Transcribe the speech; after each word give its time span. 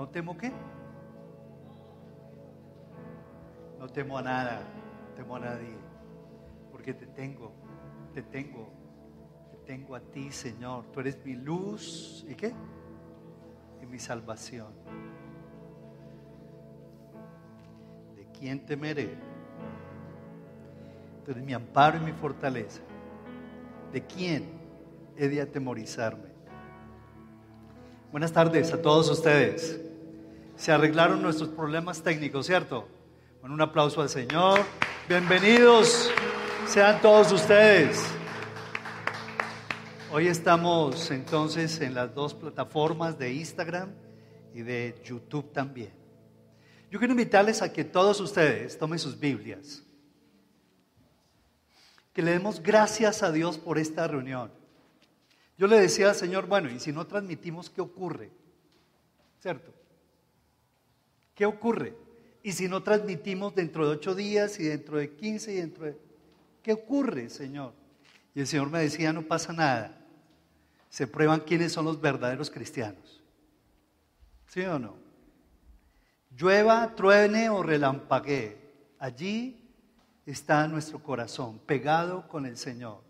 ¿No 0.00 0.08
temo 0.08 0.34
qué? 0.34 0.50
No 3.78 3.86
temo 3.86 4.16
a 4.16 4.22
nada, 4.22 4.62
temo 5.14 5.36
a 5.36 5.40
nadie, 5.40 5.76
porque 6.72 6.94
te 6.94 7.04
tengo, 7.04 7.52
te 8.14 8.22
tengo, 8.22 8.70
te 9.50 9.58
tengo 9.58 9.94
a 9.94 10.00
ti, 10.00 10.32
Señor. 10.32 10.86
Tú 10.86 11.00
eres 11.00 11.22
mi 11.22 11.34
luz 11.34 12.24
y 12.26 12.34
qué? 12.34 12.54
Y 13.82 13.84
mi 13.84 13.98
salvación. 13.98 14.72
¿De 18.16 18.26
quién 18.38 18.64
temeré? 18.64 19.18
Tú 21.26 21.32
eres 21.32 21.44
mi 21.44 21.52
amparo 21.52 21.98
y 21.98 22.00
mi 22.00 22.12
fortaleza. 22.12 22.80
¿De 23.92 24.00
quién 24.06 24.48
he 25.14 25.28
de 25.28 25.42
atemorizarme? 25.42 26.30
Buenas 28.10 28.32
tardes 28.32 28.72
a 28.72 28.80
todos 28.80 29.10
ustedes. 29.10 29.89
Se 30.60 30.70
arreglaron 30.72 31.22
nuestros 31.22 31.48
problemas 31.48 32.02
técnicos, 32.02 32.44
¿cierto? 32.44 32.86
Con 33.40 33.50
un 33.50 33.62
aplauso 33.62 34.02
al 34.02 34.10
Señor. 34.10 34.60
Bienvenidos 35.08 36.10
sean 36.66 37.00
todos 37.00 37.32
ustedes. 37.32 38.04
Hoy 40.12 40.26
estamos 40.26 41.10
entonces 41.12 41.80
en 41.80 41.94
las 41.94 42.14
dos 42.14 42.34
plataformas 42.34 43.18
de 43.18 43.32
Instagram 43.32 43.94
y 44.52 44.60
de 44.60 45.00
YouTube 45.02 45.50
también. 45.50 45.94
Yo 46.90 46.98
quiero 46.98 47.12
invitarles 47.12 47.62
a 47.62 47.72
que 47.72 47.82
todos 47.82 48.20
ustedes 48.20 48.76
tomen 48.76 48.98
sus 48.98 49.18
Biblias, 49.18 49.82
que 52.12 52.20
le 52.20 52.32
demos 52.32 52.62
gracias 52.62 53.22
a 53.22 53.32
Dios 53.32 53.56
por 53.56 53.78
esta 53.78 54.06
reunión. 54.06 54.52
Yo 55.56 55.66
le 55.66 55.80
decía 55.80 56.10
al 56.10 56.14
Señor, 56.14 56.46
bueno, 56.46 56.68
y 56.68 56.78
si 56.80 56.92
no 56.92 57.06
transmitimos, 57.06 57.70
¿qué 57.70 57.80
ocurre? 57.80 58.30
¿Cierto? 59.40 59.79
¿Qué 61.40 61.46
ocurre? 61.46 61.96
Y 62.42 62.52
si 62.52 62.68
no 62.68 62.82
transmitimos 62.82 63.54
dentro 63.54 63.86
de 63.86 63.94
ocho 63.94 64.14
días 64.14 64.60
y 64.60 64.64
dentro 64.64 64.98
de 64.98 65.14
quince 65.14 65.54
y 65.54 65.56
dentro 65.56 65.86
de... 65.86 65.96
¿Qué 66.62 66.74
ocurre, 66.74 67.30
Señor? 67.30 67.72
Y 68.34 68.40
el 68.40 68.46
Señor 68.46 68.68
me 68.68 68.80
decía, 68.80 69.10
no 69.14 69.22
pasa 69.22 69.54
nada. 69.54 70.04
Se 70.90 71.06
prueban 71.06 71.40
quiénes 71.40 71.72
son 71.72 71.86
los 71.86 71.98
verdaderos 71.98 72.50
cristianos. 72.50 73.22
¿Sí 74.48 74.60
o 74.64 74.78
no? 74.78 74.96
Llueva, 76.36 76.94
truene 76.94 77.48
o 77.48 77.62
relampaguee. 77.62 78.58
Allí 78.98 79.66
está 80.26 80.68
nuestro 80.68 81.02
corazón, 81.02 81.58
pegado 81.60 82.28
con 82.28 82.44
el 82.44 82.58
Señor. 82.58 83.00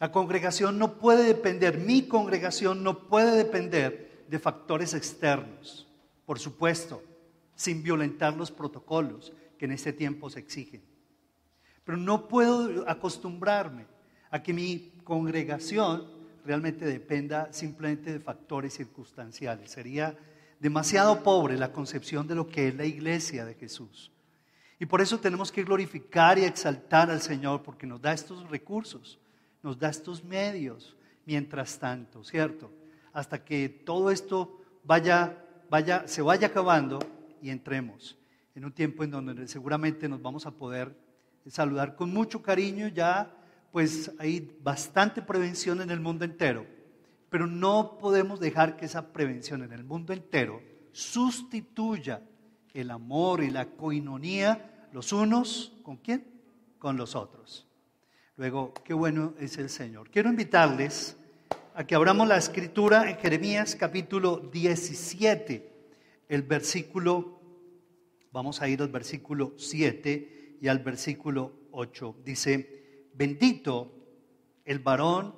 La 0.00 0.10
congregación 0.10 0.78
no 0.78 0.94
puede 0.94 1.24
depender, 1.24 1.76
mi 1.76 2.08
congregación 2.08 2.82
no 2.82 3.08
puede 3.08 3.36
depender 3.36 4.24
de 4.26 4.38
factores 4.38 4.94
externos, 4.94 5.86
por 6.24 6.38
supuesto, 6.38 7.02
sin 7.56 7.82
violentar 7.82 8.36
los 8.36 8.52
protocolos 8.52 9.32
que 9.58 9.64
en 9.64 9.72
este 9.72 9.92
tiempo 9.92 10.30
se 10.30 10.38
exigen. 10.38 10.82
Pero 11.82 11.98
no 11.98 12.28
puedo 12.28 12.88
acostumbrarme 12.88 13.86
a 14.30 14.40
que 14.42 14.52
mi 14.52 14.92
congregación 15.02 16.06
realmente 16.44 16.84
dependa 16.84 17.52
simplemente 17.52 18.12
de 18.12 18.20
factores 18.20 18.74
circunstanciales. 18.74 19.72
Sería 19.72 20.16
demasiado 20.60 21.24
pobre 21.24 21.56
la 21.56 21.72
concepción 21.72 22.28
de 22.28 22.36
lo 22.36 22.46
que 22.46 22.68
es 22.68 22.76
la 22.76 22.84
iglesia 22.84 23.44
de 23.44 23.54
Jesús. 23.54 24.12
Y 24.78 24.86
por 24.86 25.00
eso 25.00 25.18
tenemos 25.18 25.50
que 25.50 25.64
glorificar 25.64 26.38
y 26.38 26.44
exaltar 26.44 27.10
al 27.10 27.20
Señor 27.20 27.64
porque 27.64 27.86
nos 27.86 28.00
da 28.00 28.12
estos 28.12 28.48
recursos 28.48 29.18
nos 29.66 29.80
da 29.80 29.88
estos 29.88 30.22
medios 30.22 30.96
mientras 31.24 31.76
tanto, 31.80 32.22
¿cierto? 32.22 32.70
Hasta 33.12 33.44
que 33.44 33.68
todo 33.68 34.12
esto 34.12 34.60
vaya, 34.84 35.44
vaya, 35.68 36.06
se 36.06 36.22
vaya 36.22 36.46
acabando 36.46 37.00
y 37.42 37.50
entremos 37.50 38.18
en 38.54 38.64
un 38.64 38.72
tiempo 38.72 39.04
en 39.04 39.10
donde 39.10 39.46
seguramente 39.48 40.08
nos 40.08 40.22
vamos 40.22 40.46
a 40.46 40.50
poder 40.50 40.96
saludar 41.46 41.94
con 41.94 42.12
mucho 42.12 42.42
cariño. 42.42 42.88
Ya, 42.88 43.34
pues 43.70 44.10
hay 44.18 44.56
bastante 44.62 45.22
prevención 45.22 45.80
en 45.82 45.90
el 45.90 46.00
mundo 46.00 46.24
entero, 46.24 46.66
pero 47.28 47.46
no 47.46 47.98
podemos 47.98 48.40
dejar 48.40 48.76
que 48.76 48.86
esa 48.86 49.12
prevención 49.12 49.62
en 49.62 49.72
el 49.72 49.84
mundo 49.84 50.12
entero 50.12 50.62
sustituya 50.92 52.22
el 52.72 52.90
amor 52.90 53.42
y 53.42 53.50
la 53.50 53.66
coinonía 53.66 54.88
los 54.92 55.12
unos 55.12 55.74
con 55.82 55.96
quién? 55.96 56.24
Con 56.78 56.96
los 56.96 57.14
otros. 57.14 57.66
Luego, 58.36 58.72
qué 58.84 58.94
bueno 58.94 59.34
es 59.38 59.58
el 59.58 59.68
Señor. 59.68 60.10
Quiero 60.10 60.30
invitarles 60.30 61.16
a 61.74 61.86
que 61.86 61.94
abramos 61.94 62.26
la 62.26 62.38
escritura 62.38 63.10
en 63.10 63.18
Jeremías 63.18 63.76
capítulo 63.76 64.38
17, 64.38 65.72
el 66.28 66.42
versículo, 66.42 67.35
vamos 68.36 68.60
a 68.60 68.68
ir 68.68 68.82
al 68.82 68.88
versículo 68.88 69.54
7 69.56 70.58
y 70.60 70.68
al 70.68 70.80
versículo 70.80 71.54
8. 71.70 72.16
Dice, 72.22 73.08
bendito 73.14 73.90
el 74.62 74.78
varón 74.78 75.34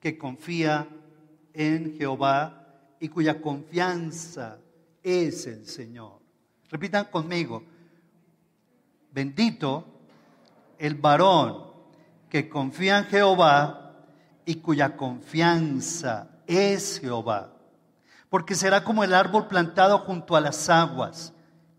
que 0.00 0.16
confía 0.16 0.88
en 1.52 1.98
Jehová 1.98 2.96
y 2.98 3.10
cuya 3.10 3.42
confianza 3.42 4.58
es 5.02 5.46
el 5.46 5.66
Señor. 5.66 6.22
Repitan 6.70 7.04
conmigo, 7.10 7.62
bendito 9.12 9.84
el 10.78 10.94
varón 10.94 11.74
que 12.30 12.48
confía 12.48 13.00
en 13.00 13.04
Jehová 13.04 14.02
y 14.46 14.54
cuya 14.54 14.96
confianza 14.96 16.40
es 16.46 17.00
Jehová. 17.00 17.52
Porque 18.30 18.54
será 18.54 18.82
como 18.82 19.04
el 19.04 19.12
árbol 19.12 19.46
plantado 19.46 19.98
junto 19.98 20.36
a 20.36 20.40
las 20.40 20.70
aguas, 20.70 21.34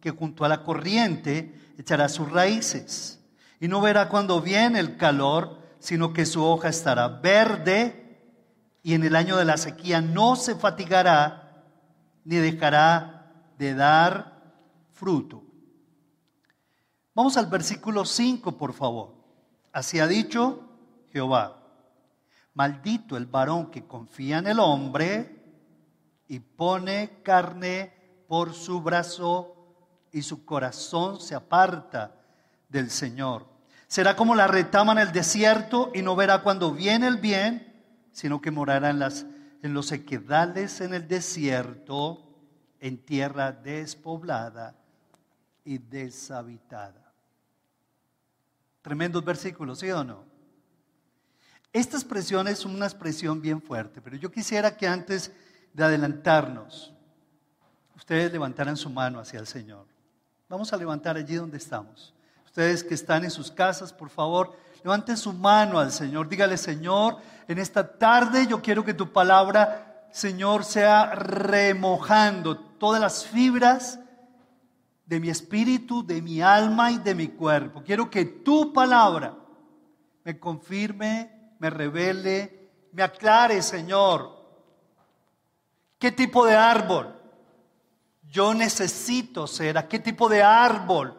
que 0.06 0.12
junto 0.12 0.46
a 0.46 0.48
la 0.48 0.62
corriente 0.62 1.74
echará 1.80 2.10
sus 2.10 2.32
raíces. 2.32 3.20
Y 3.60 3.68
no 3.68 3.82
verá 3.82 4.08
cuando 4.08 4.40
viene 4.40 4.80
el 4.80 4.98
calor, 4.98 5.58
sino 5.80 6.14
que 6.14 6.28
su 6.28 6.44
hoja 6.44 6.70
estará 6.70 7.08
verde 7.08 8.22
y 8.84 8.94
en 8.94 9.04
el 9.04 9.16
año 9.16 9.36
de 9.36 9.46
la 9.46 9.58
sequía 9.58 10.02
no 10.02 10.36
se 10.36 10.54
fatigará 10.54 11.66
ni 12.24 12.36
dejará 12.36 13.34
de 13.58 13.74
dar 13.74 14.44
fruto. 14.94 15.44
Vamos 17.16 17.36
al 17.36 17.48
versículo 17.48 18.06
5, 18.06 18.56
por 18.60 18.74
favor. 18.74 19.16
Así 19.74 20.00
ha 20.00 20.06
dicho 20.06 20.70
Jehová. 21.14 21.64
Maldito 22.54 23.18
el 23.18 23.26
varón 23.26 23.72
que 23.72 23.88
confía 23.88 24.38
en 24.38 24.46
el 24.46 24.60
hombre 24.60 25.44
y 26.28 26.38
pone 26.38 27.24
carne 27.24 27.92
por 28.28 28.54
su 28.54 28.82
brazo 28.82 29.55
y 30.16 30.22
su 30.22 30.46
corazón 30.46 31.20
se 31.20 31.36
aparta 31.36 32.16
del 32.70 32.90
Señor. 32.90 33.46
Será 33.86 34.16
como 34.16 34.34
la 34.34 34.48
retama 34.48 34.94
en 34.94 35.00
el 35.00 35.12
desierto 35.12 35.92
y 35.94 36.02
no 36.02 36.16
verá 36.16 36.42
cuando 36.42 36.72
viene 36.72 37.06
el 37.08 37.18
bien, 37.18 37.84
sino 38.14 38.40
que 38.40 38.50
morará 38.50 38.92
en, 38.92 39.00
las, 39.00 39.25
en 39.62 39.74
los 39.74 39.88
sequedales 39.88 40.80
en 40.80 40.94
el 40.94 41.06
desierto, 41.06 42.34
en 42.80 42.98
tierra 42.98 43.52
despoblada 43.52 44.78
y 45.66 45.80
deshabitada. 45.80 47.12
Tremendos 48.81 49.25
versículos, 49.25 49.80
¿sí 49.80 49.92
o 49.92 50.06
no? 50.06 50.24
Esta 51.74 51.98
expresión 51.98 52.48
es 52.48 52.64
una 52.64 52.86
expresión 52.86 53.42
bien 53.42 53.62
fuerte, 53.62 54.00
pero 54.02 54.16
yo 54.16 54.31
quisiera 54.31 54.78
que 54.78 54.88
antes 54.88 55.34
de 55.74 55.84
adelantarnos, 55.84 56.94
ustedes 57.98 58.31
levantaran 58.31 58.78
su 58.78 58.90
mano 58.90 59.20
hacia 59.20 59.42
el 59.42 59.48
Señor. 59.48 59.94
Vamos 60.47 60.72
a 60.72 60.78
levantar 60.78 61.17
allí 61.17 61.35
donde 61.35 61.57
estamos. 61.57 62.13
Ustedes 62.45 62.83
que 62.83 62.94
están 62.94 63.23
en 63.23 63.31
sus 63.31 63.51
casas, 63.51 63.91
por 63.91 64.09
favor, 64.09 64.56
levanten 64.83 65.17
su 65.17 65.33
mano 65.33 65.79
al 65.79 65.91
Señor. 65.91 66.29
Dígale, 66.29 66.57
Señor, 66.57 67.17
en 67.47 67.57
esta 67.57 67.97
tarde 67.97 68.45
yo 68.45 68.61
quiero 68.61 68.85
que 68.85 68.94
tu 68.94 69.11
palabra, 69.11 70.07
Señor, 70.11 70.63
sea 70.63 71.16
remojando 71.16 72.57
todas 72.57 73.01
las 73.01 73.25
fibras 73.25 74.00
de 75.07 75.19
mi 75.19 75.30
espíritu, 75.30 76.06
de 76.06 76.21
mi 76.21 76.42
alma 76.42 76.91
y 76.91 77.00
de 77.00 77.15
mi 77.15 77.30
cuerpo. 77.30 77.81
Quiero 77.83 78.09
que 78.09 78.25
tu 78.25 78.71
palabra 78.71 79.36
me 80.24 80.39
confirme, 80.39 81.56
me 81.57 81.71
revele, 81.71 82.69
me 82.91 83.01
aclare, 83.01 83.63
Señor, 83.63 84.45
qué 85.98 86.12
tipo 86.12 86.45
de 86.45 86.56
árbol 86.56 87.14
yo 88.36 88.54
necesito 88.54 89.48
ser, 89.48 89.78
a 89.78 89.88
qué 89.88 89.98
tipo 89.98 90.28
de 90.28 90.44
árbol 90.44 91.18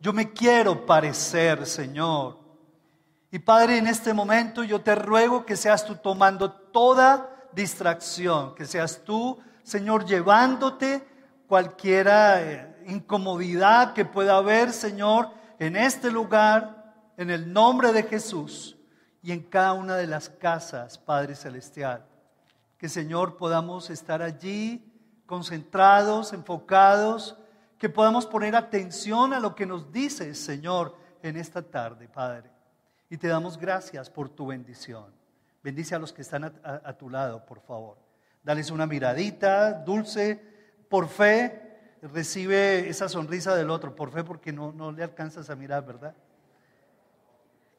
yo 0.00 0.12
me 0.12 0.32
quiero 0.34 0.84
parecer, 0.84 1.66
Señor. 1.66 2.38
Y 3.30 3.38
Padre, 3.38 3.78
en 3.78 3.86
este 3.86 4.12
momento 4.12 4.62
yo 4.62 4.82
te 4.82 4.94
ruego 4.94 5.46
que 5.46 5.56
seas 5.56 5.86
tú 5.86 5.96
tomando 5.96 6.52
toda 6.52 7.48
distracción, 7.52 8.54
que 8.54 8.66
seas 8.66 9.02
tú, 9.02 9.38
Señor, 9.62 10.04
llevándote 10.04 11.06
cualquiera 11.46 12.42
eh, 12.42 12.84
incomodidad 12.86 13.94
que 13.94 14.04
pueda 14.04 14.36
haber, 14.36 14.72
Señor, 14.72 15.30
en 15.58 15.74
este 15.74 16.10
lugar, 16.10 16.94
en 17.16 17.30
el 17.30 17.50
nombre 17.50 17.94
de 17.94 18.02
Jesús 18.02 18.76
y 19.22 19.32
en 19.32 19.42
cada 19.42 19.72
una 19.72 19.96
de 19.96 20.06
las 20.06 20.28
casas, 20.28 20.98
Padre 20.98 21.34
Celestial. 21.34 22.04
Que, 22.76 22.90
Señor, 22.90 23.38
podamos 23.38 23.88
estar 23.88 24.20
allí 24.20 24.87
concentrados, 25.28 26.32
enfocados, 26.32 27.36
que 27.78 27.90
podamos 27.90 28.24
poner 28.24 28.56
atención 28.56 29.34
a 29.34 29.38
lo 29.38 29.54
que 29.54 29.66
nos 29.66 29.92
dice 29.92 30.34
Señor 30.34 30.96
en 31.22 31.36
esta 31.36 31.60
tarde, 31.60 32.08
Padre. 32.08 32.50
Y 33.10 33.18
te 33.18 33.28
damos 33.28 33.58
gracias 33.58 34.08
por 34.08 34.30
tu 34.30 34.46
bendición. 34.46 35.04
Bendice 35.62 35.94
a 35.94 35.98
los 35.98 36.14
que 36.14 36.22
están 36.22 36.44
a, 36.44 36.92
tu 36.94 37.10
lado, 37.10 37.44
por 37.44 37.60
favor. 37.60 37.98
Dales 38.42 38.70
una 38.70 38.86
miradita 38.86 39.74
dulce, 39.74 40.42
por 40.88 41.08
fe. 41.08 41.96
Recibe 42.00 42.88
esa 42.88 43.08
sonrisa 43.08 43.54
del 43.54 43.68
otro, 43.68 43.94
por 43.94 44.10
fe, 44.10 44.24
porque 44.24 44.50
no, 44.50 44.72
no 44.72 44.92
le 44.92 45.02
alcanzas 45.02 45.50
a 45.50 45.56
mirar, 45.56 45.84
¿verdad? 45.84 46.14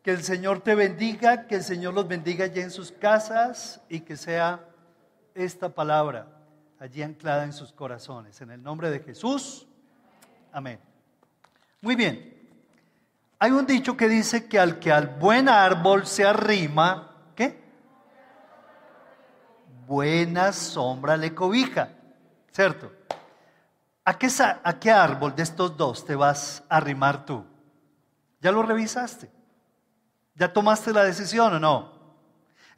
Que 0.03 0.11
el 0.11 0.21
Señor 0.21 0.61
te 0.61 0.75
bendiga, 0.75 1.47
que 1.47 1.55
el 1.55 1.63
Señor 1.63 1.95
los 1.95 2.07
bendiga 2.07 2.45
allí 2.45 2.61
en 2.61 2.69
sus 2.69 2.91
casas 2.91 3.81
y 3.89 4.01
que 4.01 4.17
sea 4.17 4.63
esta 5.33 5.69
palabra 5.69 6.38
allí 6.79 7.03
anclada 7.03 7.43
en 7.43 7.53
sus 7.53 7.73
corazones. 7.73 8.39
En 8.41 8.51
el 8.51 8.63
nombre 8.63 8.89
de 8.89 8.99
Jesús. 9.01 9.67
Amén. 10.51 10.79
Muy 11.81 11.95
bien. 11.95 12.37
Hay 13.37 13.51
un 13.51 13.65
dicho 13.65 13.95
que 13.95 14.07
dice 14.09 14.47
que 14.47 14.59
al 14.59 14.79
que 14.79 14.91
al 14.91 15.07
buen 15.07 15.47
árbol 15.47 16.05
se 16.05 16.25
arrima, 16.25 17.15
¿qué? 17.35 17.61
Buena 19.87 20.51
sombra 20.51 21.15
le 21.15 21.33
cobija, 21.33 21.89
¿cierto? 22.51 22.91
¿A 24.03 24.17
qué, 24.17 24.27
¿A 24.63 24.79
qué 24.79 24.91
árbol 24.91 25.35
de 25.35 25.43
estos 25.43 25.77
dos 25.77 26.05
te 26.05 26.15
vas 26.15 26.63
a 26.67 26.77
arrimar 26.77 27.25
tú? 27.25 27.45
¿Ya 28.41 28.51
lo 28.51 28.63
revisaste? 28.63 29.29
¿Ya 30.35 30.51
tomaste 30.51 30.91
la 30.91 31.03
decisión 31.03 31.53
o 31.53 31.59
no? 31.59 31.98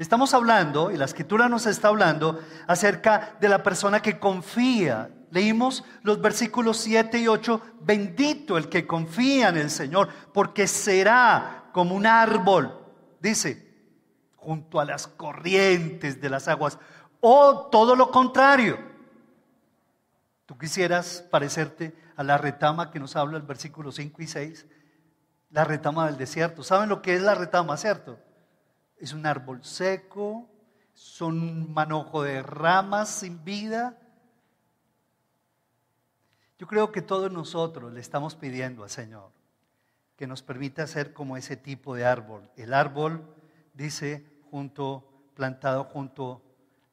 Estamos 0.01 0.33
hablando, 0.33 0.89
y 0.89 0.98
la 0.98 1.06
escritura 1.06 1.48
nos 1.48 1.68
está 1.68 1.89
hablando, 1.89 2.42
acerca 2.65 3.38
de 3.39 3.48
la 3.48 3.62
persona 3.62 4.01
que 4.01 4.18
confía. 4.18 5.12
Leímos 5.30 5.83
los 6.01 6.19
versículos 6.19 6.77
7 6.77 7.19
y 7.19 7.27
8, 7.27 7.62
bendito 7.81 8.57
el 8.57 8.68
que 8.68 8.88
confía 8.88 9.50
en 9.50 9.57
el 9.57 9.69
Señor, 9.69 10.09
porque 10.33 10.65
será 10.65 11.65
como 11.71 11.94
un 11.94 12.07
árbol, 12.07 12.83
dice, 13.19 13.71
junto 14.38 14.80
a 14.80 14.86
las 14.86 15.06
corrientes 15.06 16.19
de 16.19 16.30
las 16.31 16.48
aguas, 16.48 16.80
o 17.19 17.68
todo 17.71 17.95
lo 17.95 18.09
contrario. 18.09 18.80
Tú 20.48 20.57
quisieras 20.57 21.24
parecerte 21.30 21.95
a 22.15 22.24
la 22.24 22.39
retama 22.39 22.89
que 22.89 23.00
nos 23.00 23.15
habla 23.15 23.38
el 23.38 23.44
versículo 23.44 23.92
5 23.92 24.19
y 24.19 24.25
6, 24.25 24.65
la 25.51 25.63
retama 25.63 26.07
del 26.07 26.18
desierto. 26.18 26.63
¿Saben 26.63 26.89
lo 26.89 27.03
que 27.03 27.13
es 27.13 27.21
la 27.21 27.36
retama, 27.36 27.77
cierto? 27.77 28.18
Es 29.01 29.13
un 29.13 29.25
árbol 29.25 29.65
seco, 29.65 30.48
son 30.94 31.42
un 31.42 31.74
manojo 31.74 32.21
de 32.21 32.44
ramas 32.44 33.09
sin 33.09 33.44
vida. 33.44 33.98
Yo 36.59 36.68
creo 36.68 36.92
que 36.92 37.01
todos 37.01 37.31
nosotros 37.31 37.92
le 37.92 38.00
estamos 38.00 38.36
pidiendo 38.36 38.83
al 38.83 38.89
Señor 38.92 39.31
que 40.15 40.27
nos 40.27 40.44
permita 40.44 40.86
ser 40.86 41.13
como 41.13 41.36
ese 41.36 41.57
tipo 41.57 41.95
de 41.95 42.06
árbol. 42.06 42.48
El 42.56 42.75
árbol, 42.75 43.25
dice, 43.74 44.24
junto, 44.51 45.03
plantado 45.33 45.86
junto 45.86 46.44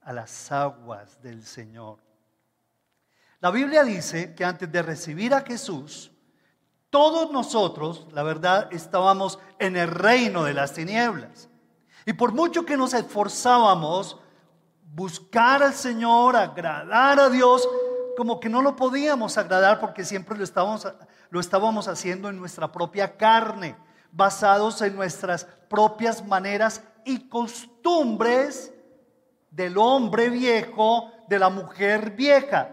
a 0.00 0.14
las 0.14 0.50
aguas 0.50 1.20
del 1.20 1.44
Señor. 1.44 1.98
La 3.40 3.50
Biblia 3.50 3.84
dice 3.84 4.34
que 4.34 4.46
antes 4.46 4.72
de 4.72 4.80
recibir 4.80 5.34
a 5.34 5.42
Jesús, 5.42 6.10
todos 6.88 7.30
nosotros, 7.30 8.06
la 8.12 8.22
verdad, 8.22 8.72
estábamos 8.72 9.38
en 9.58 9.76
el 9.76 9.90
reino 9.90 10.44
de 10.44 10.54
las 10.54 10.72
tinieblas. 10.72 11.50
Y 12.08 12.14
por 12.14 12.32
mucho 12.32 12.64
que 12.64 12.78
nos 12.78 12.94
esforzábamos, 12.94 14.18
buscar 14.94 15.62
al 15.62 15.74
Señor, 15.74 16.36
agradar 16.36 17.20
a 17.20 17.28
Dios, 17.28 17.68
como 18.16 18.40
que 18.40 18.48
no 18.48 18.62
lo 18.62 18.76
podíamos 18.76 19.36
agradar 19.36 19.78
porque 19.78 20.06
siempre 20.06 20.34
lo 20.38 20.42
estábamos, 20.42 20.90
lo 21.28 21.38
estábamos 21.38 21.86
haciendo 21.86 22.30
en 22.30 22.38
nuestra 22.38 22.72
propia 22.72 23.18
carne, 23.18 23.76
basados 24.10 24.80
en 24.80 24.96
nuestras 24.96 25.44
propias 25.68 26.26
maneras 26.26 26.82
y 27.04 27.28
costumbres 27.28 28.72
del 29.50 29.76
hombre 29.76 30.30
viejo, 30.30 31.12
de 31.28 31.38
la 31.38 31.50
mujer 31.50 32.12
vieja. 32.12 32.70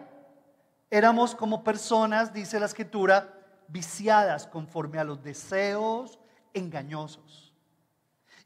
Éramos 0.89 1.35
como 1.35 1.61
personas, 1.61 2.31
dice 2.31 2.57
la 2.57 2.67
escritura, 2.67 3.33
viciadas 3.67 4.47
conforme 4.47 4.97
a 4.97 5.03
los 5.03 5.21
deseos 5.21 6.19
engañosos. 6.53 7.44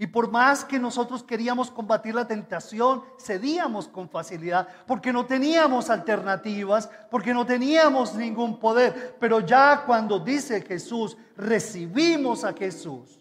Y 0.02 0.08
por 0.08 0.32
más 0.32 0.64
que 0.64 0.80
nosotros 0.80 1.24
queríamos 1.24 1.70
combatir 1.70 2.16
la 2.16 2.26
tentación, 2.26 3.04
cedíamos 3.20 3.90
con 3.90 4.08
facilidad, 4.08 4.66
porque 4.88 5.12
no 5.12 5.26
teníamos 5.26 5.90
alternativas, 5.90 6.90
porque 7.12 7.34
no 7.34 7.46
teníamos 7.46 8.16
ningún 8.16 8.62
poder. 8.62 9.18
Pero 9.20 9.42
ya 9.42 9.84
cuando 9.86 10.18
dice 10.18 10.62
Jesús, 10.62 11.18
recibimos 11.36 12.46
a 12.46 12.54
Jesús, 12.54 13.20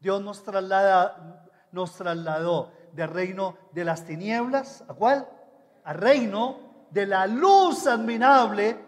Dios 0.00 0.22
nos, 0.22 0.42
traslada, 0.42 1.46
nos 1.72 1.94
trasladó 1.94 2.72
del 2.94 3.10
reino 3.10 3.58
de 3.72 3.84
las 3.84 4.06
tinieblas, 4.06 4.82
¿a 4.88 4.94
cuál? 4.94 5.28
Al 5.84 5.98
reino 5.98 6.86
de 6.88 7.06
la 7.06 7.26
luz 7.26 7.86
admirable 7.86 8.78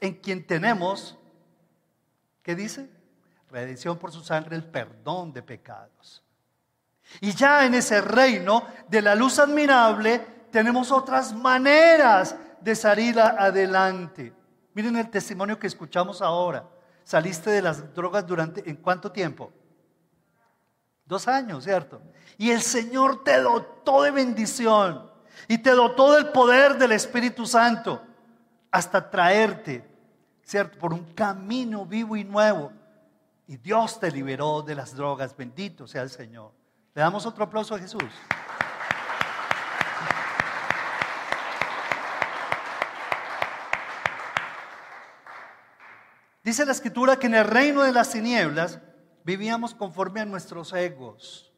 en 0.00 0.14
quien 0.14 0.46
tenemos, 0.46 1.18
¿qué 2.42 2.54
dice? 2.54 2.88
Redención 3.50 3.98
por 3.98 4.12
su 4.12 4.22
sangre, 4.22 4.56
el 4.56 4.64
perdón 4.64 5.34
de 5.34 5.42
pecados. 5.42 6.22
Y 7.20 7.32
ya 7.32 7.64
en 7.64 7.74
ese 7.74 8.00
reino 8.00 8.64
de 8.88 9.02
la 9.02 9.14
luz 9.14 9.38
admirable 9.38 10.18
tenemos 10.50 10.90
otras 10.92 11.34
maneras 11.34 12.36
de 12.60 12.74
salir 12.74 13.18
adelante. 13.20 14.32
Miren 14.74 14.96
el 14.96 15.10
testimonio 15.10 15.58
que 15.58 15.66
escuchamos 15.66 16.20
ahora. 16.20 16.68
Saliste 17.04 17.50
de 17.50 17.62
las 17.62 17.94
drogas 17.94 18.26
durante, 18.26 18.68
¿en 18.68 18.76
cuánto 18.76 19.12
tiempo? 19.12 19.52
Dos 21.04 21.28
años, 21.28 21.64
¿cierto? 21.64 22.02
Y 22.36 22.50
el 22.50 22.60
Señor 22.60 23.22
te 23.22 23.40
dotó 23.40 24.02
de 24.02 24.10
bendición 24.10 25.08
y 25.46 25.58
te 25.58 25.70
dotó 25.70 26.14
del 26.14 26.30
poder 26.30 26.76
del 26.76 26.92
Espíritu 26.92 27.46
Santo 27.46 28.02
hasta 28.70 29.08
traerte, 29.08 29.88
¿cierto? 30.42 30.78
Por 30.78 30.92
un 30.92 31.14
camino 31.14 31.86
vivo 31.86 32.16
y 32.16 32.24
nuevo. 32.24 32.72
Y 33.46 33.56
Dios 33.56 34.00
te 34.00 34.10
liberó 34.10 34.62
de 34.62 34.74
las 34.74 34.94
drogas. 34.94 35.36
Bendito 35.36 35.86
sea 35.86 36.02
el 36.02 36.10
Señor. 36.10 36.55
Le 36.96 37.02
damos 37.02 37.26
otro 37.26 37.44
aplauso 37.44 37.74
a 37.74 37.78
Jesús. 37.78 38.02
Dice 46.42 46.64
la 46.64 46.72
escritura 46.72 47.18
que 47.18 47.26
en 47.26 47.34
el 47.34 47.44
reino 47.44 47.82
de 47.82 47.92
las 47.92 48.12
tinieblas 48.12 48.78
vivíamos 49.24 49.74
conforme 49.74 50.22
a 50.22 50.24
nuestros 50.24 50.72
egos, 50.72 51.52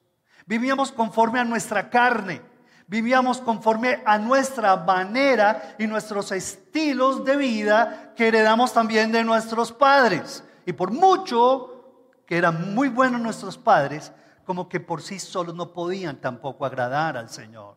vivíamos 0.45 0.91
conforme 0.91 1.39
a 1.39 1.45
nuestra 1.45 1.89
carne, 1.89 2.43
vivíamos 2.89 3.41
conforme 3.41 4.03
a 4.05 4.19
nuestra 4.19 4.75
manera 4.75 5.77
y 5.79 5.87
nuestros 5.87 6.33
estilos 6.33 7.25
de 7.25 7.37
vida 7.37 8.13
que 8.17 8.27
heredamos 8.27 8.73
también 8.73 9.13
de 9.13 9.23
nuestros 9.23 9.71
padres. 9.71 10.43
Y 10.67 10.73
por 10.73 10.91
mucho 10.91 12.11
que 12.27 12.37
eran 12.37 12.75
muy 12.75 12.89
buenos 12.89 13.21
nuestros 13.21 13.57
padres, 13.57 14.11
como 14.49 14.67
que 14.67 14.81
por 14.81 15.03
sí 15.03 15.19
solos 15.19 15.55
no 15.55 15.75
podían 15.75 16.23
tampoco 16.23 16.65
agradar 16.65 17.19
al 17.19 17.29
Señor. 17.29 17.77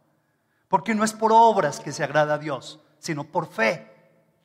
Porque 0.69 0.95
no 0.95 1.03
es 1.03 1.11
por 1.11 1.33
obras 1.33 1.81
que 1.81 1.91
se 1.91 2.01
agrada 2.01 2.35
a 2.35 2.37
Dios, 2.37 2.79
sino 2.97 3.25
por 3.25 3.47
fe, 3.47 3.91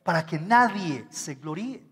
para 0.03 0.25
que 0.25 0.37
nadie 0.37 1.07
se 1.09 1.35
gloríe. 1.35 1.87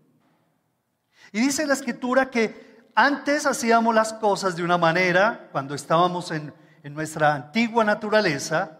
Y 1.32 1.40
dice 1.40 1.66
la 1.66 1.72
escritura 1.72 2.28
que 2.28 2.84
antes 2.94 3.46
hacíamos 3.46 3.94
las 3.94 4.12
cosas 4.12 4.54
de 4.56 4.62
una 4.62 4.76
manera, 4.76 5.48
cuando 5.52 5.74
estábamos 5.74 6.30
en, 6.30 6.52
nuestra 6.84 7.34
antigua 7.34 7.82
naturaleza, 7.82 8.78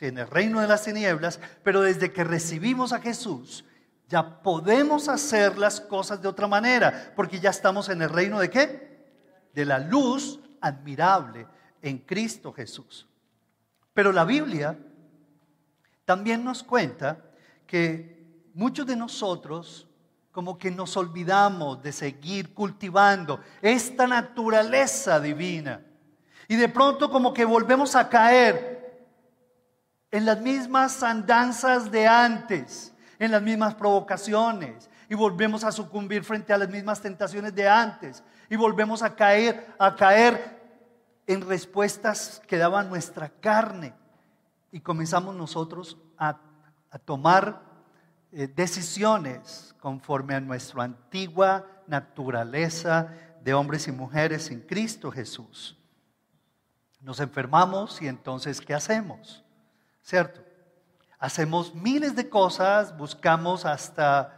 en 0.00 0.16
el 0.16 0.26
reino 0.26 0.62
de 0.62 0.68
las 0.68 0.84
tinieblas, 0.84 1.38
pero 1.62 1.82
desde 1.82 2.14
que 2.14 2.24
recibimos 2.24 2.94
a 2.94 3.00
Jesús, 3.00 3.66
ya 4.08 4.40
podemos 4.40 5.10
hacer 5.10 5.58
las 5.58 5.82
cosas 5.82 6.22
de 6.22 6.28
otra 6.28 6.46
manera, 6.46 7.12
porque 7.14 7.40
ya 7.40 7.50
estamos 7.50 7.90
en 7.90 8.00
el 8.00 8.08
reino 8.08 8.40
de 8.40 8.48
qué? 8.48 9.06
De 9.52 9.66
la 9.66 9.80
luz 9.80 10.40
admirable 10.60 11.46
en 11.82 11.98
Cristo 11.98 12.52
Jesús. 12.52 13.06
Pero 13.92 14.12
la 14.12 14.24
Biblia 14.24 14.78
también 16.04 16.44
nos 16.44 16.62
cuenta 16.62 17.18
que 17.66 18.48
muchos 18.54 18.86
de 18.86 18.96
nosotros 18.96 19.88
como 20.32 20.56
que 20.56 20.70
nos 20.70 20.96
olvidamos 20.96 21.82
de 21.82 21.90
seguir 21.90 22.54
cultivando 22.54 23.40
esta 23.60 24.06
naturaleza 24.06 25.18
divina. 25.18 25.80
Y 26.46 26.56
de 26.56 26.68
pronto 26.68 27.10
como 27.10 27.34
que 27.34 27.44
volvemos 27.44 27.96
a 27.96 28.08
caer 28.08 29.06
en 30.10 30.24
las 30.24 30.40
mismas 30.40 31.02
andanzas 31.02 31.90
de 31.90 32.06
antes, 32.06 32.94
en 33.18 33.32
las 33.32 33.42
mismas 33.42 33.74
provocaciones, 33.74 34.88
y 35.08 35.14
volvemos 35.14 35.64
a 35.64 35.72
sucumbir 35.72 36.22
frente 36.22 36.52
a 36.52 36.58
las 36.58 36.68
mismas 36.68 37.00
tentaciones 37.00 37.54
de 37.54 37.68
antes, 37.68 38.22
y 38.50 38.56
volvemos 38.56 39.02
a 39.02 39.14
caer, 39.14 39.74
a 39.78 39.94
caer 39.94 40.58
en 41.26 41.46
respuestas 41.46 42.42
que 42.46 42.56
daba 42.56 42.82
nuestra 42.82 43.28
carne 43.28 43.94
y 44.72 44.80
comenzamos 44.80 45.34
nosotros 45.34 45.98
a, 46.16 46.38
a 46.90 46.98
tomar 46.98 47.62
eh, 48.32 48.46
decisiones 48.46 49.74
conforme 49.80 50.34
a 50.34 50.40
nuestra 50.40 50.84
antigua 50.84 51.66
naturaleza 51.86 53.08
de 53.42 53.54
hombres 53.54 53.88
y 53.88 53.92
mujeres 53.92 54.50
en 54.50 54.60
Cristo 54.60 55.10
Jesús. 55.10 55.78
Nos 57.00 57.20
enfermamos 57.20 58.02
y 58.02 58.08
entonces, 58.08 58.60
¿qué 58.60 58.74
hacemos? 58.74 59.42
¿Cierto? 60.02 60.42
Hacemos 61.18 61.74
miles 61.74 62.14
de 62.14 62.28
cosas, 62.28 62.96
buscamos 62.96 63.64
hasta, 63.64 64.36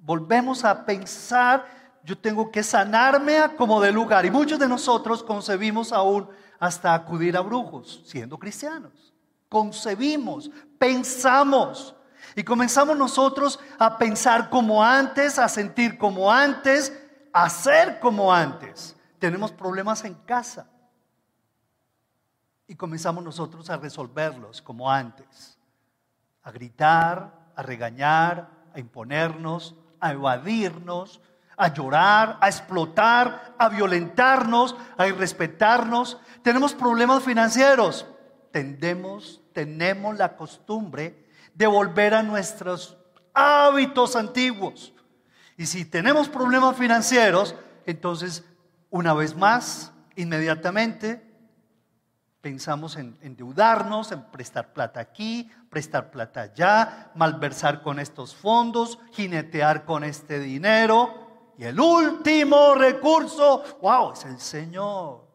volvemos 0.00 0.64
a 0.64 0.84
pensar, 0.84 1.66
yo 2.04 2.16
tengo 2.16 2.50
que 2.50 2.62
sanarme 2.62 3.38
como 3.56 3.80
de 3.80 3.92
lugar. 3.92 4.24
Y 4.24 4.30
muchos 4.30 4.58
de 4.58 4.68
nosotros 4.68 5.22
concebimos 5.22 5.92
aún 5.92 6.28
hasta 6.58 6.94
acudir 6.94 7.36
a 7.36 7.40
brujos, 7.40 8.02
siendo 8.06 8.38
cristianos. 8.38 9.14
Concebimos, 9.48 10.50
pensamos. 10.78 11.94
Y 12.34 12.42
comenzamos 12.42 12.96
nosotros 12.96 13.58
a 13.78 13.98
pensar 13.98 14.50
como 14.50 14.82
antes, 14.82 15.38
a 15.38 15.48
sentir 15.48 15.98
como 15.98 16.30
antes, 16.30 16.92
a 17.32 17.44
hacer 17.44 17.98
como 18.00 18.32
antes. 18.32 18.96
Tenemos 19.18 19.50
problemas 19.52 20.04
en 20.04 20.14
casa 20.14 20.68
y 22.68 22.74
comenzamos 22.74 23.24
nosotros 23.24 23.70
a 23.70 23.78
resolverlos 23.78 24.60
como 24.60 24.90
antes, 24.90 25.58
a 26.42 26.52
gritar, 26.52 27.50
a 27.56 27.62
regañar, 27.62 28.50
a 28.74 28.78
imponernos, 28.78 29.74
a 30.00 30.12
evadirnos, 30.12 31.20
a 31.58 31.72
llorar, 31.74 32.38
a 32.40 32.48
explotar, 32.48 33.54
a 33.58 33.68
violentarnos, 33.68 34.76
a 34.96 35.06
irrespetarnos. 35.06 36.18
Tenemos 36.42 36.72
problemas 36.72 37.22
financieros. 37.22 38.06
Tenemos 38.50 39.42
la 40.16 40.36
costumbre 40.36 41.26
de 41.54 41.66
volver 41.66 42.14
a 42.14 42.22
nuestros 42.22 42.96
hábitos 43.34 44.16
antiguos. 44.16 44.94
Y 45.56 45.66
si 45.66 45.84
tenemos 45.84 46.28
problemas 46.28 46.76
financieros, 46.76 47.54
entonces, 47.84 48.44
una 48.90 49.12
vez 49.12 49.36
más, 49.36 49.92
inmediatamente 50.16 51.28
Pensamos 52.40 52.96
en 52.96 53.18
endeudarnos, 53.20 54.12
en 54.12 54.22
prestar 54.22 54.72
plata 54.72 55.00
aquí, 55.00 55.50
prestar 55.68 56.12
plata 56.12 56.42
allá, 56.42 57.10
malversar 57.16 57.82
con 57.82 57.98
estos 57.98 58.36
fondos, 58.36 59.00
jinetear 59.12 59.84
con 59.84 60.04
este 60.04 60.38
dinero. 60.38 61.27
Y 61.58 61.64
el 61.64 61.78
último 61.78 62.76
recurso, 62.76 63.64
wow, 63.82 64.12
es 64.12 64.24
el 64.24 64.38
Señor. 64.38 65.26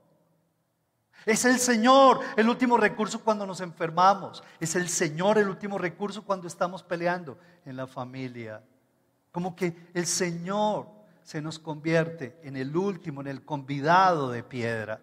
Es 1.25 1.43
el 1.43 1.59
Señor 1.59 2.21
el 2.37 2.47
último 2.47 2.77
recurso 2.77 3.21
cuando 3.21 3.45
nos 3.45 3.59
enfermamos. 3.59 4.41
Es 4.57 4.75
el 4.75 4.87
Señor 4.87 5.37
el 5.37 5.49
último 5.49 5.77
recurso 5.77 6.23
cuando 6.23 6.47
estamos 6.47 6.81
peleando 6.81 7.37
en 7.65 7.75
la 7.75 7.87
familia. 7.87 8.63
Como 9.33 9.53
que 9.53 9.89
el 9.93 10.05
Señor 10.05 10.87
se 11.23 11.41
nos 11.41 11.59
convierte 11.59 12.39
en 12.43 12.55
el 12.55 12.75
último, 12.75 13.19
en 13.19 13.27
el 13.27 13.43
convidado 13.43 14.31
de 14.31 14.43
piedra. 14.43 15.01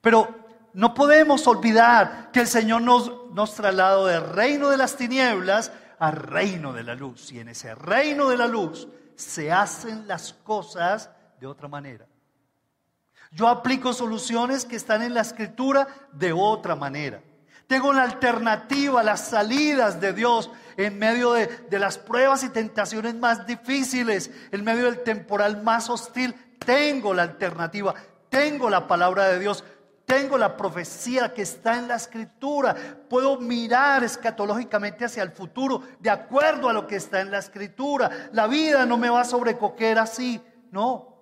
Pero 0.00 0.32
no 0.74 0.94
podemos 0.94 1.44
olvidar 1.48 2.30
que 2.32 2.40
el 2.40 2.46
Señor 2.46 2.82
nos, 2.82 3.32
nos 3.32 3.52
trasladó 3.54 4.06
del 4.06 4.28
reino 4.28 4.68
de 4.68 4.76
las 4.76 4.96
tinieblas 4.96 5.72
al 5.98 6.12
reino 6.12 6.72
de 6.72 6.84
la 6.84 6.94
luz. 6.94 7.32
Y 7.32 7.40
en 7.40 7.48
ese 7.48 7.74
reino 7.74 8.28
de 8.28 8.36
la 8.36 8.46
luz 8.46 8.86
se 9.16 9.50
hacen 9.50 10.06
las 10.06 10.32
cosas 10.32 11.10
de 11.40 11.46
otra 11.46 11.68
manera. 11.68 12.06
Yo 13.32 13.48
aplico 13.48 13.92
soluciones 13.92 14.64
que 14.64 14.76
están 14.76 15.02
en 15.02 15.14
la 15.14 15.22
escritura 15.22 15.88
de 16.12 16.32
otra 16.32 16.76
manera. 16.76 17.22
Tengo 17.66 17.92
la 17.92 18.04
alternativa, 18.04 19.02
las 19.02 19.28
salidas 19.28 20.00
de 20.00 20.12
Dios 20.12 20.50
en 20.76 20.98
medio 20.98 21.32
de, 21.32 21.46
de, 21.46 21.78
las 21.78 21.98
pruebas 21.98 22.44
y 22.44 22.50
tentaciones 22.50 23.14
más 23.14 23.46
difíciles, 23.46 24.30
en 24.52 24.62
medio 24.62 24.84
del 24.84 25.02
temporal 25.02 25.62
más 25.62 25.90
hostil. 25.90 26.34
Tengo 26.64 27.12
la 27.12 27.24
alternativa, 27.24 27.94
tengo 28.28 28.70
la 28.70 28.86
palabra 28.86 29.28
de 29.28 29.40
Dios. 29.40 29.64
Tengo 30.06 30.38
la 30.38 30.56
profecía 30.56 31.34
que 31.34 31.42
está 31.42 31.76
en 31.76 31.88
la 31.88 31.96
escritura. 31.96 32.76
Puedo 33.08 33.40
mirar 33.40 34.04
escatológicamente 34.04 35.04
hacia 35.04 35.24
el 35.24 35.32
futuro 35.32 35.82
de 35.98 36.08
acuerdo 36.08 36.68
a 36.68 36.72
lo 36.72 36.86
que 36.86 36.94
está 36.94 37.20
en 37.20 37.32
la 37.32 37.38
escritura. 37.38 38.30
La 38.32 38.46
vida 38.46 38.86
no 38.86 38.96
me 38.96 39.10
va 39.10 39.22
a 39.22 39.24
sobrecoger 39.24 39.98
así. 39.98 40.40
No. 40.70 41.12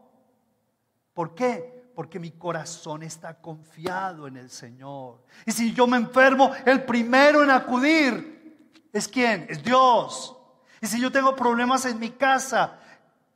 ¿Por 1.14 1.34
qué? 1.34 1.92
Porque 1.94 2.20
mi 2.20 2.32
corazón 2.32 3.02
está 3.02 3.40
confiado 3.40 4.26
en 4.26 4.36
el 4.36 4.50
Señor. 4.50 5.24
Y 5.46 5.52
si 5.52 5.72
yo 5.72 5.86
me 5.86 5.96
enfermo, 5.96 6.52
el 6.66 6.84
primero 6.84 7.42
en 7.42 7.50
acudir 7.50 8.68
es 8.92 9.08
quién? 9.08 9.46
Es 9.48 9.62
Dios. 9.62 10.36
Y 10.82 10.86
si 10.86 11.00
yo 11.00 11.10
tengo 11.10 11.34
problemas 11.34 11.86
en 11.86 11.98
mi 11.98 12.10
casa, 12.10 12.78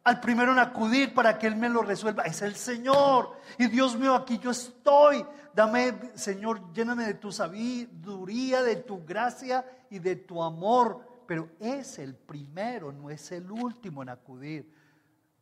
al 0.08 0.20
primero 0.20 0.52
en 0.52 0.58
acudir 0.58 1.12
para 1.12 1.38
que 1.38 1.46
Él 1.46 1.56
me 1.56 1.68
lo 1.68 1.82
resuelva 1.82 2.22
es 2.22 2.40
el 2.40 2.54
Señor. 2.56 3.38
Y 3.58 3.66
Dios 3.66 3.96
mío, 3.96 4.14
aquí 4.14 4.38
yo 4.38 4.50
estoy. 4.50 5.24
Dame, 5.54 6.12
Señor, 6.14 6.72
lléname 6.72 7.04
de 7.04 7.14
tu 7.14 7.30
sabiduría, 7.30 8.62
de 8.62 8.76
tu 8.76 9.04
gracia 9.04 9.64
y 9.90 9.98
de 9.98 10.16
tu 10.16 10.42
amor. 10.42 11.24
Pero 11.26 11.50
es 11.60 11.98
el 11.98 12.14
primero, 12.14 12.90
no 12.90 13.10
es 13.10 13.30
el 13.32 13.50
último 13.50 14.02
en 14.02 14.08
acudir 14.08 14.74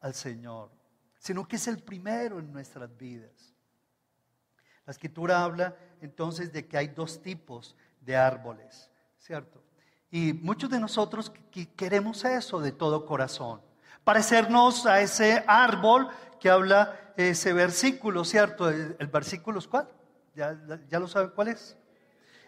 al 0.01 0.15
Señor, 0.15 0.73
sino 1.19 1.47
que 1.47 1.57
es 1.57 1.69
el 1.69 1.79
primero 1.79 2.41
en 2.41 2.53
nuestras 2.53 2.95
vidas. 2.97 3.55
La 4.85 4.91
escritura 4.91 5.45
habla 5.45 5.77
entonces 6.01 6.53
de 6.53 6.67
que 6.67 6.77
hay 6.77 6.89
dos 6.89 7.23
tipos 7.23 7.77
de 8.01 8.17
árboles, 8.17 8.91
¿cierto? 9.19 9.63
Y 10.11 10.33
muchos 10.33 10.71
de 10.71 10.81
nosotros 10.81 11.33
queremos 11.77 12.25
eso 12.25 12.61
de 12.61 12.73
todo 12.73 13.07
corazón 13.07 13.61
parecernos 14.07 14.87
a 14.87 15.01
ese 15.01 15.43
árbol 15.49 16.09
que 16.39 16.49
habla 16.49 17.13
ese 17.17 17.53
versículo, 17.53 18.25
¿cierto? 18.25 18.69
¿El, 18.69 19.09
versículo 19.09 19.59
es 19.59 19.67
cuál? 19.67 19.89
¿Ya, 20.33 20.57
¿Ya 20.89 21.01
lo 21.01 21.09
sabe 21.09 21.31
cuál 21.31 21.49
es? 21.49 21.77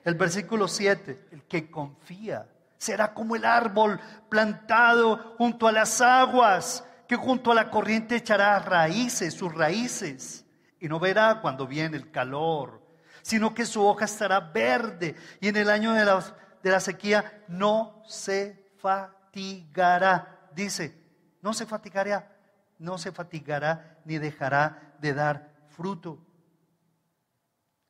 El 0.04 0.14
versículo 0.14 0.68
7, 0.68 1.26
el 1.32 1.42
que 1.42 1.68
confía 1.68 2.46
será 2.76 3.12
como 3.12 3.34
el 3.34 3.44
árbol 3.44 3.98
plantado 4.28 5.34
junto 5.36 5.66
a 5.66 5.72
las 5.72 6.00
aguas, 6.00 6.84
que 7.08 7.16
junto 7.16 7.50
a 7.50 7.56
la 7.56 7.72
corriente 7.72 8.14
echará 8.14 8.60
raíces, 8.60 9.34
sus 9.34 9.52
raíces, 9.52 10.46
y 10.78 10.86
no 10.86 11.00
verá 11.00 11.40
cuando 11.42 11.66
viene 11.66 11.96
el 11.96 12.12
calor, 12.12 12.80
sino 13.20 13.52
que 13.52 13.66
su 13.66 13.84
hoja 13.84 14.04
estará 14.04 14.38
verde 14.38 15.16
y 15.40 15.48
en 15.48 15.56
el 15.56 15.70
año 15.70 15.92
de 15.92 16.04
la, 16.04 16.22
de 16.62 16.70
la 16.70 16.78
sequía 16.78 17.42
no 17.48 18.00
se 18.06 18.70
fatigará. 18.78 20.38
Dice, 20.54 21.07
no 21.42 21.52
se 21.52 21.66
fatigará, 21.66 22.36
no 22.78 22.98
se 22.98 23.12
fatigará 23.12 23.98
ni 24.04 24.18
dejará 24.18 24.94
de 25.00 25.14
dar 25.14 25.52
fruto. 25.68 26.18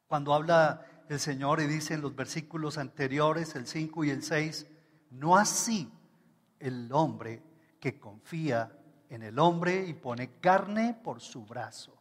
Cuando 0.06 0.34
habla 0.34 0.86
el 1.08 1.20
Señor 1.20 1.60
y 1.60 1.66
dice 1.66 1.94
en 1.94 2.02
los 2.02 2.14
versículos 2.14 2.78
anteriores, 2.78 3.54
el 3.54 3.66
5 3.66 4.04
y 4.04 4.10
el 4.10 4.22
6, 4.22 4.66
no 5.10 5.36
así 5.36 5.90
el 6.60 6.90
hombre 6.92 7.42
que 7.80 7.98
confía 7.98 8.72
en 9.10 9.22
el 9.22 9.38
hombre 9.38 9.86
y 9.86 9.94
pone 9.94 10.38
carne 10.40 10.98
por 11.02 11.20
su 11.20 11.44
brazo. 11.44 11.94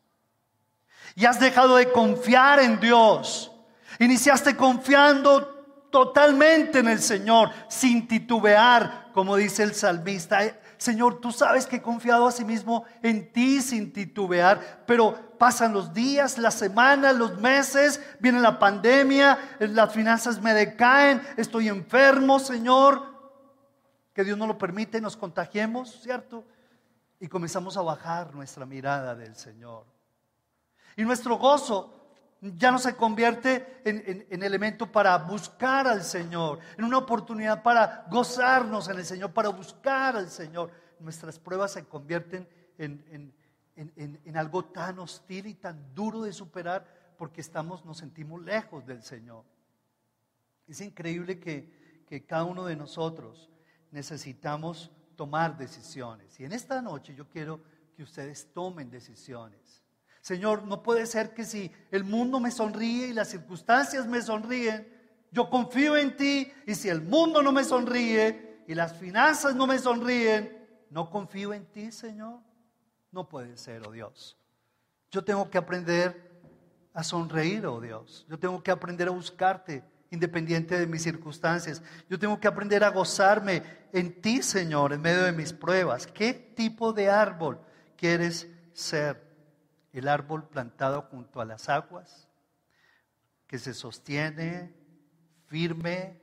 Y 1.15 1.25
has 1.25 1.39
dejado 1.39 1.77
de 1.77 1.91
confiar 1.91 2.59
en 2.59 2.79
Dios. 2.79 3.51
Iniciaste 3.99 4.55
confiando 4.55 5.57
totalmente 5.89 6.79
en 6.79 6.89
el 6.89 6.99
Señor, 6.99 7.51
sin 7.69 8.07
titubear, 8.07 9.09
como 9.13 9.35
dice 9.35 9.63
el 9.63 9.73
salmista. 9.73 10.39
Señor, 10.77 11.19
tú 11.19 11.31
sabes 11.31 11.65
que 11.65 11.77
he 11.77 11.81
confiado 11.81 12.27
a 12.27 12.31
sí 12.31 12.45
mismo 12.45 12.85
en 13.01 13.31
ti 13.31 13.61
sin 13.61 13.91
titubear, 13.91 14.83
pero 14.85 15.35
pasan 15.37 15.73
los 15.73 15.93
días, 15.93 16.37
las 16.37 16.55
semanas, 16.55 17.15
los 17.15 17.39
meses, 17.39 18.01
viene 18.19 18.39
la 18.39 18.59
pandemia, 18.59 19.37
las 19.59 19.93
finanzas 19.93 20.41
me 20.41 20.53
decaen, 20.53 21.21
estoy 21.35 21.67
enfermo, 21.67 22.39
Señor. 22.39 23.15
Que 24.13 24.23
Dios 24.23 24.37
no 24.37 24.47
lo 24.47 24.57
permite, 24.57 24.99
nos 25.01 25.17
contagiemos, 25.17 26.01
¿cierto? 26.01 26.43
Y 27.19 27.27
comenzamos 27.27 27.77
a 27.77 27.81
bajar 27.81 28.33
nuestra 28.33 28.65
mirada 28.65 29.15
del 29.15 29.35
Señor. 29.35 29.85
Y 30.95 31.03
nuestro 31.03 31.37
gozo 31.37 31.93
ya 32.41 32.71
no 32.71 32.77
se 32.79 32.95
convierte 32.95 33.81
en, 33.83 34.43
elemento 34.43 34.91
para 34.91 35.17
buscar 35.17 35.87
al 35.87 36.03
Señor, 36.03 36.59
en 36.77 36.85
una 36.85 36.99
oportunidad 36.99 37.63
para 37.63 38.05
gozarnos 38.09 38.89
en 38.89 38.97
el 38.97 39.05
Señor, 39.05 39.33
para 39.33 39.49
buscar 39.49 40.15
al 40.15 40.29
Señor. 40.29 40.71
Nuestras 40.99 41.39
pruebas 41.39 41.71
se 41.71 41.85
convierten 41.85 42.47
en, 42.77 43.33
algo 44.35 44.65
tan 44.65 44.99
hostil 44.99 45.47
y 45.47 45.55
tan 45.55 45.93
duro 45.95 46.21
de 46.21 46.33
superar 46.33 46.85
porque 47.17 47.41
estamos, 47.41 47.83
nos 47.85 47.97
sentimos 47.97 48.41
lejos 48.43 48.85
del 48.85 49.01
Señor. 49.01 49.43
Es 50.67 50.81
increíble 50.81 51.39
que, 51.39 52.05
que 52.07 52.25
cada 52.25 52.43
uno 52.43 52.65
de 52.65 52.75
nosotros 52.75 53.49
necesitamos 53.89 54.91
tomar 55.15 55.57
decisiones. 55.57 56.39
Y 56.39 56.45
en 56.45 56.51
esta 56.51 56.81
noche 56.81 57.15
yo 57.15 57.27
quiero 57.27 57.61
que 57.95 58.03
ustedes 58.03 58.53
tomen 58.53 58.91
decisiones. 58.91 59.86
Señor, 60.27 60.63
no 60.63 60.83
puede 60.83 61.05
ser 61.05 61.33
que 61.33 61.45
si 61.45 61.71
el 61.89 62.03
mundo 62.03 62.41
me 62.41 62.51
sonríe 62.51 63.07
y 63.07 63.13
las 63.13 63.29
circunstancias 63.29 64.05
me 64.07 64.21
sonríen, 64.21 64.85
yo 65.31 65.49
confío 65.49 65.95
en 65.95 66.17
ti 66.17 66.51
y 66.65 66.75
si 66.75 66.89
el 66.89 67.01
mundo 67.01 67.41
no 67.41 67.53
me 67.53 67.63
sonríe, 67.63 68.65
y 68.67 68.75
las 68.75 68.91
finanzas 68.97 69.55
no 69.55 69.65
me 69.65 69.79
sonríen, 69.79 70.67
no 70.89 71.09
confío 71.09 71.53
en 71.53 71.65
ti, 71.67 71.93
Señor. 71.93 72.41
No 73.09 73.29
puede 73.29 73.55
ser, 73.55 73.87
oh 73.87 73.91
Dios. 73.93 74.37
Yo 75.11 75.23
tengo 75.23 75.49
que 75.49 75.59
aprender 75.59 76.41
a 76.93 77.05
sonreír, 77.05 77.65
oh 77.65 77.79
Dios. 77.79 78.25
Yo 78.27 78.37
tengo 78.37 78.61
que 78.61 78.71
aprender 78.71 79.07
a 79.07 79.11
buscarte 79.11 79.81
independiente 80.11 80.77
de 80.77 80.87
mis 80.87 81.03
circunstancias. 81.03 81.81
Yo 82.09 82.19
tengo 82.19 82.37
que 82.37 82.49
aprender 82.49 82.83
a 82.83 82.89
gozarme 82.89 83.63
en 83.93 84.21
ti, 84.21 84.43
Señor, 84.43 84.91
en 84.91 84.99
medio 84.99 85.23
de 85.23 85.31
mis 85.31 85.53
pruebas. 85.53 86.05
¿Qué 86.05 86.33
tipo 86.33 86.91
de 86.91 87.09
árbol 87.09 87.61
quieres 87.95 88.45
ser? 88.73 89.26
¿El 89.97 90.09
árbol 90.09 90.47
plantado 90.47 91.01
junto 91.09 91.41
a 91.41 91.45
las 91.45 91.69
aguas? 91.69 92.27
Que 93.47 93.57
se 93.57 93.73
sostiene 93.73 94.71
firme, 95.47 96.21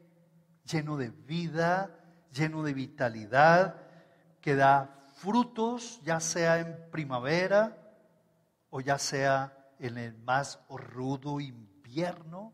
lleno 0.63 0.97
de 0.97 1.11
vida, 1.11 1.91
lleno 2.31 2.63
de 2.63 2.73
vitalidad, 2.73 3.75
que 4.41 4.55
da 4.55 5.09
frutos, 5.17 6.01
ya 6.05 6.21
sea 6.21 6.61
en 6.61 6.89
primavera 6.93 7.77
o 8.71 8.81
ya 8.81 8.97
sea 8.97 9.53
en 9.81 9.99
el 9.99 10.15
más 10.19 10.61
rudo 10.69 11.41
invierno. 11.41 12.53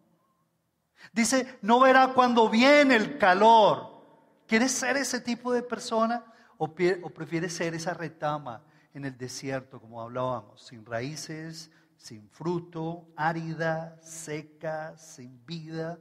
Dice, 1.13 1.59
no 1.61 1.81
verá 1.81 2.15
cuando 2.15 2.49
viene 2.49 2.97
el 2.97 3.19
calor. 3.19 4.07
¿Quieres 4.47 4.73
ser 4.73 4.97
ese 4.97 5.21
tipo 5.21 5.53
de 5.53 5.63
persona 5.63 6.25
o, 6.57 6.65
o 6.65 7.11
prefieres 7.11 7.53
ser 7.53 7.75
esa 7.75 7.93
retama 7.93 8.63
en 8.95 9.05
el 9.05 9.17
desierto, 9.17 9.81
como 9.81 10.01
hablábamos, 10.01 10.67
sin 10.67 10.85
raíces, 10.85 11.71
sin 11.97 12.29
fruto, 12.31 13.09
árida, 13.17 13.99
seca, 14.03 14.97
sin 14.97 15.45
vida? 15.45 15.99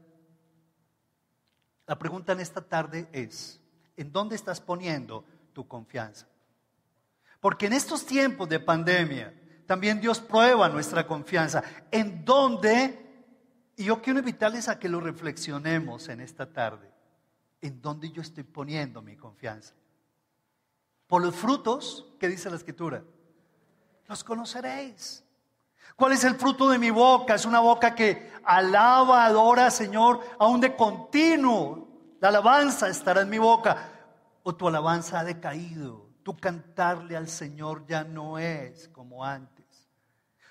La 1.86 1.98
pregunta 1.98 2.34
en 2.34 2.40
esta 2.40 2.62
tarde 2.62 3.08
es, 3.12 3.62
¿en 3.98 4.12
dónde 4.12 4.36
estás 4.36 4.62
poniendo 4.62 5.26
tu 5.54 5.68
confianza? 5.68 6.28
Porque 7.40 7.68
en 7.68 7.74
estos 7.74 8.06
tiempos 8.06 8.50
de 8.50 8.60
pandemia, 8.60 9.34
también 9.66 10.02
Dios 10.02 10.20
prueba 10.20 10.68
nuestra 10.68 11.06
confianza. 11.06 11.64
¿En 11.92 12.26
dónde? 12.26 13.06
Y 13.76 13.86
yo 13.86 14.02
quiero 14.02 14.20
invitarles 14.20 14.68
a 14.68 14.80
que 14.80 14.90
lo 14.90 15.00
reflexionemos 15.00 16.10
en 16.10 16.22
esta 16.22 16.52
tarde. 16.52 16.92
¿En 17.62 17.82
dónde 17.82 18.12
yo 18.12 18.22
estoy 18.22 18.44
poniendo 18.44 19.02
mi 19.02 19.16
confianza? 19.16 19.76
Por 21.10 21.24
los 21.24 21.36
frutos, 21.36 22.06
¿qué 22.20 22.28
dice 22.28 22.52
la 22.52 22.56
escritura? 22.56 23.04
Los 24.08 24.24
conoceréis. 24.24 25.24
¿Cuál 25.96 26.12
es 26.12 26.24
el 26.24 26.36
fruto 26.36 26.70
de 26.70 26.78
mi 26.78 26.92
boca? 26.92 27.34
Es 27.34 27.46
una 27.46 27.60
boca 27.60 27.96
que 27.96 28.32
alaba, 28.44 29.26
adora, 29.26 29.72
Señor, 29.72 30.20
aún 30.38 30.62
de 30.62 30.76
continuo. 30.76 31.88
La 32.20 32.28
alabanza 32.28 32.88
estará 32.88 33.22
en 33.22 33.30
mi 33.30 33.40
boca. 33.40 33.90
O 34.44 34.56
tu 34.56 34.68
alabanza 34.68 35.20
ha 35.20 35.24
decaído. 35.24 36.08
Tu 36.22 36.38
cantarle 36.38 37.18
al 37.18 37.28
Señor 37.28 37.88
ya 37.88 38.04
no 38.04 38.38
es 38.38 38.88
como 38.90 39.26
antes. 39.26 39.66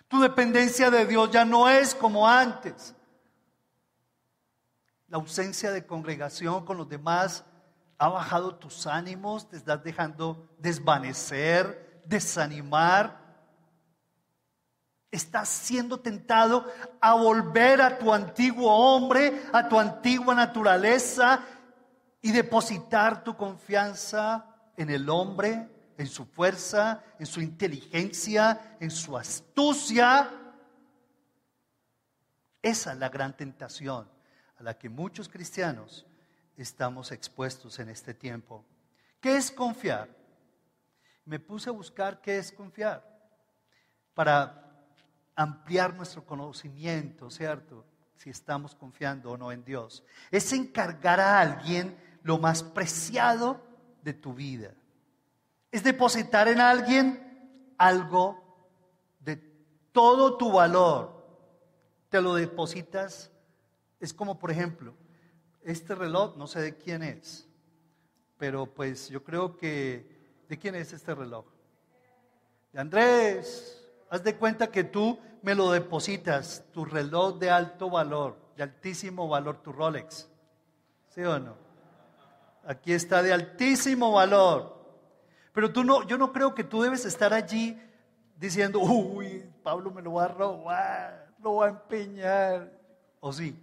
Tu 0.08 0.20
dependencia 0.20 0.90
de 0.90 1.06
Dios 1.06 1.30
ya 1.30 1.44
no 1.44 1.68
es 1.68 1.94
como 1.94 2.26
antes. 2.26 2.96
La 5.06 5.18
ausencia 5.18 5.70
de 5.70 5.86
congregación 5.86 6.64
con 6.64 6.78
los 6.78 6.88
demás 6.88 7.44
ha 7.98 8.08
bajado 8.08 8.54
tus 8.54 8.86
ánimos, 8.86 9.48
te 9.48 9.56
estás 9.56 9.82
dejando 9.82 10.48
desvanecer, 10.58 12.02
desanimar. 12.06 13.26
Estás 15.10 15.48
siendo 15.48 15.98
tentado 15.98 16.64
a 17.00 17.14
volver 17.14 17.82
a 17.82 17.98
tu 17.98 18.12
antiguo 18.12 18.70
hombre, 18.70 19.42
a 19.52 19.68
tu 19.68 19.78
antigua 19.78 20.34
naturaleza 20.34 21.40
y 22.20 22.30
depositar 22.30 23.24
tu 23.24 23.36
confianza 23.36 24.46
en 24.76 24.90
el 24.90 25.08
hombre, 25.08 25.68
en 25.96 26.06
su 26.06 26.24
fuerza, 26.24 27.02
en 27.18 27.26
su 27.26 27.40
inteligencia, 27.40 28.76
en 28.78 28.90
su 28.90 29.16
astucia. 29.16 30.30
Esa 32.62 32.92
es 32.92 32.98
la 32.98 33.08
gran 33.08 33.36
tentación 33.36 34.08
a 34.58 34.62
la 34.62 34.78
que 34.78 34.88
muchos 34.88 35.28
cristianos 35.28 36.07
estamos 36.62 37.12
expuestos 37.12 37.78
en 37.78 37.88
este 37.88 38.14
tiempo. 38.14 38.64
¿Qué 39.20 39.36
es 39.36 39.50
confiar? 39.50 40.08
Me 41.24 41.38
puse 41.38 41.70
a 41.70 41.72
buscar 41.72 42.20
qué 42.20 42.38
es 42.38 42.52
confiar 42.52 43.04
para 44.14 44.86
ampliar 45.34 45.94
nuestro 45.94 46.24
conocimiento, 46.24 47.30
¿cierto? 47.30 47.84
Si 48.16 48.30
estamos 48.30 48.74
confiando 48.74 49.32
o 49.32 49.36
no 49.36 49.52
en 49.52 49.64
Dios. 49.64 50.02
Es 50.30 50.52
encargar 50.52 51.20
a 51.20 51.40
alguien 51.40 51.96
lo 52.22 52.38
más 52.38 52.62
preciado 52.62 53.60
de 54.02 54.14
tu 54.14 54.34
vida. 54.34 54.74
Es 55.70 55.84
depositar 55.84 56.48
en 56.48 56.60
alguien 56.60 57.74
algo 57.78 58.42
de 59.20 59.36
todo 59.92 60.36
tu 60.36 60.50
valor. 60.52 61.26
Te 62.08 62.20
lo 62.20 62.34
depositas 62.34 63.30
es 64.00 64.14
como, 64.14 64.38
por 64.38 64.50
ejemplo, 64.50 64.94
este 65.64 65.94
reloj, 65.94 66.36
no 66.36 66.46
sé 66.46 66.60
de 66.60 66.76
quién 66.76 67.02
es, 67.02 67.48
pero 68.38 68.66
pues 68.66 69.08
yo 69.08 69.22
creo 69.22 69.56
que, 69.56 70.06
¿de 70.48 70.58
quién 70.58 70.74
es 70.74 70.92
este 70.92 71.14
reloj? 71.14 71.44
De 72.72 72.80
Andrés, 72.80 73.84
haz 74.10 74.22
de 74.22 74.36
cuenta 74.36 74.68
que 74.68 74.84
tú 74.84 75.18
me 75.42 75.54
lo 75.54 75.70
depositas, 75.70 76.64
tu 76.72 76.84
reloj 76.84 77.38
de 77.38 77.50
alto 77.50 77.90
valor, 77.90 78.36
de 78.56 78.62
altísimo 78.62 79.28
valor, 79.28 79.62
tu 79.62 79.72
Rolex. 79.72 80.28
¿Sí 81.08 81.22
o 81.22 81.38
no? 81.38 81.54
Aquí 82.64 82.92
está 82.92 83.22
de 83.22 83.32
altísimo 83.32 84.12
valor. 84.12 84.76
Pero 85.52 85.72
tú 85.72 85.82
no, 85.82 86.06
yo 86.06 86.18
no 86.18 86.32
creo 86.32 86.54
que 86.54 86.64
tú 86.64 86.82
debes 86.82 87.04
estar 87.04 87.32
allí 87.32 87.80
diciendo, 88.36 88.78
uy, 88.80 89.44
Pablo 89.62 89.90
me 89.90 90.02
lo 90.02 90.14
va 90.14 90.24
a 90.24 90.28
robar, 90.28 91.28
lo 91.42 91.56
va 91.56 91.66
a 91.66 91.68
empeñar. 91.70 92.72
¿O 93.20 93.32
sí? 93.32 93.58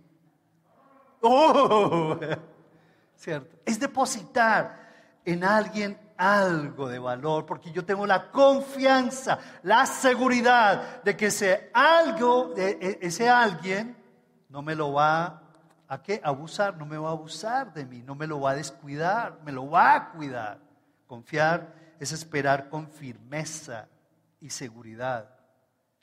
Oh, 1.27 2.19
¿cierto? 3.15 3.57
Es 3.65 3.79
depositar 3.79 4.77
en 5.25 5.43
alguien 5.43 5.97
algo 6.17 6.87
de 6.87 6.99
valor, 6.99 7.45
porque 7.45 7.71
yo 7.71 7.83
tengo 7.83 8.05
la 8.05 8.29
confianza, 8.31 9.39
la 9.63 9.85
seguridad 9.87 11.01
de 11.03 11.17
que 11.17 11.27
ese 11.27 11.71
algo, 11.73 12.53
e, 12.55 12.99
ese 13.01 13.27
alguien, 13.27 13.97
no 14.49 14.61
me 14.61 14.75
lo 14.75 14.93
va 14.93 15.41
a 15.87 16.01
qué? 16.01 16.21
abusar, 16.23 16.77
no 16.77 16.85
me 16.85 16.97
va 16.97 17.09
a 17.09 17.13
abusar 17.13 17.73
de 17.73 17.85
mí, 17.85 18.03
no 18.03 18.13
me 18.13 18.27
lo 18.27 18.39
va 18.39 18.51
a 18.51 18.55
descuidar, 18.55 19.39
me 19.43 19.51
lo 19.51 19.69
va 19.69 19.95
a 19.95 20.11
cuidar. 20.11 20.59
Confiar 21.07 21.73
es 21.99 22.11
esperar 22.11 22.69
con 22.69 22.87
firmeza 22.87 23.87
y 24.39 24.51
seguridad 24.51 25.34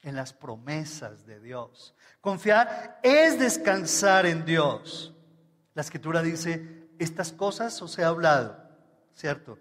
en 0.03 0.17
las 0.17 0.33
promesas 0.33 1.25
de 1.27 1.41
Dios. 1.41 1.95
Confiar 2.21 2.99
es 3.03 3.39
descansar 3.39 4.27
en 4.27 4.45
Dios. 4.45 5.15
La 5.75 5.83
escritura 5.83 6.23
dice, 6.23 6.89
estas 6.99 7.33
cosas 7.33 7.81
os 7.81 7.99
he 7.99 8.05
hablado, 8.05 8.57
¿cierto? 9.15 9.59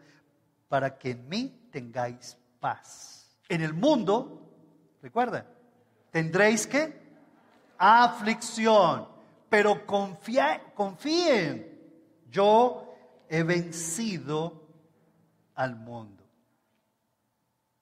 Para 0.67 0.97
que 0.97 1.11
en 1.11 1.29
mí 1.29 1.69
tengáis 1.71 2.37
paz. 2.59 3.29
En 3.47 3.61
el 3.61 3.73
mundo, 3.73 4.49
recuerda, 5.01 5.45
tendréis 6.11 6.67
que 6.67 7.01
aflicción, 7.77 9.07
pero 9.49 9.85
confíen, 9.85 10.71
yo 12.29 12.93
he 13.27 13.43
vencido 13.43 14.61
al 15.55 15.75
mundo. 15.75 16.23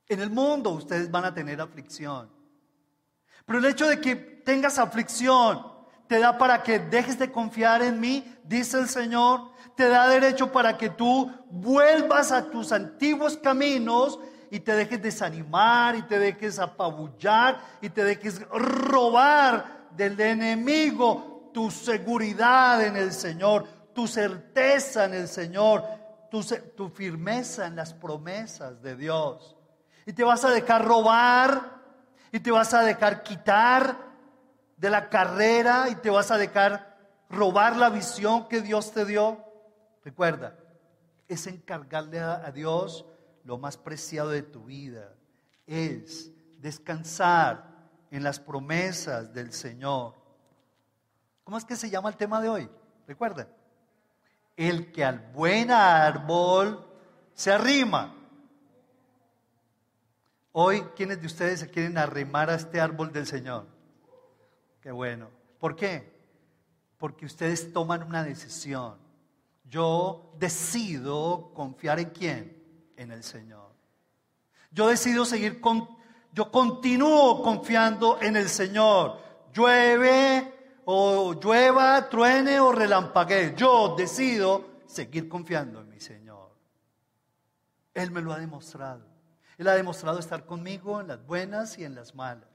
En 0.08 0.22
el 0.22 0.30
mundo 0.30 0.72
ustedes 0.72 1.10
van 1.12 1.26
a 1.26 1.34
tener 1.34 1.62
aflicción. 1.62 2.39
Pero 3.46 3.60
el 3.60 3.66
hecho 3.66 3.88
de 3.88 4.00
que 4.00 4.16
tengas 4.16 4.78
aflicción 4.80 5.66
te 6.08 6.20
da 6.20 6.38
para 6.38 6.64
que 6.64 6.80
dejes 6.80 7.20
de 7.20 7.32
confiar 7.32 7.84
en 7.84 8.00
mí, 8.00 8.36
dice 8.44 8.80
el 8.80 8.90
Señor. 8.90 9.52
Te 9.76 9.88
da 9.88 10.08
derecho 10.08 10.52
para 10.52 10.78
que 10.78 10.90
tú 10.90 11.32
vuelvas 11.52 12.32
a 12.32 12.50
tus 12.50 12.72
antiguos 12.72 13.38
caminos 13.38 14.20
y 14.52 14.60
te 14.60 14.76
dejes 14.76 15.02
desanimar 15.02 15.96
y 15.96 16.02
te 16.02 16.18
dejes 16.18 16.58
apabullar 16.60 17.60
y 17.80 17.90
te 17.90 18.04
dejes 18.04 18.42
robar 18.50 19.88
del 19.96 20.20
enemigo 20.20 21.52
tu 21.54 21.72
seguridad 21.72 22.84
en 22.84 22.96
el 22.96 23.12
Señor, 23.12 23.66
tu 23.94 24.08
certeza 24.08 25.06
en 25.06 25.14
el 25.14 25.28
Señor, 25.28 25.84
tu, 26.32 26.44
tu 26.76 26.90
firmeza 26.90 27.68
en 27.68 27.76
las 27.76 27.94
promesas 27.94 28.82
de 28.82 28.96
Dios. 28.96 29.56
Y 30.06 30.14
te 30.14 30.24
vas 30.24 30.44
a 30.44 30.50
dejar 30.50 30.86
robar 30.86 31.79
y 32.32 32.40
te 32.40 32.52
vas 32.52 32.74
a 32.74 32.84
dejar 32.84 33.24
quitar 33.24 33.98
de 34.78 34.90
la 34.90 35.10
carrera 35.10 35.90
y 35.90 35.96
te 35.96 36.10
vas 36.10 36.32
a 36.32 36.38
dejar 36.38 36.98
robar 37.30 37.76
la 37.76 37.90
visión 37.90 38.48
que 38.48 38.62
Dios 38.62 38.92
te 38.92 39.06
dio. 39.06 39.44
Recuerda, 40.04 40.58
es 41.28 41.46
encargarle 41.48 42.20
a, 42.20 42.52
Dios 42.52 43.06
lo 43.44 43.58
más 43.58 43.78
preciado 43.78 44.30
de 44.30 44.42
tu 44.42 44.66
vida. 44.66 45.14
Es 45.68 46.32
descansar 46.58 47.64
en 48.12 48.24
las 48.24 48.40
promesas 48.40 49.34
del 49.34 49.54
Señor. 49.54 50.16
¿Cómo 51.44 51.58
es 51.58 51.66
que 51.66 51.76
se 51.76 51.90
llama 51.90 52.10
el 52.10 52.18
tema 52.18 52.42
de 52.42 52.50
hoy? 52.50 52.70
Recuerda, 53.08 53.48
el 54.56 54.92
que 54.92 55.04
al 55.04 55.20
buen 55.32 55.72
árbol 55.72 56.86
se 57.34 57.52
arrima. 57.52 58.16
Hoy, 60.52 60.82
¿quiénes 60.96 61.22
de 61.22 61.28
ustedes 61.28 61.60
se 61.60 61.70
quieren 61.70 61.98
arrimar 61.98 62.50
a 62.50 62.56
este 62.56 62.82
árbol 62.82 63.14
del 63.14 63.28
Señor? 63.28 63.68
Qué 64.82 64.92
bueno. 64.92 65.30
¿Por 65.60 65.76
qué? 65.76 66.18
Porque 66.98 67.26
ustedes 67.26 67.72
toman 67.72 68.04
una 68.04 68.24
decisión. 68.24 68.98
Yo 69.66 70.34
decido 70.40 71.52
confiar 71.54 72.00
en 72.00 72.10
quién? 72.10 72.92
En 72.98 73.12
el 73.12 73.24
Señor. 73.24 73.70
Yo 74.72 74.88
decido 74.88 75.26
seguir 75.26 75.62
con, 75.62 75.88
yo 76.34 76.52
continúo 76.52 77.44
confiando 77.44 78.20
en 78.22 78.36
el 78.36 78.50
Señor. 78.50 79.20
Llueve 79.54 80.82
o 80.86 81.34
llueva, 81.34 82.10
truene 82.10 82.60
o 82.60 82.72
relampaguee. 82.72 83.54
Yo 83.56 83.96
decido 83.96 84.66
seguir 84.88 85.30
confiando 85.30 85.82
en 85.82 85.90
mi 85.90 86.00
Señor. 86.00 86.50
Él 87.94 88.10
me 88.10 88.22
lo 88.22 88.34
ha 88.34 88.40
demostrado. 88.40 89.09
Él 89.60 89.68
ha 89.68 89.74
demostrado 89.74 90.20
estar 90.20 90.46
conmigo 90.46 91.02
en 91.02 91.10
las 91.10 91.24
buenas 91.28 91.78
y 91.78 91.84
en 91.84 91.94
las 91.94 92.16
malas. 92.16 92.48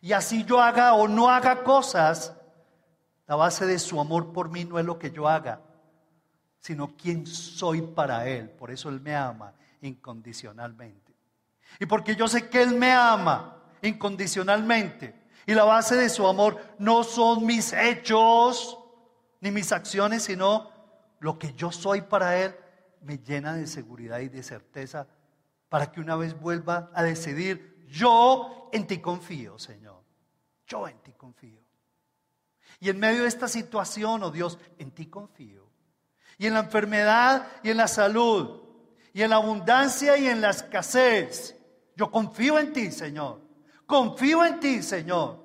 Y 0.00 0.14
así 0.14 0.42
yo 0.42 0.58
haga 0.58 0.94
o 0.94 1.06
no 1.06 1.28
haga 1.28 1.62
cosas, 1.62 2.34
la 3.26 3.36
base 3.36 3.66
de 3.66 3.78
su 3.78 4.00
amor 4.00 4.32
por 4.32 4.48
mí 4.48 4.64
no 4.64 4.78
es 4.78 4.86
lo 4.86 4.98
que 4.98 5.10
yo 5.10 5.28
haga, 5.28 5.60
sino 6.60 6.96
quién 6.96 7.26
soy 7.26 7.82
para 7.82 8.26
Él. 8.26 8.48
Por 8.48 8.70
eso 8.70 8.88
Él 8.88 9.02
me 9.02 9.14
ama 9.14 9.52
incondicionalmente. 9.82 11.14
Y 11.78 11.84
porque 11.84 12.16
yo 12.16 12.26
sé 12.26 12.48
que 12.48 12.62
Él 12.62 12.74
me 12.76 12.92
ama 12.92 13.62
incondicionalmente. 13.82 15.14
Y 15.44 15.52
la 15.52 15.64
base 15.64 15.94
de 15.94 16.08
su 16.08 16.26
amor 16.26 16.58
no 16.78 17.04
son 17.04 17.44
mis 17.44 17.74
hechos 17.74 18.78
ni 19.42 19.50
mis 19.50 19.72
acciones, 19.72 20.22
sino 20.22 20.70
lo 21.18 21.38
que 21.38 21.52
yo 21.52 21.70
soy 21.70 22.00
para 22.00 22.38
Él 22.38 22.56
me 23.02 23.18
llena 23.18 23.52
de 23.52 23.66
seguridad 23.66 24.20
y 24.20 24.30
de 24.30 24.42
certeza 24.42 25.06
para 25.70 25.90
que 25.90 26.00
una 26.00 26.16
vez 26.16 26.38
vuelva 26.38 26.90
a 26.92 27.02
decidir, 27.02 27.86
yo 27.88 28.68
en 28.72 28.86
ti 28.86 28.98
confío, 28.98 29.58
Señor. 29.58 30.02
Yo 30.66 30.86
en 30.86 30.98
ti 30.98 31.12
confío. 31.12 31.60
Y 32.80 32.90
en 32.90 32.98
medio 32.98 33.22
de 33.22 33.28
esta 33.28 33.46
situación, 33.46 34.22
oh 34.24 34.30
Dios, 34.30 34.58
en 34.78 34.90
ti 34.90 35.06
confío. 35.06 35.70
Y 36.38 36.46
en 36.46 36.54
la 36.54 36.60
enfermedad 36.60 37.46
y 37.62 37.70
en 37.70 37.76
la 37.76 37.86
salud. 37.86 38.62
Y 39.12 39.22
en 39.22 39.30
la 39.30 39.36
abundancia 39.36 40.16
y 40.16 40.26
en 40.26 40.40
la 40.40 40.50
escasez. 40.50 41.56
Yo 41.94 42.10
confío 42.10 42.58
en 42.58 42.72
ti, 42.72 42.90
Señor. 42.90 43.40
Confío 43.86 44.44
en 44.44 44.58
ti, 44.58 44.82
Señor. 44.82 45.40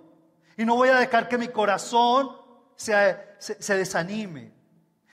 Y 0.58 0.66
no 0.66 0.76
voy 0.76 0.90
a 0.90 0.96
dejar 0.96 1.30
que 1.30 1.38
mi 1.38 1.50
corazón 1.50 2.36
se, 2.76 2.96
se 3.38 3.78
desanime. 3.78 4.54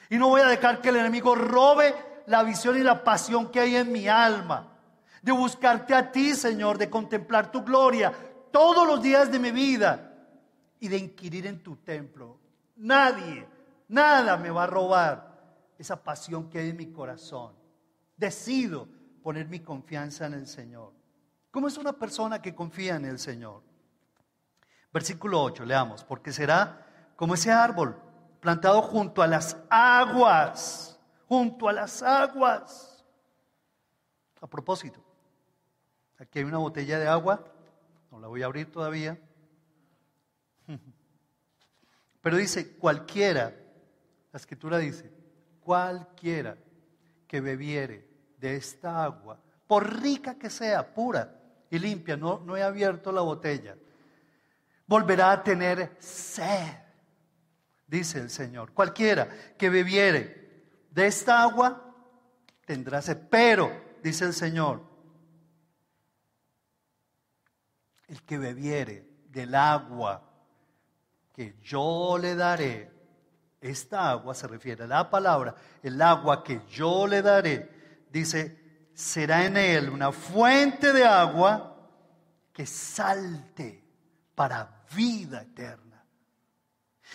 Y 0.09 0.17
no 0.17 0.29
voy 0.29 0.41
a 0.41 0.47
dejar 0.47 0.81
que 0.81 0.89
el 0.89 0.97
enemigo 0.97 1.35
robe 1.35 1.95
la 2.27 2.43
visión 2.43 2.79
y 2.79 2.83
la 2.83 3.05
pasión 3.05 3.51
que 3.51 3.61
hay 3.61 3.77
en 3.77 3.93
mi 3.93 4.09
alma 4.09 4.72
de 5.23 5.33
buscarte 5.33 5.95
a 5.95 6.11
ti, 6.11 6.35
Señor, 6.35 6.77
de 6.77 6.91
contemplar 6.91 7.51
tu 7.51 7.63
gloria 7.63 8.13
todos 8.51 8.87
los 8.87 9.01
días 9.01 9.31
de 9.31 9.39
mi 9.39 9.53
vida 9.53 10.13
y 10.81 10.89
de 10.89 10.99
inquirir 10.99 11.47
en 11.47 11.63
tu 11.63 11.77
templo. 11.77 12.39
Nadie, 12.77 13.47
nada 13.89 14.37
me 14.37 14.51
va 14.51 14.65
a 14.65 14.67
robar 14.67 15.33
esa 15.79 16.03
pasión 16.03 16.51
que 16.51 16.59
hay 16.59 16.71
en 16.71 16.77
mi 16.77 16.93
corazón. 16.93 17.55
Decido 18.17 18.89
poner 19.23 19.49
mi 19.49 19.61
confianza 19.61 20.27
en 20.27 20.35
el 20.35 20.47
Señor. 20.47 20.93
¿Cómo 21.51 21.69
es 21.69 21.77
una 21.79 21.93
persona 21.93 22.43
que 22.43 22.55
confía 22.55 22.97
en 22.97 23.05
el 23.05 23.19
Señor? 23.19 23.63
Versículo 24.93 25.43
8, 25.43 25.65
leamos, 25.65 26.05
porque 26.05 26.33
será 26.33 26.87
como 27.17 27.35
ese 27.35 27.51
árbol 27.51 27.97
plantado 28.41 28.83
junto 28.83 29.23
a 29.23 29.27
las 29.27 29.57
aguas, 29.71 30.99
junto 31.29 31.69
a 31.69 31.73
las 31.73 32.03
aguas. 32.03 33.05
A 34.41 34.47
propósito, 34.47 35.02
Aquí 36.23 36.39
hay 36.39 36.45
una 36.45 36.59
botella 36.59 37.01
de 37.01 37.09
agua, 37.09 37.45
no 38.13 38.21
la 38.21 38.29
voy 38.29 38.43
a 38.43 38.47
abrir 38.47 38.71
todavía. 38.71 39.19
Pero 42.23 42.37
dice, 42.37 42.77
cualquiera, 42.77 43.53
la 44.31 44.37
escritura 44.37 44.79
dice, 44.79 45.11
cualquiera 45.59 46.57
que 47.27 47.41
bebiere 47.41 48.09
de 48.39 48.55
esta 48.55 49.03
agua, 49.03 49.41
por 49.67 50.01
rica 50.01 50.39
que 50.39 50.49
sea, 50.49 50.95
pura 50.95 51.41
y 51.69 51.81
limpia, 51.81 52.17
no, 52.17 52.39
no 52.39 52.57
he 52.57 52.63
abierto 52.63 53.11
la 53.11 53.23
botella, 53.23 53.75
volverá 54.87 55.33
a 55.33 55.43
tener 55.43 55.97
sed, 55.99 56.73
dice 57.89 58.21
el 58.21 58.31
Señor. 58.31 58.73
Cualquiera 58.73 59.29
que 59.59 59.69
bebiere 59.69 60.63
de 60.89 61.05
esta 61.05 61.43
agua, 61.43 61.93
tendrá 62.65 63.03
sed. 63.03 63.19
Pero, 63.29 63.97
dice 64.05 64.25
el 64.25 64.35
Señor, 64.35 64.92
el 68.13 68.23
que 68.25 68.37
bebiere 68.37 69.09
del 69.31 69.55
agua 69.55 70.23
que 71.35 71.57
yo 71.63 72.19
le 72.21 72.35
daré, 72.35 72.93
esta 73.59 74.11
agua 74.11 74.35
se 74.35 74.47
refiere 74.47 74.85
a 74.85 74.87
la 74.87 75.09
palabra, 75.09 75.55
el 75.83 76.01
agua 76.03 76.45
que 76.45 76.61
yo 76.69 77.07
le 77.07 77.23
daré, 77.23 78.05
dice, 78.11 78.91
será 78.93 79.47
en 79.47 79.57
él 79.57 79.89
una 79.89 80.13
fuente 80.13 80.93
de 80.93 81.07
agua 81.07 81.75
que 82.53 82.67
salte 82.67 83.83
para 84.35 84.85
vida 84.95 85.41
eterna. 85.41 86.05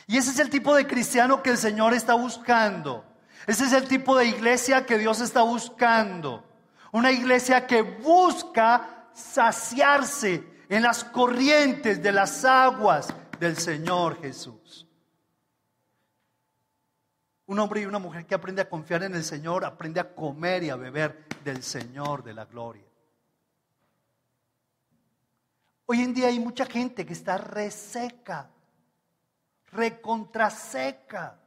Y 0.08 0.18
ese 0.18 0.32
es 0.32 0.40
el 0.40 0.50
tipo 0.50 0.74
de 0.74 0.88
cristiano 0.88 1.44
que 1.44 1.52
el 1.52 1.58
Señor 1.60 1.94
está 1.94 2.16
buscando. 2.16 3.06
Ese 3.46 3.66
es 3.66 3.74
el 3.74 3.88
tipo 3.88 4.18
de 4.18 4.26
iglesia 4.26 4.84
que 4.84 4.98
Dios 4.98 5.22
está 5.22 5.44
buscando. 5.44 6.44
Una 6.92 7.12
iglesia 7.12 7.68
que 7.68 7.84
busca 7.84 9.10
saciarse 9.14 10.57
en 10.70 10.84
las 10.84 11.04
corrientes 11.04 12.02
de 12.02 12.12
las 12.12 12.44
aguas 12.44 13.14
del 13.40 13.58
Señor 13.58 14.22
Jesús. 14.22 14.86
Un 17.46 17.60
hombre 17.60 17.82
y 17.82 17.86
una 17.86 18.00
mujer 18.00 18.26
que 18.26 18.36
aprende 18.36 18.62
a 18.62 18.70
confiar 18.70 19.04
en 19.04 19.16
el 19.16 19.24
Señor, 19.24 19.64
aprende 19.64 20.02
a 20.02 20.14
comer 20.14 20.64
y 20.64 20.70
a 20.70 20.76
beber 20.76 21.26
del 21.44 21.64
Señor 21.64 22.24
de 22.24 22.34
la 22.34 22.46
gloria. 22.46 22.84
Hoy 25.86 26.02
en 26.02 26.14
día 26.14 26.28
hay 26.28 26.40
mucha 26.40 26.66
gente 26.66 27.06
que 27.06 27.14
está 27.14 27.38
reseca, 27.38 28.50
recontraseca, 29.72 31.40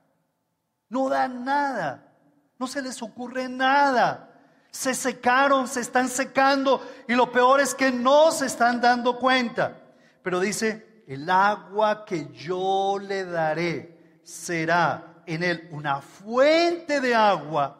no 0.88 1.10
da 1.10 1.28
nada, 1.28 2.16
no 2.58 2.66
se 2.66 2.80
les 2.80 3.02
ocurre 3.02 3.50
nada 3.50 4.29
se 4.70 4.94
secaron, 4.94 5.68
se 5.68 5.80
están 5.80 6.08
secando 6.08 6.86
y 7.08 7.14
lo 7.14 7.30
peor 7.30 7.60
es 7.60 7.74
que 7.74 7.90
no 7.90 8.30
se 8.30 8.46
están 8.46 8.80
dando 8.80 9.18
cuenta. 9.18 9.76
Pero 10.22 10.40
dice, 10.40 11.04
el 11.06 11.28
agua 11.28 12.04
que 12.04 12.28
yo 12.32 12.98
le 13.00 13.24
daré 13.24 14.20
será 14.22 15.22
en 15.26 15.42
él 15.42 15.68
una 15.72 16.00
fuente 16.00 17.00
de 17.00 17.14
agua 17.14 17.76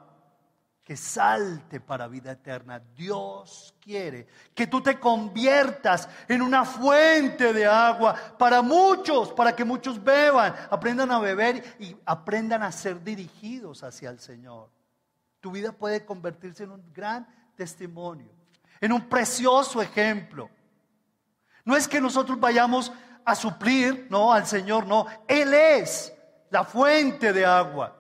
que 0.83 0.97
salte 0.97 1.79
para 1.79 2.09
vida 2.09 2.33
eterna. 2.33 2.83
Dios 2.97 3.73
quiere 3.81 4.27
que 4.53 4.67
tú 4.67 4.81
te 4.81 4.99
conviertas 4.99 6.09
en 6.27 6.43
una 6.43 6.65
fuente 6.65 7.53
de 7.53 7.65
agua 7.65 8.17
para 8.37 8.61
muchos, 8.63 9.33
para 9.33 9.55
que 9.55 9.65
muchos 9.65 10.03
beban, 10.03 10.53
aprendan 10.69 11.13
a 11.13 11.21
beber 11.21 11.77
y 11.79 11.97
aprendan 12.05 12.65
a 12.65 12.73
ser 12.73 13.05
dirigidos 13.05 13.85
hacia 13.85 14.11
el 14.11 14.19
Señor. 14.19 14.69
Tu 15.41 15.51
vida 15.51 15.73
puede 15.73 16.05
convertirse 16.05 16.65
en 16.65 16.71
un 16.73 16.93
gran 16.93 17.27
testimonio, 17.57 18.31
en 18.81 18.93
un 18.93 19.09
precioso 19.09 19.81
ejemplo. 19.81 20.51
No 21.65 21.77
es 21.77 21.89
que 21.89 22.01
nosotros 22.01 22.39
vayamos 22.39 22.93
a 23.25 23.35
suplir, 23.35 24.07
no, 24.11 24.33
al 24.33 24.47
Señor, 24.47 24.87
no. 24.87 25.07
Él 25.27 25.55
es 25.55 26.13
la 26.51 26.65
fuente 26.65 27.33
de 27.33 27.45
agua. 27.45 27.97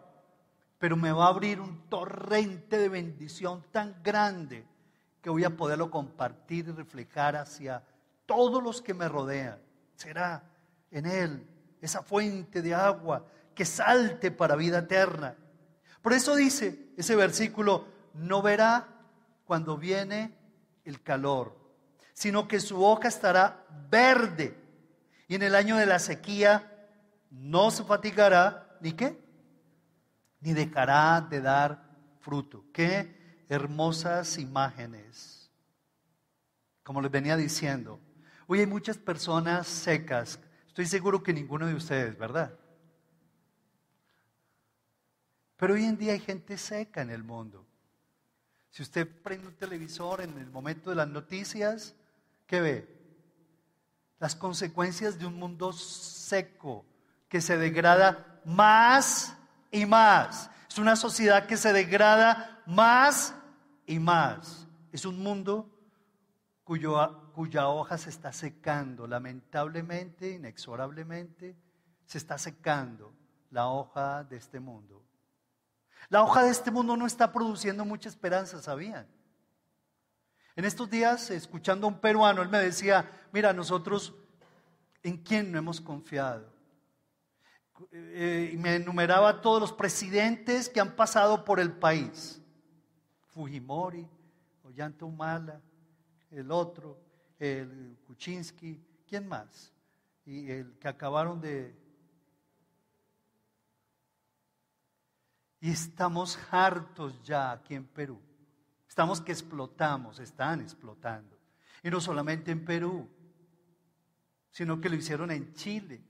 Pero 0.79 0.97
me 0.97 1.13
va 1.13 1.27
a 1.27 1.29
abrir 1.29 1.61
un 1.61 1.89
torrente 1.89 2.79
de 2.79 2.89
bendición 2.89 3.63
tan 3.71 4.03
grande 4.03 4.67
que 5.21 5.29
voy 5.29 5.45
a 5.45 5.51
poderlo 5.51 5.91
compartir 5.91 6.69
y 6.69 6.73
reflejar 6.73 7.37
hacia 7.37 7.83
todos 8.25 8.63
los 8.63 8.81
que 8.81 8.95
me 8.95 9.09
rodean. 9.09 9.59
Será 9.95 10.43
en 10.91 11.07
Él 11.07 11.47
esa 11.81 12.03
fuente 12.03 12.63
de 12.63 12.75
agua 12.75 13.27
que 13.55 13.65
salte 13.65 14.31
para 14.31 14.57
vida 14.57 14.79
eterna. 14.79 15.37
Por 16.03 16.13
eso 16.13 16.35
dice 16.35 16.93
ese 16.97 17.17
versículo, 17.17 17.87
no 18.15 18.43
verá 18.43 18.89
cuando 19.45 19.77
viene 19.77 20.35
el 20.85 21.03
calor, 21.03 21.57
sino 22.13 22.49
que 22.49 22.61
su 22.61 22.85
hoja 22.85 23.09
estará 23.09 23.65
verde 23.91 24.57
y 25.29 25.35
en 25.35 25.43
el 25.43 25.55
año 25.55 25.77
de 25.77 25.87
la 25.87 25.99
sequía 25.99 26.89
no 27.31 27.71
se 27.71 27.85
fatigará, 27.85 28.77
ni 28.81 28.93
qué, 28.93 29.17
ni 30.41 30.53
dejará 30.53 31.21
de 31.21 31.41
dar 31.41 31.85
fruto. 32.21 32.65
Qué 32.73 33.45
hermosas 33.49 34.39
imágenes. 34.39 35.51
Como 36.83 37.01
les 37.01 37.11
venía 37.11 37.37
diciendo, 37.37 38.01
hoy 38.47 38.61
hay 38.61 38.67
muchas 38.67 38.99
personas 38.99 39.67
secas. 39.67 40.41
Estoy 40.67 40.87
seguro 40.87 41.23
que 41.23 41.33
ninguno 41.33 41.67
de 41.67 41.75
ustedes, 41.75 42.19
¿verdad? 42.19 42.59
Pero 45.61 45.75
hoy 45.75 45.85
en 45.85 45.99
día 45.99 46.15
hay 46.15 46.21
gente 46.21 46.57
seca 46.57 47.03
en 47.03 47.11
el 47.11 47.23
mundo. 47.23 47.67
Si 48.71 48.83
usted 48.83 49.07
prende 49.07 49.47
un 49.47 49.55
televisor 49.57 50.23
en 50.23 50.39
el 50.39 50.51
momento 50.51 50.89
de 50.89 50.97
las 50.97 51.09
noticias, 51.09 51.95
¿qué 52.47 52.63
ve? 52.63 53.01
Las 54.19 54.35
consecuencias 54.35 55.19
de 55.19 55.27
un 55.27 55.35
mundo 55.35 55.75
seco 55.75 56.87
que 57.29 57.43
se 57.43 57.59
degrada 57.59 58.41
más 58.47 59.37
y 59.71 59.85
más. 59.85 60.51
Es 60.67 60.79
una 60.79 60.97
sociedad 60.97 61.47
que 61.47 61.59
se 61.59 61.75
degrada 61.75 62.63
más 62.65 63.35
y 63.85 63.99
más. 63.99 64.67
Es 64.93 65.05
un 65.05 65.23
mundo 65.23 65.69
cuya 66.65 67.69
hoja 67.69 67.99
se 67.99 68.09
está 68.09 68.33
secando, 68.33 69.07
lamentablemente, 69.07 70.31
inexorablemente, 70.31 71.55
se 72.07 72.17
está 72.17 72.39
secando 72.39 73.13
la 73.51 73.69
hoja 73.69 74.25
de 74.25 74.39
este 74.39 74.59
mundo. 74.59 75.00
La 76.09 76.23
hoja 76.23 76.43
de 76.43 76.51
este 76.51 76.71
mundo 76.71 76.97
no 76.97 77.07
está 77.07 77.33
produciendo 77.33 77.85
mucha 77.85 78.09
esperanza, 78.09 78.61
¿sabían? 78.63 79.07
En 80.57 80.65
estos 80.65 80.91
días, 80.91 81.31
escuchando 81.31 81.87
a 81.87 81.91
un 81.91 82.01
peruano, 82.01 82.43
él 82.43 82.49
me 82.49 82.59
decía, 82.59 83.09
mira, 83.33 83.53
nosotros, 83.53 84.15
¿en 85.03 85.19
quién 85.19 85.53
no 85.53 85.59
hemos 85.59 85.81
confiado? 85.81 86.53
Eh, 87.93 88.51
y 88.53 88.57
me 88.57 88.77
enumeraba 88.77 89.41
todos 89.41 89.61
los 89.61 89.73
presidentes 89.73 90.69
que 90.69 90.81
han 90.81 90.97
pasado 90.97 91.45
por 91.45 91.61
el 91.61 91.73
país. 91.73 92.41
Fujimori, 93.29 94.07
Ollanta 94.65 95.05
Humala, 95.05 95.61
el 96.31 96.51
otro, 96.51 96.99
el 97.39 97.97
Kuczynski, 98.07 98.79
¿quién 99.09 99.27
más? 99.27 99.73
Y 100.27 100.51
el 100.51 100.79
que 100.79 100.89
acabaron 100.89 101.41
de... 101.41 101.80
Y 105.61 105.71
estamos 105.71 106.39
hartos 106.51 107.23
ya 107.23 107.53
aquí 107.53 107.75
en 107.75 107.87
Perú. 107.87 108.21
Estamos 108.89 109.21
que 109.21 109.33
explotamos, 109.33 110.19
están 110.19 110.61
explotando. 110.61 111.39
Y 111.83 111.91
no 111.91 112.01
solamente 112.01 112.51
en 112.51 112.65
Perú, 112.65 113.09
sino 114.51 114.81
que 114.81 114.89
lo 114.89 114.97
hicieron 114.97 115.31
en 115.31 115.53
Chile. 115.55 116.03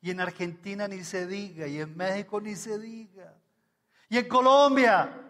Y 0.00 0.10
en 0.10 0.20
Argentina 0.20 0.86
ni 0.86 1.02
se 1.02 1.26
diga, 1.26 1.66
y 1.66 1.80
en 1.80 1.96
México 1.96 2.40
ni 2.40 2.54
se 2.54 2.78
diga. 2.78 3.34
Y 4.08 4.18
en 4.18 4.28
Colombia. 4.28 5.22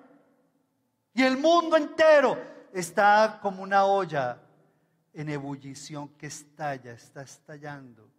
Y 1.14 1.22
el 1.22 1.38
mundo 1.38 1.76
entero 1.76 2.38
está 2.72 3.38
como 3.40 3.62
una 3.62 3.84
olla 3.86 4.38
en 5.14 5.30
ebullición 5.30 6.10
que 6.10 6.26
estalla, 6.26 6.92
está 6.92 7.22
estallando. 7.22 8.10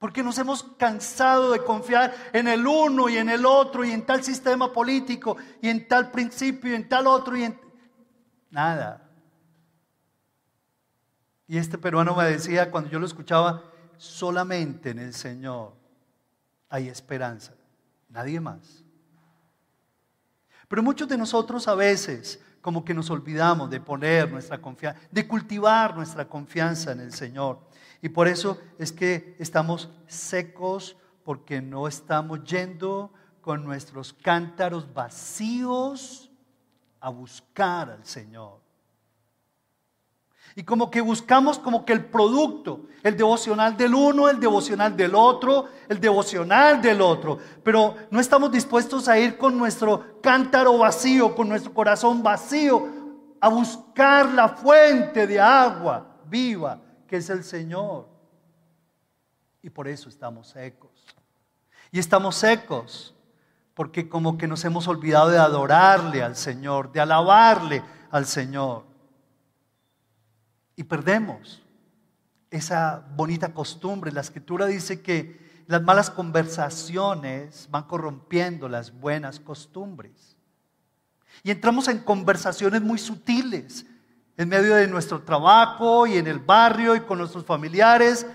Porque 0.00 0.24
nos 0.24 0.36
hemos 0.38 0.64
cansado 0.78 1.52
de 1.52 1.62
confiar 1.62 2.12
en 2.32 2.48
el 2.48 2.66
uno 2.66 3.08
y 3.08 3.18
en 3.18 3.28
el 3.28 3.46
otro 3.46 3.84
y 3.84 3.92
en 3.92 4.04
tal 4.04 4.24
sistema 4.24 4.72
político 4.72 5.36
y 5.62 5.68
en 5.68 5.86
tal 5.86 6.10
principio 6.10 6.72
y 6.72 6.74
en 6.74 6.88
tal 6.88 7.06
otro 7.06 7.36
y 7.36 7.44
en... 7.44 7.60
Nada. 8.50 9.08
Y 11.46 11.58
este 11.58 11.78
peruano 11.78 12.16
me 12.16 12.24
decía 12.24 12.70
cuando 12.70 12.90
yo 12.90 12.98
lo 12.98 13.06
escuchaba, 13.06 13.62
solamente 13.98 14.90
en 14.90 15.00
el 15.00 15.12
Señor 15.12 15.74
hay 16.70 16.88
esperanza, 16.88 17.52
nadie 18.08 18.40
más. 18.40 18.82
Pero 20.66 20.82
muchos 20.82 21.08
de 21.08 21.18
nosotros 21.18 21.68
a 21.68 21.74
veces 21.74 22.40
como 22.62 22.84
que 22.84 22.94
nos 22.94 23.10
olvidamos 23.10 23.68
de 23.68 23.80
poner 23.80 24.30
nuestra 24.30 24.60
confianza, 24.60 25.00
de 25.10 25.26
cultivar 25.26 25.94
nuestra 25.94 26.26
confianza 26.26 26.92
en 26.92 27.00
el 27.00 27.12
Señor. 27.12 27.58
Y 28.02 28.08
por 28.08 28.28
eso 28.28 28.58
es 28.78 28.92
que 28.92 29.36
estamos 29.38 29.90
secos 30.06 30.96
porque 31.24 31.60
no 31.60 31.86
estamos 31.86 32.42
yendo 32.44 33.12
con 33.40 33.64
nuestros 33.64 34.12
cántaros 34.12 34.92
vacíos 34.92 36.30
a 37.00 37.10
buscar 37.10 37.90
al 37.90 38.04
Señor. 38.04 38.60
Y 40.56 40.64
como 40.64 40.90
que 40.90 41.00
buscamos 41.00 41.58
como 41.58 41.84
que 41.84 41.92
el 41.92 42.06
producto, 42.06 42.86
el 43.02 43.16
devocional 43.16 43.76
del 43.76 43.94
uno, 43.94 44.28
el 44.28 44.40
devocional 44.40 44.96
del 44.96 45.14
otro, 45.14 45.68
el 45.88 46.00
devocional 46.00 46.82
del 46.82 47.00
otro. 47.00 47.38
Pero 47.62 47.94
no 48.10 48.18
estamos 48.18 48.50
dispuestos 48.50 49.08
a 49.08 49.18
ir 49.18 49.38
con 49.38 49.56
nuestro 49.56 50.20
cántaro 50.20 50.76
vacío, 50.78 51.34
con 51.36 51.48
nuestro 51.48 51.72
corazón 51.72 52.22
vacío, 52.22 52.88
a 53.40 53.48
buscar 53.48 54.32
la 54.32 54.48
fuente 54.48 55.26
de 55.26 55.38
agua 55.38 56.16
viva 56.26 56.80
que 57.10 57.16
es 57.16 57.28
el 57.28 57.42
Señor. 57.42 58.06
Y 59.62 59.68
por 59.68 59.88
eso 59.88 60.08
estamos 60.08 60.50
secos. 60.50 61.04
Y 61.90 61.98
estamos 61.98 62.36
secos 62.36 63.16
porque 63.74 64.08
como 64.08 64.38
que 64.38 64.46
nos 64.46 64.64
hemos 64.64 64.86
olvidado 64.86 65.28
de 65.30 65.38
adorarle 65.38 66.22
al 66.22 66.36
Señor, 66.36 66.92
de 66.92 67.00
alabarle 67.00 67.82
al 68.12 68.26
Señor 68.26 68.84
y 70.76 70.84
perdemos 70.84 71.60
esa 72.48 73.04
bonita 73.16 73.52
costumbre. 73.52 74.12
La 74.12 74.20
escritura 74.20 74.66
dice 74.66 75.02
que 75.02 75.64
las 75.66 75.82
malas 75.82 76.10
conversaciones 76.10 77.66
van 77.72 77.88
corrompiendo 77.88 78.68
las 78.68 78.92
buenas 78.92 79.40
costumbres. 79.40 80.36
Y 81.42 81.50
entramos 81.50 81.88
en 81.88 81.98
conversaciones 81.98 82.82
muy 82.82 82.98
sutiles 83.00 83.84
en 84.40 84.48
medio 84.48 84.74
de 84.74 84.88
nuestro 84.88 85.22
trabajo 85.22 86.06
y 86.06 86.16
en 86.16 86.26
el 86.26 86.38
barrio 86.38 86.96
y 86.96 87.00
con 87.00 87.18
nuestros 87.18 87.44
familiares 87.44 88.26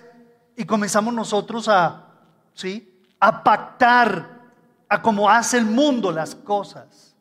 y 0.56 0.64
comenzamos 0.64 1.12
nosotros 1.12 1.68
a, 1.68 2.14
¿sí? 2.54 3.04
a 3.20 3.44
pactar 3.44 4.52
a 4.88 5.02
cómo 5.02 5.28
hace 5.28 5.58
el 5.58 5.66
mundo 5.66 6.12
las 6.12 6.36
cosas 6.36 7.16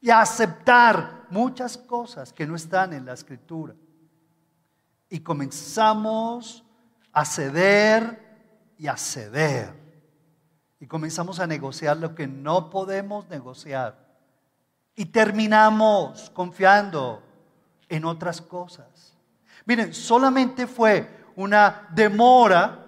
y 0.00 0.10
a 0.10 0.20
aceptar 0.20 1.26
muchas 1.30 1.76
cosas 1.76 2.32
que 2.32 2.46
no 2.46 2.54
están 2.54 2.92
en 2.92 3.04
la 3.04 3.14
escritura 3.14 3.74
y 5.08 5.18
comenzamos 5.18 6.62
a 7.12 7.24
ceder 7.24 8.72
y 8.78 8.86
a 8.86 8.96
ceder. 8.96 9.74
Y 10.78 10.86
comenzamos 10.86 11.40
a 11.40 11.48
negociar 11.48 11.96
lo 11.96 12.14
que 12.14 12.28
no 12.28 12.70
podemos 12.70 13.28
negociar. 13.28 13.98
Y 14.94 15.06
terminamos 15.06 16.30
confiando 16.30 17.24
en 17.90 18.06
otras 18.06 18.40
cosas. 18.40 18.86
Miren, 19.66 19.92
solamente 19.92 20.66
fue 20.66 21.06
una 21.36 21.88
demora 21.92 22.86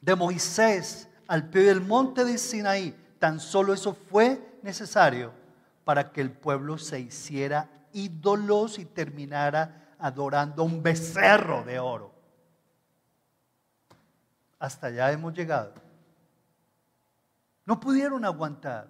de 0.00 0.16
Moisés 0.16 1.08
al 1.28 1.48
pie 1.48 1.62
del 1.62 1.80
monte 1.80 2.24
de 2.24 2.38
Sinaí. 2.38 2.96
Tan 3.18 3.38
solo 3.38 3.72
eso 3.72 3.94
fue 3.94 4.58
necesario 4.62 5.32
para 5.84 6.10
que 6.10 6.20
el 6.20 6.32
pueblo 6.32 6.78
se 6.78 6.98
hiciera 6.98 7.68
ídolos 7.92 8.78
y 8.78 8.84
terminara 8.84 9.94
adorando 9.98 10.64
un 10.64 10.82
becerro 10.82 11.62
de 11.64 11.78
oro. 11.78 12.12
Hasta 14.58 14.88
allá 14.88 15.12
hemos 15.12 15.34
llegado. 15.34 15.74
No 17.64 17.78
pudieron 17.78 18.24
aguantar. 18.24 18.88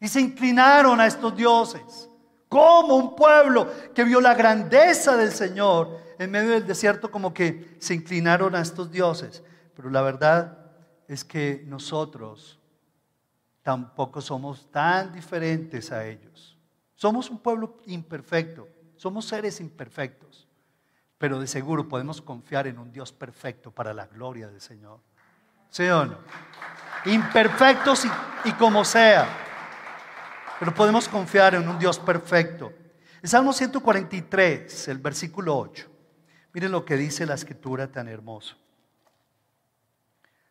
Y 0.00 0.08
se 0.08 0.20
inclinaron 0.20 1.00
a 1.00 1.06
estos 1.06 1.36
dioses. 1.36 2.08
Como 2.52 2.96
un 2.96 3.16
pueblo 3.16 3.66
que 3.94 4.04
vio 4.04 4.20
la 4.20 4.34
grandeza 4.34 5.16
del 5.16 5.32
Señor 5.32 5.98
en 6.18 6.30
medio 6.30 6.50
del 6.50 6.66
desierto, 6.66 7.10
como 7.10 7.32
que 7.32 7.78
se 7.80 7.94
inclinaron 7.94 8.54
a 8.54 8.60
estos 8.60 8.92
dioses. 8.92 9.42
Pero 9.74 9.88
la 9.88 10.02
verdad 10.02 10.58
es 11.08 11.24
que 11.24 11.64
nosotros 11.66 12.60
tampoco 13.62 14.20
somos 14.20 14.70
tan 14.70 15.14
diferentes 15.14 15.92
a 15.92 16.04
ellos. 16.04 16.58
Somos 16.94 17.30
un 17.30 17.38
pueblo 17.38 17.78
imperfecto. 17.86 18.68
Somos 18.96 19.24
seres 19.24 19.58
imperfectos, 19.58 20.46
pero 21.16 21.40
de 21.40 21.46
seguro 21.46 21.88
podemos 21.88 22.20
confiar 22.20 22.66
en 22.66 22.78
un 22.78 22.92
Dios 22.92 23.12
perfecto 23.12 23.70
para 23.70 23.94
la 23.94 24.08
gloria 24.08 24.48
del 24.48 24.60
Señor. 24.60 25.00
¿Sí 25.70 25.84
o 25.84 26.04
no? 26.04 26.18
Imperfectos 27.06 28.04
y, 28.44 28.52
como 28.52 28.84
sea, 28.84 29.26
pero 30.62 30.74
podemos 30.74 31.08
confiar 31.08 31.56
en 31.56 31.68
un 31.68 31.76
Dios 31.76 31.98
perfecto. 31.98 32.72
El 33.20 33.28
Salmo 33.28 33.52
143, 33.52 34.86
el 34.86 34.98
versículo 34.98 35.58
8. 35.58 35.90
Miren 36.52 36.70
lo 36.70 36.84
que 36.84 36.96
dice 36.96 37.26
la 37.26 37.34
escritura 37.34 37.90
tan 37.90 38.06
hermoso. 38.06 38.54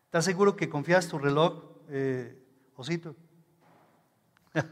¿Estás 0.04 0.26
seguro 0.26 0.54
que 0.54 0.68
confías 0.68 1.08
tu 1.08 1.18
reloj, 1.18 1.62
eh, 1.88 2.38
Osito? 2.76 3.16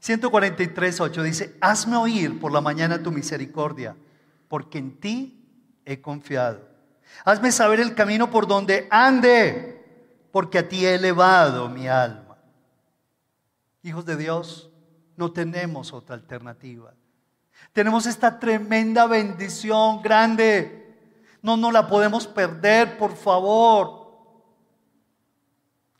143, 0.00 1.00
8 1.00 1.22
dice, 1.22 1.56
hazme 1.62 1.96
oír 1.96 2.38
por 2.38 2.52
la 2.52 2.60
mañana 2.60 3.02
tu 3.02 3.10
misericordia, 3.10 3.96
porque 4.48 4.76
en 4.76 5.00
ti 5.00 5.48
he 5.86 6.02
confiado. 6.02 6.60
Hazme 7.24 7.50
saber 7.50 7.80
el 7.80 7.94
camino 7.94 8.30
por 8.30 8.46
donde 8.46 8.86
ande, 8.90 9.82
porque 10.30 10.58
a 10.58 10.68
ti 10.68 10.84
he 10.84 10.96
elevado 10.96 11.70
mi 11.70 11.88
alma. 11.88 12.25
Hijos 13.86 14.04
de 14.04 14.16
Dios, 14.16 14.68
no 15.16 15.30
tenemos 15.30 15.92
otra 15.92 16.16
alternativa. 16.16 16.92
Tenemos 17.72 18.04
esta 18.06 18.40
tremenda 18.40 19.06
bendición 19.06 20.02
grande. 20.02 20.92
No 21.40 21.56
nos 21.56 21.72
la 21.72 21.86
podemos 21.86 22.26
perder, 22.26 22.98
por 22.98 23.14
favor. 23.14 24.08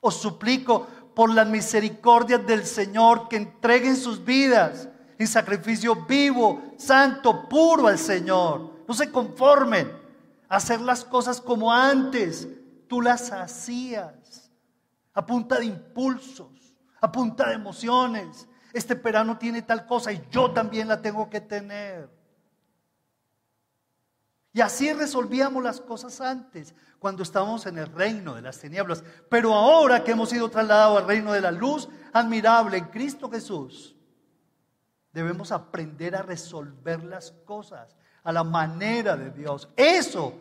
Os 0.00 0.16
suplico 0.16 0.84
por 1.14 1.32
las 1.32 1.46
misericordias 1.46 2.44
del 2.44 2.66
Señor 2.66 3.28
que 3.28 3.36
entreguen 3.36 3.94
sus 3.94 4.24
vidas 4.24 4.88
en 5.16 5.28
sacrificio 5.28 5.94
vivo, 6.06 6.60
santo, 6.76 7.48
puro 7.48 7.86
al 7.86 8.00
Señor. 8.00 8.82
No 8.88 8.94
se 8.94 9.12
conformen 9.12 9.88
a 10.48 10.56
hacer 10.56 10.80
las 10.80 11.04
cosas 11.04 11.40
como 11.40 11.72
antes 11.72 12.48
tú 12.88 13.00
las 13.00 13.30
hacías, 13.30 14.50
a 15.14 15.24
punta 15.24 15.60
de 15.60 15.66
impulsos, 15.66 16.55
a 17.00 17.10
punta 17.10 17.48
de 17.48 17.54
emociones. 17.54 18.48
Este 18.72 18.96
perano 18.96 19.38
tiene 19.38 19.62
tal 19.62 19.86
cosa 19.86 20.12
y 20.12 20.22
yo 20.30 20.50
también 20.50 20.88
la 20.88 21.00
tengo 21.00 21.28
que 21.30 21.40
tener. 21.40 22.10
Y 24.52 24.62
así 24.62 24.90
resolvíamos 24.92 25.62
las 25.62 25.82
cosas 25.82 26.18
antes, 26.22 26.74
cuando 26.98 27.22
estábamos 27.22 27.66
en 27.66 27.76
el 27.76 27.92
reino 27.92 28.34
de 28.34 28.40
las 28.40 28.58
tinieblas. 28.58 29.04
Pero 29.28 29.52
ahora 29.52 30.02
que 30.02 30.12
hemos 30.12 30.30
sido 30.30 30.48
trasladados 30.48 30.98
al 30.98 31.06
reino 31.06 31.32
de 31.32 31.42
la 31.42 31.50
luz 31.50 31.88
admirable 32.14 32.78
en 32.78 32.86
Cristo 32.86 33.30
Jesús, 33.30 33.94
debemos 35.12 35.52
aprender 35.52 36.16
a 36.16 36.22
resolver 36.22 37.04
las 37.04 37.32
cosas 37.44 37.96
a 38.24 38.32
la 38.32 38.44
manera 38.44 39.14
de 39.14 39.30
Dios. 39.30 39.68
Eso 39.76 40.34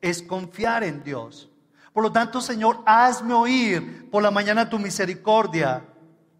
es 0.00 0.22
confiar 0.22 0.82
en 0.82 1.04
Dios. 1.04 1.50
Por 1.92 2.02
lo 2.02 2.10
tanto, 2.10 2.40
Señor, 2.40 2.80
hazme 2.86 3.34
oír 3.34 4.10
por 4.10 4.22
la 4.22 4.30
mañana 4.30 4.70
tu 4.70 4.78
misericordia, 4.78 5.84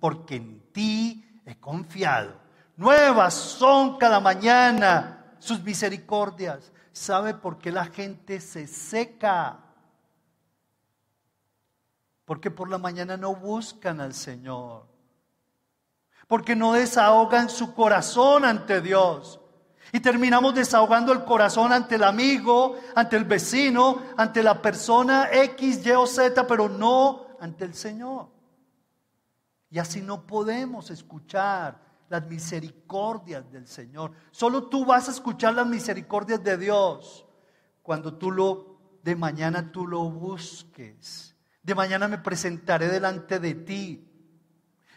porque 0.00 0.36
en 0.36 0.60
ti 0.72 1.40
he 1.44 1.58
confiado. 1.58 2.34
Nuevas 2.76 3.34
son 3.34 3.98
cada 3.98 4.20
mañana 4.20 5.34
sus 5.38 5.62
misericordias. 5.62 6.72
¿Sabe 6.92 7.34
por 7.34 7.58
qué 7.58 7.72
la 7.72 7.86
gente 7.86 8.40
se 8.40 8.66
seca? 8.66 9.58
Porque 12.24 12.50
por 12.50 12.68
la 12.68 12.78
mañana 12.78 13.16
no 13.16 13.34
buscan 13.34 14.00
al 14.00 14.14
Señor. 14.14 14.86
Porque 16.26 16.54
no 16.54 16.74
desahogan 16.74 17.48
su 17.48 17.74
corazón 17.74 18.44
ante 18.44 18.80
Dios. 18.80 19.40
Y 19.92 20.00
terminamos 20.00 20.54
desahogando 20.54 21.12
el 21.12 21.24
corazón 21.24 21.72
ante 21.72 21.94
el 21.94 22.04
amigo, 22.04 22.78
ante 22.94 23.16
el 23.16 23.24
vecino, 23.24 24.02
ante 24.16 24.42
la 24.42 24.60
persona 24.60 25.30
X, 25.32 25.84
Y 25.86 25.90
o 25.92 26.06
Z, 26.06 26.46
pero 26.46 26.68
no 26.68 27.26
ante 27.40 27.64
el 27.64 27.74
Señor. 27.74 28.37
Y 29.70 29.78
así 29.78 30.00
no 30.00 30.26
podemos 30.26 30.90
escuchar 30.90 31.80
las 32.08 32.26
misericordias 32.26 33.50
del 33.50 33.66
Señor. 33.66 34.12
Solo 34.30 34.68
tú 34.68 34.84
vas 34.84 35.08
a 35.08 35.12
escuchar 35.12 35.54
las 35.54 35.66
misericordias 35.66 36.42
de 36.42 36.56
Dios 36.56 37.26
cuando 37.82 38.14
tú 38.14 38.30
lo, 38.30 38.78
de 39.02 39.14
mañana 39.14 39.70
tú 39.70 39.86
lo 39.86 40.08
busques. 40.10 41.36
De 41.62 41.74
mañana 41.74 42.08
me 42.08 42.18
presentaré 42.18 42.88
delante 42.88 43.38
de 43.38 43.54
ti. 43.54 44.04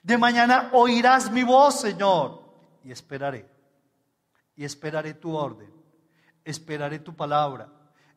De 0.04 0.18
mañana 0.18 0.70
oirás 0.74 1.32
mi 1.32 1.44
voz, 1.44 1.82
Señor, 1.82 2.42
y 2.84 2.92
esperaré. 2.92 3.50
Y 4.56 4.64
esperaré 4.64 5.14
tu 5.14 5.36
orden. 5.36 5.72
Esperaré 6.46 7.00
tu 7.00 7.14
palabra. 7.14 7.70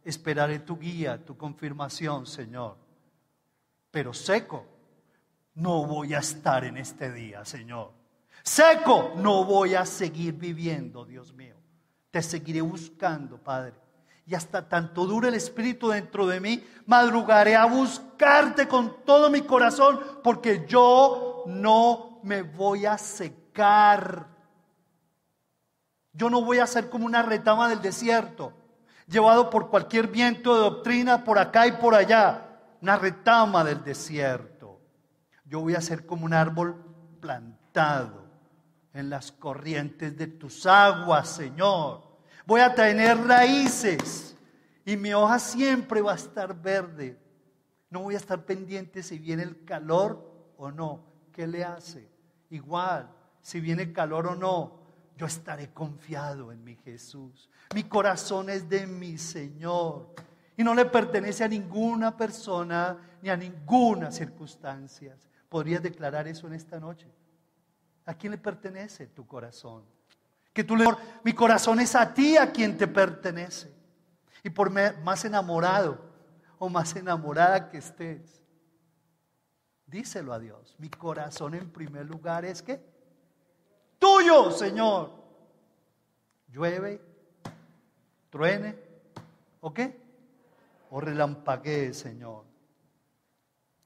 Esperaré 0.05 0.61
tu 0.61 0.79
guía, 0.79 1.25
tu 1.25 1.37
confirmación, 1.37 2.27
Señor. 2.27 2.77
Pero 3.91 4.13
seco, 4.13 4.67
no 5.55 5.87
voy 5.87 6.15
a 6.15 6.19
estar 6.19 6.65
en 6.65 6.77
este 6.77 7.13
día, 7.13 7.45
Señor 7.45 8.05
seco, 8.45 9.15
no 9.17 9.45
voy 9.45 9.75
a 9.75 9.85
seguir 9.87 10.35
viviendo, 10.35 11.05
Dios 11.05 11.33
mío. 11.33 11.57
Te 12.11 12.23
seguiré 12.23 12.61
buscando, 12.61 13.39
Padre. 13.39 13.75
Y 14.27 14.35
hasta 14.35 14.69
tanto 14.69 15.07
dure 15.07 15.29
el 15.29 15.35
Espíritu 15.35 15.89
dentro 15.89 16.27
de 16.27 16.41
mí, 16.41 16.65
madrugaré 16.87 17.57
a 17.57 17.65
buscarte 17.65 18.69
con 18.69 19.05
todo 19.05 19.29
mi 19.31 19.43
corazón, 19.43 20.01
porque 20.23 20.65
yo 20.69 21.45
no 21.47 22.21
me 22.23 22.43
voy 22.43 22.87
a 22.87 22.97
secar. 22.97 24.29
Yo 26.13 26.31
no 26.31 26.43
voy 26.43 26.59
a 26.59 26.67
ser 26.67 26.89
como 26.89 27.07
una 27.07 27.23
retama 27.23 27.69
del 27.69 27.83
desierto, 27.83 28.53
llevado 29.09 29.51
por 29.51 29.69
cualquier 29.69 30.09
viento 30.09 30.55
de 30.55 30.61
doctrina 30.61 31.25
por 31.25 31.39
acá 31.39 31.67
y 31.67 31.73
por 31.73 31.95
allá, 31.95 32.47
una 32.81 32.97
retama 32.97 33.65
del 33.65 33.83
desierto. 33.83 34.54
Yo 35.45 35.61
voy 35.61 35.75
a 35.75 35.81
ser 35.81 36.07
como 36.07 36.25
un 36.25 36.33
árbol 36.33 36.83
plantado 37.21 38.25
en 38.93 39.11
las 39.11 39.33
corrientes 39.33 40.17
de 40.17 40.27
tus 40.27 40.67
aguas, 40.67 41.29
Señor. 41.29 42.03
Voy 42.47 42.61
a 42.61 42.75
tener 42.75 43.19
raíces 43.19 44.37
y 44.85 44.97
mi 44.97 45.13
hoja 45.13 45.39
siempre 45.39 46.01
va 46.01 46.13
a 46.13 46.17
estar 46.17 46.61
verde. 46.61 47.19
No 47.91 48.01
voy 48.01 48.15
a 48.15 48.19
estar 48.19 48.45
pendiente 48.45 49.03
si 49.03 49.19
viene 49.19 49.43
el 49.43 49.65
calor 49.65 50.55
o 50.57 50.71
no. 50.71 51.05
¿Qué 51.33 51.47
le 51.47 51.65
hace? 51.65 52.09
Igual, 52.51 53.11
si 53.43 53.61
viene 53.61 53.93
calor 53.93 54.27
o 54.29 54.35
no, 54.35 54.81
yo 55.17 55.27
estaré 55.27 55.73
confiado 55.73 56.53
en 56.53 56.63
mi 56.65 56.77
Jesús. 56.77 57.49
Mi 57.75 57.85
corazón 57.85 58.51
es 58.51 58.69
de 58.69 58.87
mi 58.87 59.19
Señor 59.19 60.15
y 60.57 60.63
no 60.63 60.75
le 60.75 60.85
pertenece 60.85 61.45
a 61.45 61.49
ninguna 61.49 62.17
persona 62.17 62.97
ni 63.23 63.31
a 63.31 63.37
ninguna 63.37 64.11
circunstancia. 64.11 65.17
¿Podrías 65.55 65.85
declarar 65.85 66.27
eso 66.27 66.49
en 66.49 66.55
esta 66.55 66.81
noche? 66.81 67.07
¿A 68.07 68.15
quién 68.15 68.33
le 68.33 68.39
pertenece 68.39 69.07
tu 69.07 69.25
corazón? 69.25 69.85
Que 70.53 70.65
tú 70.65 70.75
le 70.75 70.85
mi 71.23 71.33
corazón 71.33 71.79
es 71.79 71.95
a 71.95 72.13
ti 72.13 72.37
a 72.37 72.51
quien 72.51 72.77
te 72.77 72.89
pertenece. 72.89 73.73
Y 74.43 74.51
por 74.51 74.69
más 74.69 75.25
enamorado 75.25 75.97
o 76.59 76.69
más 76.69 76.97
enamorada 76.97 77.71
que 77.71 77.79
estés, 77.79 78.43
díselo 79.87 80.33
a 80.33 80.41
Dios. 80.41 80.75
Mi 80.79 80.89
corazón 80.89 81.55
en 81.55 81.71
primer 81.71 82.05
lugar 82.05 82.45
es 82.45 82.61
que 82.61 82.85
tuyo, 84.01 84.51
Señor. 84.51 85.13
Llueve, 86.49 87.01
truene, 88.29 88.77
¿o? 89.61 89.79
O 90.91 91.01
relampaguee, 91.01 91.95
Señor. 91.95 92.43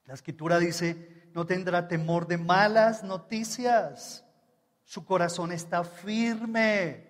La 0.07 0.15
escritura 0.15 0.59
dice, 0.59 1.18
no 1.39 1.47
tendrá 1.47 1.87
temor 1.87 2.27
de 2.27 2.37
malas 2.37 3.05
noticias. 3.05 4.25
Su 4.83 5.05
corazón 5.05 5.53
está 5.53 5.85
firme, 5.85 7.07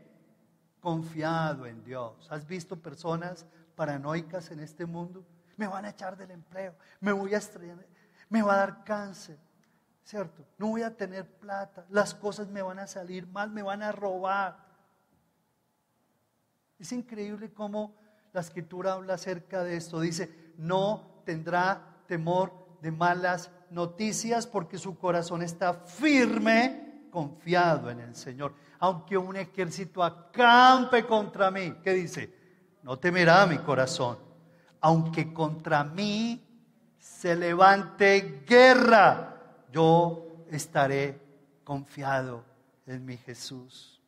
confiado 0.80 1.64
en 1.64 1.82
Dios. 1.82 2.28
¿Has 2.30 2.46
visto 2.46 2.76
personas 2.76 3.46
paranoicas 3.74 4.50
en 4.50 4.60
este 4.60 4.84
mundo? 4.84 5.24
Me 5.56 5.66
van 5.66 5.86
a 5.86 5.88
echar 5.88 6.14
del 6.14 6.30
empleo, 6.30 6.74
me 7.00 7.10
voy 7.10 7.32
a 7.32 7.38
estrellar, 7.38 7.86
me 8.28 8.42
va 8.42 8.52
a 8.52 8.56
dar 8.58 8.84
cáncer, 8.84 9.38
¿cierto? 10.04 10.44
No 10.58 10.66
voy 10.66 10.82
a 10.82 10.94
tener 10.94 11.26
plata, 11.38 11.86
las 11.88 12.14
cosas 12.14 12.48
me 12.48 12.60
van 12.60 12.80
a 12.80 12.86
salir 12.86 13.26
mal, 13.28 13.50
me 13.50 13.62
van 13.62 13.82
a 13.82 13.92
robar. 13.92 14.58
Es 16.78 16.92
increíble 16.92 17.50
cómo 17.54 17.96
la 18.34 18.42
escritura 18.42 18.92
habla 18.92 19.14
acerca 19.14 19.64
de 19.64 19.78
esto. 19.78 20.00
Dice, 20.00 20.52
no 20.58 21.22
tendrá 21.24 22.02
temor 22.06 22.58
de 22.80 22.90
malas 22.90 23.50
noticias 23.70 24.46
porque 24.46 24.78
su 24.78 24.98
corazón 24.98 25.42
está 25.42 25.74
firme, 25.74 27.06
confiado 27.10 27.90
en 27.90 28.00
el 28.00 28.14
Señor. 28.14 28.54
Aunque 28.78 29.16
un 29.16 29.36
ejército 29.36 30.02
acampe 30.02 31.04
contra 31.04 31.50
mí, 31.50 31.74
¿qué 31.82 31.92
dice? 31.92 32.32
No 32.82 32.98
temerá 32.98 33.46
mi 33.46 33.58
corazón. 33.58 34.18
Aunque 34.80 35.32
contra 35.32 35.82
mí 35.82 36.44
se 36.98 37.34
levante 37.34 38.44
guerra, 38.46 39.64
yo 39.72 40.44
estaré 40.50 41.20
confiado 41.64 42.44
en 42.86 43.04
mi 43.04 43.16
Jesús. 43.16 44.00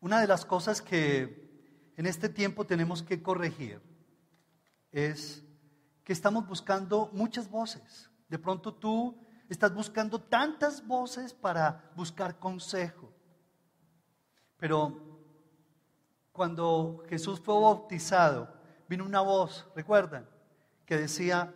Una 0.00 0.20
de 0.20 0.28
las 0.28 0.44
cosas 0.44 0.80
que 0.80 1.48
en 1.96 2.06
este 2.06 2.28
tiempo 2.28 2.64
tenemos 2.64 3.02
que 3.02 3.20
corregir 3.20 3.80
es 4.92 5.44
que 6.08 6.14
estamos 6.14 6.48
buscando 6.48 7.10
muchas 7.12 7.50
voces. 7.50 8.08
De 8.30 8.38
pronto 8.38 8.72
tú 8.72 9.14
estás 9.46 9.74
buscando 9.74 10.18
tantas 10.18 10.86
voces 10.86 11.34
para 11.34 11.92
buscar 11.94 12.38
consejo. 12.38 13.12
Pero 14.56 14.98
cuando 16.32 17.04
Jesús 17.10 17.38
fue 17.38 17.60
bautizado, 17.60 18.48
vino 18.88 19.04
una 19.04 19.20
voz, 19.20 19.66
recuerdan, 19.76 20.26
que 20.86 20.96
decía, 20.96 21.54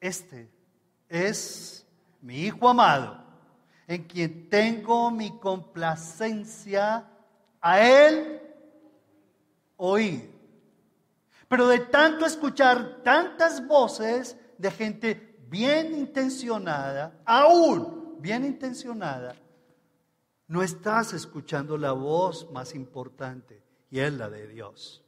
este 0.00 0.48
es 1.08 1.84
mi 2.20 2.42
Hijo 2.42 2.68
amado, 2.68 3.24
en 3.88 4.04
quien 4.04 4.48
tengo 4.48 5.10
mi 5.10 5.36
complacencia, 5.40 7.10
a 7.60 7.80
Él 7.80 8.40
oír. 9.76 10.32
Pero 11.48 11.68
de 11.68 11.78
tanto 11.80 12.26
escuchar 12.26 13.02
tantas 13.02 13.66
voces 13.66 14.36
de 14.58 14.70
gente 14.70 15.38
bien 15.48 15.94
intencionada, 15.94 17.18
aún 17.24 18.18
bien 18.20 18.44
intencionada, 18.44 19.34
no 20.46 20.62
estás 20.62 21.12
escuchando 21.12 21.76
la 21.78 21.90
voz 21.92 22.50
más 22.50 22.74
importante 22.74 23.62
y 23.90 24.00
es 24.00 24.12
la 24.12 24.28
de 24.30 24.48
Dios. 24.48 25.02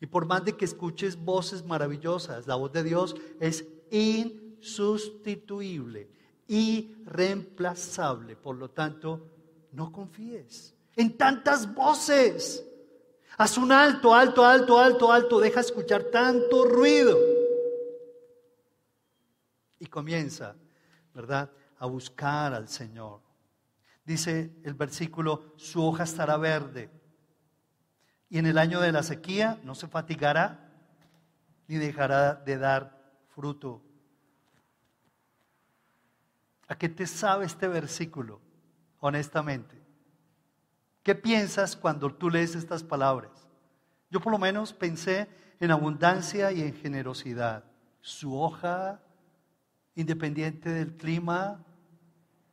Y 0.00 0.06
por 0.06 0.24
más 0.26 0.44
de 0.44 0.56
que 0.56 0.64
escuches 0.64 1.16
voces 1.16 1.64
maravillosas, 1.64 2.46
la 2.46 2.54
voz 2.56 2.72
de 2.72 2.82
Dios 2.82 3.14
es 3.38 3.66
insustituible, 3.90 6.10
irreemplazable. 6.48 8.34
Por 8.34 8.56
lo 8.56 8.70
tanto, 8.70 9.28
no 9.70 9.92
confíes 9.92 10.74
en 10.96 11.16
tantas 11.16 11.72
voces. 11.72 12.66
Haz 13.38 13.58
un 13.58 13.72
alto, 13.72 14.14
alto, 14.14 14.44
alto, 14.44 14.78
alto, 14.78 15.12
alto. 15.12 15.40
Deja 15.40 15.60
escuchar 15.60 16.04
tanto 16.04 16.64
ruido. 16.64 17.18
Y 19.78 19.86
comienza, 19.86 20.54
¿verdad?, 21.14 21.50
a 21.78 21.86
buscar 21.86 22.54
al 22.54 22.68
Señor. 22.68 23.20
Dice 24.04 24.54
el 24.62 24.74
versículo, 24.74 25.54
su 25.56 25.84
hoja 25.84 26.04
estará 26.04 26.36
verde. 26.36 26.90
Y 28.28 28.38
en 28.38 28.46
el 28.46 28.58
año 28.58 28.80
de 28.80 28.92
la 28.92 29.02
sequía 29.02 29.58
no 29.64 29.74
se 29.74 29.88
fatigará 29.88 30.70
ni 31.66 31.76
dejará 31.76 32.34
de 32.34 32.58
dar 32.58 33.02
fruto. 33.28 33.82
¿A 36.68 36.78
qué 36.78 36.88
te 36.88 37.06
sabe 37.06 37.44
este 37.46 37.66
versículo, 37.66 38.40
honestamente? 39.00 39.81
¿Qué 41.02 41.14
piensas 41.14 41.76
cuando 41.76 42.14
tú 42.14 42.30
lees 42.30 42.54
estas 42.54 42.84
palabras? 42.84 43.48
Yo 44.10 44.20
por 44.20 44.32
lo 44.32 44.38
menos 44.38 44.72
pensé 44.72 45.28
en 45.58 45.70
abundancia 45.70 46.52
y 46.52 46.62
en 46.62 46.74
generosidad. 46.74 47.64
Su 48.00 48.38
hoja, 48.38 49.00
independiente 49.94 50.70
del 50.70 50.96
clima, 50.96 51.64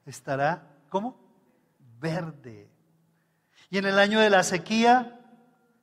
estará, 0.05 0.67
¿cómo? 0.89 1.19
Verde. 1.99 2.69
Y 3.69 3.77
en 3.77 3.85
el 3.85 3.99
año 3.99 4.19
de 4.19 4.29
la 4.29 4.43
sequía 4.43 5.19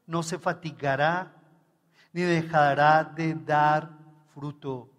no 0.07 0.23
se 0.23 0.39
fatigará 0.39 1.33
ni 2.12 2.23
dejará 2.23 3.05
de 3.05 3.35
dar 3.35 3.91
fruto. 4.33 4.91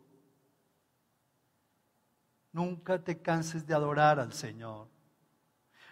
Nunca 2.52 3.04
te 3.04 3.22
canses 3.22 3.66
de 3.66 3.74
adorar 3.74 4.20
al 4.20 4.34
Señor. 4.34 4.88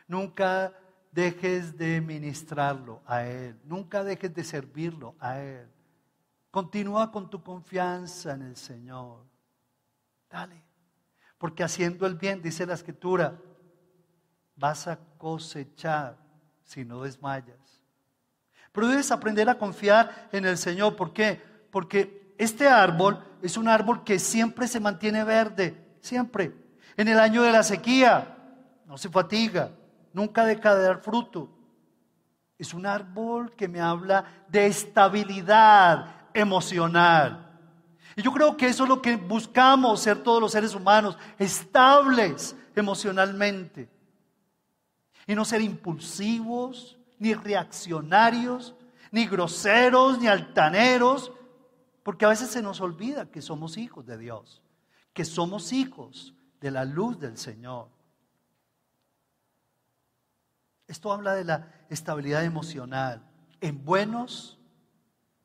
Nunca 0.08 0.74
dejes 1.16 1.78
de 1.78 2.01
ministrarlo 2.01 3.01
a 3.07 3.24
Él. 3.24 3.57
Nunca 3.63 4.03
dejes 4.03 4.34
de 4.36 4.43
servirlo 4.43 5.16
a 5.18 5.39
Él. 5.39 5.66
Continúa 6.51 7.09
con 7.09 7.30
tu 7.30 7.41
confianza 7.41 8.34
en 8.34 8.41
el 8.41 8.57
Señor. 8.57 9.24
Dale. 10.30 10.61
Porque 11.38 11.63
haciendo 11.63 12.05
el 12.05 12.16
bien, 12.16 12.41
dice 12.41 12.66
la 12.66 12.74
escritura, 12.74 13.39
vas 14.57 14.88
a 14.88 14.99
cosechar 15.18 16.18
si 16.63 16.84
no 16.84 17.01
desmayas. 17.03 17.82
Pero 18.74 18.89
debes 18.89 19.09
aprender 19.09 19.49
a 19.49 19.57
confiar 19.57 20.30
en 20.34 20.45
el 20.45 20.57
Señor. 20.57 20.97
¿Por 20.97 21.13
qué? 21.13 21.41
Porque 21.72 22.36
este 22.38 22.68
árbol 22.68 23.24
es 23.41 23.55
un 23.55 23.70
árbol 23.70 24.03
que 24.03 24.20
siempre 24.20 24.68
se 24.68 24.82
mantiene 24.82 25.24
verde, 25.24 25.97
siempre. 26.01 26.53
En 26.97 27.07
el 27.07 27.20
año 27.20 27.41
de 27.41 27.53
la 27.53 27.63
sequía, 27.63 28.38
no 28.86 28.97
se 28.97 29.09
fatiga, 29.09 29.72
nunca 30.16 30.45
deja 30.45 30.74
de 30.76 30.84
dar 30.84 31.01
fruto. 31.01 31.49
Es 32.57 32.74
un 32.74 32.86
árbol 32.86 33.53
que 33.53 33.68
me 33.68 33.82
habla 33.82 34.45
de 34.47 34.66
estabilidad 34.66 36.30
emocional. 36.34 37.59
Y 38.16 38.22
yo 38.22 38.32
creo 38.32 38.55
que 38.55 38.68
eso 38.68 38.84
es 38.84 38.89
lo 38.89 39.01
que 39.01 39.18
buscamos 39.18 39.99
ser 39.99 40.24
todos 40.24 40.39
los 40.41 40.53
seres 40.53 40.74
humanos, 40.74 41.18
estables 41.38 42.55
emocionalmente. 42.74 43.89
Y 45.28 45.36
no 45.36 45.43
ser 45.43 45.61
impulsivos, 45.61 46.97
ni 47.20 47.34
reaccionarios, 47.34 48.74
ni 49.11 49.26
groseros, 49.28 50.20
ni 50.20 50.28
altaneros, 50.28 51.34
porque 52.03 52.24
a 52.24 52.30
veces 52.30 52.49
se 52.49 52.61
nos 52.61 52.80
olvida 52.80 53.30
que 53.30 53.41
somos 53.41 53.76
hijos 53.76 54.05
de 54.05 54.18
Dios, 54.18 54.61
que 55.13 55.26
somos 55.26 55.74
hijos 55.74 56.34
de 56.61 56.72
la 56.72 56.86
luz 56.86 57.20
del 57.20 57.38
Señor. 57.38 57.95
Esto 60.88 61.12
habla 61.12 61.34
de 61.34 61.44
la 61.44 61.72
estabilidad 61.90 62.44
emocional 62.44 63.24
en 63.62 63.84
buenos 63.84 64.60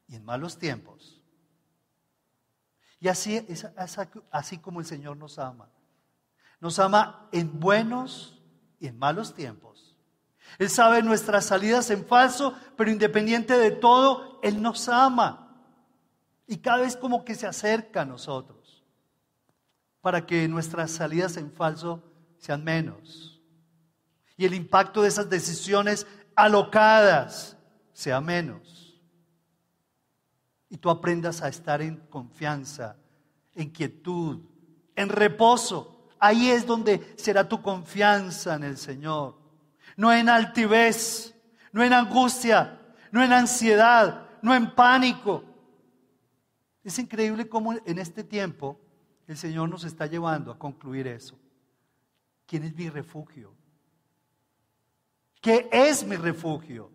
y 0.07 0.17
en 0.17 0.25
malos 0.25 0.59
tiempos. 0.59 1.21
Y 2.99 3.09
así 3.09 3.37
es 3.49 3.67
así 4.31 4.59
como 4.59 4.81
el 4.81 4.87
Señor 4.87 5.17
nos 5.17 5.39
ama. 5.39 5.69
Nos 6.61 6.79
ama 6.79 7.29
en 7.33 7.59
buenos 7.59 8.43
y 8.79 8.89
en 8.89 8.99
malos 8.99 9.35
tiempos. 9.35 9.97
Él 10.59 10.69
sabe 10.69 11.03
nuestras 11.03 11.47
salidas 11.47 11.91
en 11.91 12.05
falso, 12.05 12.55
pero 12.77 12.91
independiente 12.91 13.57
de 13.57 13.71
todo, 13.71 14.41
Él 14.43 14.61
nos 14.61 14.89
ama. 14.89 15.65
Y 16.47 16.59
cada 16.59 16.79
vez 16.79 16.97
como 16.97 17.25
que 17.25 17.35
se 17.35 17.47
acerca 17.47 18.03
a 18.03 18.05
nosotros 18.05 18.85
para 20.01 20.27
que 20.27 20.49
nuestras 20.49 20.91
salidas 20.91 21.37
en 21.37 21.53
falso 21.53 22.03
sean 22.39 22.65
menos 22.65 23.30
y 24.41 24.47
el 24.47 24.55
impacto 24.55 25.03
de 25.03 25.09
esas 25.09 25.29
decisiones 25.29 26.07
alocadas 26.35 27.59
sea 27.93 28.23
menos. 28.23 28.99
Y 30.71 30.79
tú 30.79 30.89
aprendas 30.89 31.43
a 31.43 31.49
estar 31.49 31.83
en 31.83 31.99
confianza, 32.09 32.97
en 33.55 33.69
quietud, 33.69 34.41
en 34.97 35.11
reposo. 35.11 36.09
Ahí 36.19 36.49
es 36.49 36.67
donde 36.67 37.13
será 37.19 37.47
tu 37.47 37.61
confianza 37.61 38.55
en 38.55 38.65
el 38.65 38.79
Señor. 38.79 39.37
No 39.95 40.11
en 40.11 40.31
altivez, 40.31 41.35
no 41.71 41.85
en 41.85 41.93
angustia, 41.93 42.81
no 43.13 43.23
en 43.23 43.35
ansiedad, 43.35 44.27
no 44.41 44.55
en 44.55 44.75
pánico. 44.75 45.45
Es 46.83 46.99
increíble 46.99 47.47
cómo 47.47 47.75
en 47.75 47.99
este 47.99 48.25
tiempo 48.25 48.81
el 49.27 49.37
Señor 49.37 49.69
nos 49.69 49.85
está 49.85 50.07
llevando 50.07 50.51
a 50.51 50.59
concluir 50.59 51.09
eso. 51.09 51.39
¿Quién 52.47 52.65
es 52.65 52.75
mi 52.75 52.89
refugio? 52.89 53.60
Que 55.41 55.69
es 55.73 56.05
mi 56.05 56.17
refugio. 56.17 56.91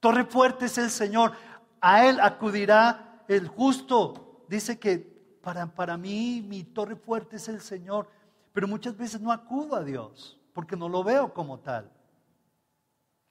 Torre 0.00 0.24
fuerte 0.24 0.66
es 0.66 0.76
el 0.78 0.90
Señor. 0.90 1.32
A 1.80 2.06
Él 2.06 2.20
acudirá 2.20 3.24
el 3.28 3.48
justo. 3.48 4.44
Dice 4.48 4.78
que 4.78 4.98
para, 5.42 5.66
para 5.66 5.96
mí 5.96 6.44
mi 6.46 6.64
torre 6.64 6.96
fuerte 6.96 7.36
es 7.36 7.48
el 7.48 7.60
Señor. 7.60 8.08
Pero 8.52 8.68
muchas 8.68 8.96
veces 8.96 9.20
no 9.20 9.32
acudo 9.32 9.76
a 9.76 9.84
Dios 9.84 10.38
porque 10.52 10.76
no 10.76 10.88
lo 10.88 11.02
veo 11.02 11.32
como 11.32 11.58
tal. 11.58 11.90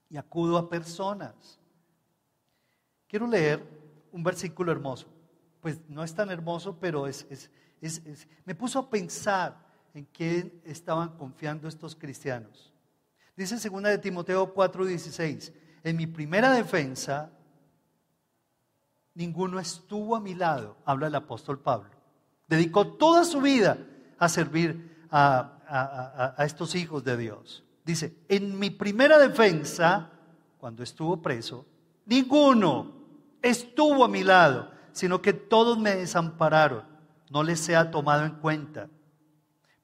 Y 0.09 0.17
acudo 0.17 0.57
a 0.57 0.69
personas. 0.69 1.59
Quiero 3.07 3.28
leer 3.28 3.63
un 4.11 4.24
versículo 4.24 4.71
hermoso. 4.71 5.07
Pues 5.61 5.80
no 5.88 6.03
es 6.03 6.13
tan 6.13 6.30
hermoso, 6.30 6.78
pero 6.80 7.07
es, 7.07 7.49
me 8.45 8.53
puso 8.53 8.80
a 8.80 8.89
pensar 8.89 9.57
en 9.93 10.05
quién 10.05 10.61
estaban 10.65 11.17
confiando 11.17 11.67
estos 11.67 11.95
cristianos. 11.95 12.73
Dice 13.35 13.55
2 13.69 13.83
de 13.83 13.97
Timoteo 13.97 14.53
4:16, 14.53 15.53
en 15.83 15.97
mi 15.97 16.07
primera 16.07 16.51
defensa, 16.51 17.31
ninguno 19.13 19.59
estuvo 19.59 20.15
a 20.15 20.19
mi 20.19 20.33
lado, 20.33 20.77
habla 20.85 21.07
el 21.07 21.15
apóstol 21.15 21.59
Pablo. 21.59 21.89
Dedicó 22.47 22.87
toda 22.87 23.23
su 23.23 23.41
vida 23.41 23.77
a 24.17 24.29
servir 24.29 25.05
a, 25.09 26.33
a 26.37 26.45
estos 26.45 26.75
hijos 26.75 27.03
de 27.03 27.17
Dios. 27.17 27.63
Dice, 27.85 28.15
en 28.29 28.57
mi 28.57 28.69
primera 28.69 29.17
defensa, 29.17 30.09
cuando 30.57 30.83
estuvo 30.83 31.21
preso, 31.21 31.65
ninguno 32.05 32.93
estuvo 33.41 34.05
a 34.05 34.07
mi 34.07 34.23
lado, 34.23 34.71
sino 34.91 35.21
que 35.21 35.33
todos 35.33 35.77
me 35.77 35.95
desampararon. 35.95 36.83
No 37.29 37.43
les 37.43 37.59
sea 37.59 37.91
tomado 37.91 38.25
en 38.25 38.35
cuenta. 38.35 38.89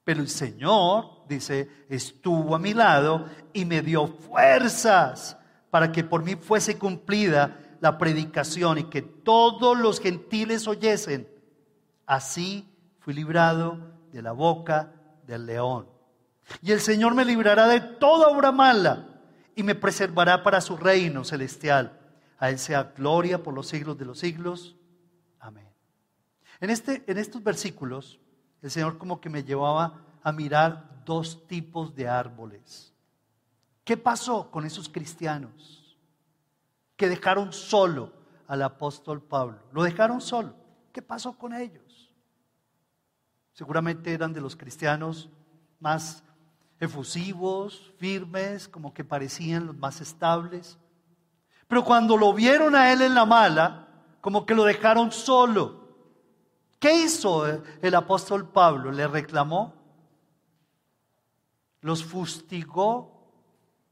Pero 0.10 0.22
el 0.22 0.30
Señor, 0.30 1.28
dice, 1.28 1.70
estuvo 1.88 2.55
a 2.55 2.57
mi 2.57 2.74
lado 2.74 3.30
y 3.53 3.64
me 3.64 3.84
dio 3.84 4.07
fuerzas 4.07 5.38
para 5.70 5.91
que 5.91 6.03
por 6.03 6.24
mí 6.24 6.36
fuese 6.36 6.80
cumplida 6.80 7.60
la 7.80 7.95
predicación 7.99 8.80
y 8.80 8.84
que 8.86 9.03
todos 9.03 9.78
los 9.78 9.99
gentiles 9.99 10.68
oyesen. 10.68 11.30
Así 12.07 12.68
fui 12.97 13.14
librado 13.14 13.78
de 14.12 14.24
la 14.24 14.32
boca 14.32 14.91
del 15.28 15.45
león. 15.45 15.88
Y 16.64 16.72
el 16.72 16.80
Señor 16.80 17.14
me 17.14 17.24
librará 17.24 17.68
de 17.68 17.80
toda 17.80 18.30
obra 18.30 18.51
mala 18.51 19.22
y 19.55 19.62
me 19.62 19.76
preservará 19.76 20.41
para 20.41 20.60
su 20.60 20.76
reino 20.76 21.24
celestial. 21.24 21.99
A 22.39 22.49
Él 22.49 22.57
sea 22.57 22.93
gloria 22.97 23.43
por 23.43 23.53
los 23.53 23.68
siglos 23.68 23.95
de 23.99 24.05
los 24.05 24.18
siglos. 24.18 24.76
Amén. 25.39 25.70
En, 26.62 26.72
este, 26.72 27.03
en 27.05 27.20
estos 27.20 27.43
versículos 27.43 28.20
el 28.62 28.72
Señor 28.72 28.97
como 28.97 29.22
que 29.22 29.30
me 29.30 29.43
llevaba 29.43 30.01
a 30.22 30.32
mirar 30.32 31.03
dos 31.05 31.47
tipos 31.47 31.95
de 31.95 32.07
árboles. 32.07 32.93
¿Qué 33.84 33.97
pasó 33.97 34.51
con 34.51 34.66
esos 34.66 34.88
cristianos 34.89 35.97
que 36.95 37.10
dejaron 37.10 37.51
solo 37.53 38.14
al 38.47 38.62
apóstol 38.62 39.22
Pablo? 39.22 39.60
Lo 39.72 39.84
dejaron 39.84 40.22
solo. 40.22 40.53
¿Qué 40.91 41.01
pasó 41.01 41.34
con 41.34 41.53
ellos? 41.53 42.12
Seguramente 43.53 44.14
eran 44.14 44.34
de 44.34 44.41
los 44.41 44.55
cristianos 44.55 45.30
más 45.80 46.24
efusivos, 46.80 47.91
firmes, 47.97 48.68
como 48.68 48.93
que 48.93 49.03
parecían 49.03 49.68
los 49.68 49.78
más 49.78 50.01
estables. 50.01 50.78
Pero 51.68 51.84
cuando 51.84 52.18
lo 52.18 52.34
vieron 52.34 52.76
a 52.76 52.91
él 52.91 53.01
en 53.01 53.16
la 53.16 53.26
mala, 53.26 53.88
como 54.22 54.45
que 54.45 54.55
lo 54.55 54.64
dejaron 54.64 55.12
solo. 55.12 55.79
¿Qué 56.80 56.94
hizo 56.94 57.46
el 57.82 57.96
apóstol 57.96 58.50
Pablo? 58.50 58.92
¿Le 58.92 59.06
reclamó? 59.08 59.74
¿Los 61.82 62.04
fustigó? 62.04 63.32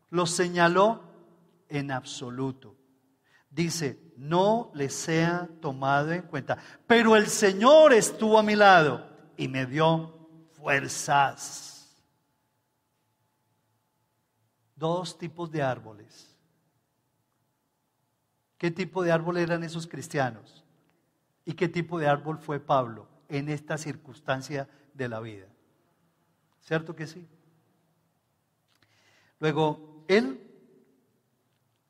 ¿Los 0.10 0.32
señaló? 0.32 1.04
En 1.70 1.92
absoluto. 1.92 2.78
Dice, 3.50 4.14
no 4.16 4.72
les 4.74 4.94
sea 4.94 5.50
tomado 5.62 6.14
en 6.14 6.22
cuenta. 6.22 6.58
Pero 6.86 7.18
el 7.18 7.28
Señor 7.28 7.92
estuvo 7.92 8.40
a 8.40 8.44
mi 8.44 8.56
lado 8.56 9.06
y 9.36 9.50
me 9.50 9.66
dio 9.66 10.30
fuerzas. 10.54 11.94
Dos 14.76 15.18
tipos 15.18 15.52
de 15.52 15.62
árboles. 15.62 16.36
¿Qué 18.58 18.72
tipo 18.72 19.04
de 19.04 19.12
árbol 19.12 19.38
eran 19.38 19.64
esos 19.64 19.86
cristianos? 19.86 20.64
¿Y 21.48 21.54
qué 21.54 21.70
tipo 21.70 21.98
de 21.98 22.08
árbol 22.08 22.40
fue 22.40 22.60
Pablo 22.60 23.08
en 23.30 23.48
esta 23.48 23.78
circunstancia 23.78 24.68
de 24.94 25.08
la 25.08 25.22
vida? 25.22 25.48
¿Cierto 26.60 26.94
que 26.94 27.08
sí? 27.08 27.26
Luego, 29.40 30.04
él 30.10 30.46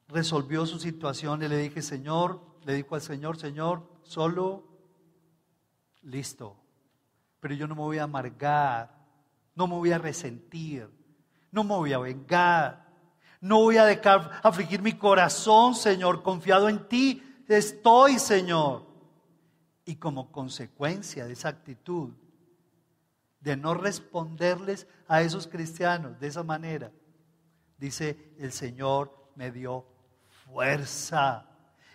resolvió 0.10 0.64
su 0.68 0.78
situación 0.78 1.42
y 1.42 1.48
le 1.48 1.58
dije, 1.58 1.82
Señor, 1.82 2.40
le 2.66 2.76
dijo 2.76 2.94
al 2.94 3.02
Señor, 3.02 3.40
Señor, 3.40 3.82
solo, 4.04 4.64
listo, 6.04 6.56
pero 7.40 7.56
yo 7.56 7.68
no 7.68 7.74
me 7.74 7.82
voy 7.82 7.98
a 7.98 8.04
amargar, 8.04 8.96
no 9.56 9.66
me 9.66 9.74
voy 9.74 9.92
a 9.92 9.98
resentir, 9.98 10.88
no 11.52 11.64
me 11.64 11.74
voy 11.74 11.94
a 11.94 11.98
vengar, 11.98 12.86
no 13.42 13.62
voy 13.62 13.78
a 13.78 13.86
dejar 13.86 14.40
afligir 14.44 14.84
mi 14.84 14.94
corazón, 14.94 15.74
Señor, 15.74 16.22
confiado 16.22 16.70
en 16.70 16.88
ti 16.88 17.24
estoy, 17.48 18.20
Señor. 18.20 18.87
Y 19.88 19.96
como 19.96 20.34
consecuencia 20.34 21.26
de 21.26 21.32
esa 21.32 21.48
actitud, 21.48 22.12
de 23.40 23.56
no 23.56 23.74
responderles 23.74 24.86
a 25.08 25.22
esos 25.22 25.48
cristianos 25.48 26.20
de 26.20 26.28
esa 26.28 26.44
manera, 26.44 26.92
dice, 27.78 28.34
el 28.38 28.52
Señor 28.52 29.32
me 29.36 29.50
dio 29.50 29.86
fuerza. 30.46 31.46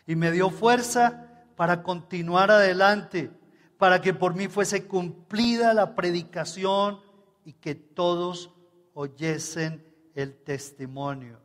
Y 0.07 0.17
me 0.17 0.31
dio 0.31 0.49
fuerza 0.49 1.45
para 1.55 1.83
continuar 1.83 2.51
adelante, 2.51 3.31
para 3.77 4.01
que 4.01 4.15
por 4.15 4.35
mí 4.35 4.49
fuese 4.49 4.87
cumplida 4.87 5.75
la 5.75 5.95
predicación 5.95 6.99
y 7.45 7.53
que 7.53 7.75
todos 7.75 8.55
oyesen 8.95 9.87
el 10.15 10.35
testimonio. 10.43 11.39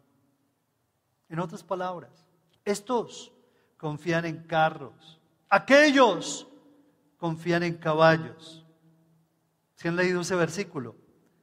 En 1.28 1.40
otras 1.40 1.62
palabras, 1.62 2.26
estos 2.64 3.34
confían 3.76 4.24
en 4.24 4.44
carros, 4.44 5.20
aquellos 5.50 6.48
confían 7.18 7.64
en 7.64 7.76
caballos. 7.76 8.66
¿Se 9.76 9.88
han 9.88 9.96
leído 9.96 10.22
ese 10.22 10.36
versículo? 10.36 10.96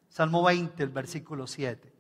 Salmo 0.08 0.42
20, 0.42 0.82
el 0.82 0.88
versículo 0.90 1.46
7. 1.46 1.92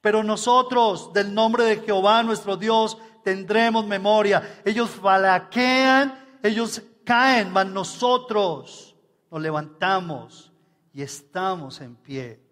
Pero 0.00 0.22
nosotros, 0.22 1.12
del 1.12 1.32
nombre 1.32 1.64
de 1.64 1.76
Jehová 1.76 2.22
nuestro 2.22 2.56
Dios, 2.56 2.98
tendremos 3.22 3.86
memoria. 3.86 4.60
Ellos 4.64 4.90
falaquean, 4.90 6.38
ellos 6.42 6.82
caen, 7.04 7.50
mas 7.52 7.66
nosotros 7.66 8.96
nos 9.30 9.40
levantamos 9.40 10.52
y 10.92 11.02
estamos 11.02 11.80
en 11.80 11.96
pie. 11.96 12.42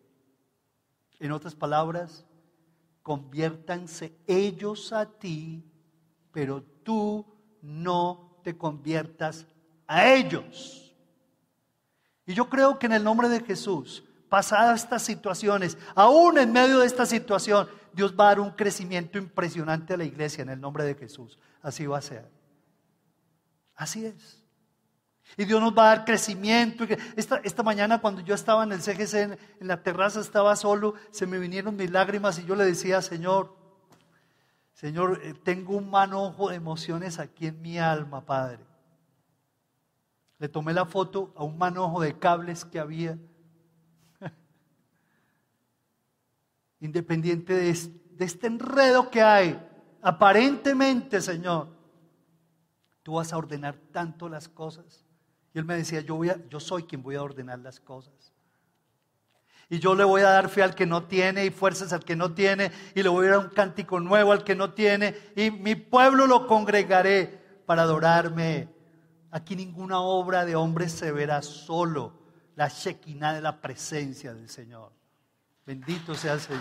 En 1.18 1.32
otras 1.32 1.54
palabras, 1.54 2.24
conviértanse 3.02 4.16
ellos 4.26 4.92
a 4.92 5.06
ti, 5.06 5.64
pero 6.32 6.62
tú 6.62 7.26
no 7.62 8.40
te 8.42 8.56
conviertas 8.56 9.46
a 9.86 10.08
ellos. 10.08 10.94
Y 12.26 12.34
yo 12.34 12.48
creo 12.48 12.78
que 12.78 12.86
en 12.86 12.92
el 12.92 13.04
nombre 13.04 13.28
de 13.28 13.40
Jesús, 13.40 14.04
pasadas 14.28 14.84
estas 14.84 15.02
situaciones, 15.02 15.76
aún 15.94 16.38
en 16.38 16.52
medio 16.52 16.78
de 16.78 16.86
esta 16.86 17.04
situación, 17.06 17.68
Dios 17.92 18.14
va 18.18 18.26
a 18.26 18.28
dar 18.28 18.40
un 18.40 18.52
crecimiento 18.52 19.18
impresionante 19.18 19.94
a 19.94 19.96
la 19.96 20.04
iglesia 20.04 20.42
en 20.42 20.50
el 20.50 20.61
nombre 20.61 20.84
de 20.84 20.94
Jesús. 20.94 21.38
Así 21.61 21.86
va 21.86 21.98
a 21.98 22.02
ser. 22.02 22.30
Así 23.74 24.06
es. 24.06 24.40
Y 25.36 25.44
Dios 25.44 25.61
nos 25.61 25.76
va 25.76 25.84
a 25.84 25.96
dar 25.96 26.04
crecimiento. 26.04 26.84
Esta, 27.16 27.40
esta 27.42 27.62
mañana 27.62 28.00
cuando 28.00 28.20
yo 28.20 28.34
estaba 28.34 28.64
en 28.64 28.72
el 28.72 28.80
CGC, 28.80 29.14
en, 29.14 29.38
en 29.61 29.68
la 29.68 29.82
terraza, 29.82 30.20
estaba 30.20 30.54
solo, 30.56 30.94
se 31.11 31.26
me 31.26 31.38
vinieron 31.38 31.76
mis 31.76 31.90
lágrimas 31.90 32.38
y 32.38 32.44
yo 32.44 32.54
le 32.54 32.64
decía, 32.64 33.02
Señor, 33.02 33.56
Señor, 34.80 35.20
eh, 35.22 35.34
tengo 35.34 35.76
un 35.76 35.90
manojo 35.90 36.48
de 36.48 36.56
emociones 36.56 37.18
aquí 37.18 37.46
en 37.46 37.60
mi 37.60 37.78
alma, 37.78 38.24
Padre. 38.24 38.64
Le 40.38 40.48
tomé 40.48 40.72
la 40.72 40.86
foto 40.86 41.34
a 41.36 41.44
un 41.44 41.58
manojo 41.58 42.00
de 42.00 42.18
cables 42.18 42.64
que 42.64 42.80
había. 42.80 43.18
Independiente 46.80 47.52
de, 47.52 47.68
este 47.68 48.46
enredo 48.46 49.10
que 49.10 49.20
hay, 49.20 49.60
aparentemente, 50.00 51.20
Señor, 51.20 51.68
tú 53.02 53.16
vas 53.16 53.34
a 53.34 53.36
ordenar 53.36 53.76
tanto 53.92 54.30
las 54.30 54.48
cosas. 54.48 55.04
Y 55.52 55.58
él 55.58 55.66
me 55.66 55.76
decía, 55.76 56.00
yo, 56.00 56.16
voy 56.16 56.30
a, 56.30 56.42
yo 56.48 56.58
soy 56.58 56.84
quien 56.84 57.02
voy 57.02 57.16
a 57.16 57.22
ordenar 57.22 57.58
las 57.58 57.80
cosas. 57.80 58.29
Y 59.72 59.78
yo 59.78 59.94
le 59.94 60.02
voy 60.02 60.22
a 60.22 60.30
dar 60.30 60.48
fe 60.48 60.64
al 60.64 60.74
que 60.74 60.84
no 60.84 61.04
tiene 61.04 61.46
y 61.46 61.50
fuerzas 61.50 61.92
al 61.92 62.04
que 62.04 62.16
no 62.16 62.34
tiene. 62.34 62.72
Y 62.92 63.04
le 63.04 63.08
voy 63.08 63.28
a 63.28 63.30
dar 63.30 63.38
un 63.38 63.50
cántico 63.50 64.00
nuevo 64.00 64.32
al 64.32 64.42
que 64.42 64.56
no 64.56 64.72
tiene. 64.72 65.16
Y 65.36 65.52
mi 65.52 65.76
pueblo 65.76 66.26
lo 66.26 66.48
congregaré 66.48 67.62
para 67.66 67.82
adorarme. 67.82 68.68
Aquí 69.30 69.54
ninguna 69.54 70.00
obra 70.00 70.44
de 70.44 70.56
hombre 70.56 70.88
se 70.88 71.12
verá 71.12 71.40
solo. 71.40 72.18
La 72.56 72.66
shekinah 72.66 73.32
de 73.32 73.40
la 73.40 73.60
presencia 73.60 74.34
del 74.34 74.48
Señor. 74.48 74.90
Bendito 75.64 76.16
sea 76.16 76.32
el 76.32 76.40
Señor. 76.40 76.60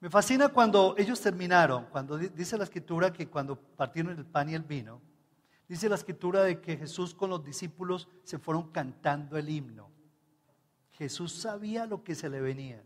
Me 0.00 0.10
fascina 0.10 0.48
cuando 0.48 0.96
ellos 0.98 1.20
terminaron, 1.20 1.86
cuando 1.86 2.18
dice 2.18 2.58
la 2.58 2.64
escritura 2.64 3.12
que 3.12 3.28
cuando 3.28 3.56
partieron 3.56 4.18
el 4.18 4.26
pan 4.26 4.48
y 4.48 4.54
el 4.54 4.62
vino, 4.62 5.00
dice 5.68 5.88
la 5.88 5.96
escritura 5.96 6.42
de 6.42 6.60
que 6.60 6.76
Jesús 6.76 7.14
con 7.14 7.30
los 7.30 7.44
discípulos 7.44 8.08
se 8.22 8.38
fueron 8.38 8.70
cantando 8.70 9.36
el 9.36 9.48
himno. 9.48 9.90
Jesús 10.92 11.32
sabía 11.32 11.86
lo 11.86 12.02
que 12.02 12.14
se 12.14 12.28
le 12.28 12.40
venía. 12.40 12.82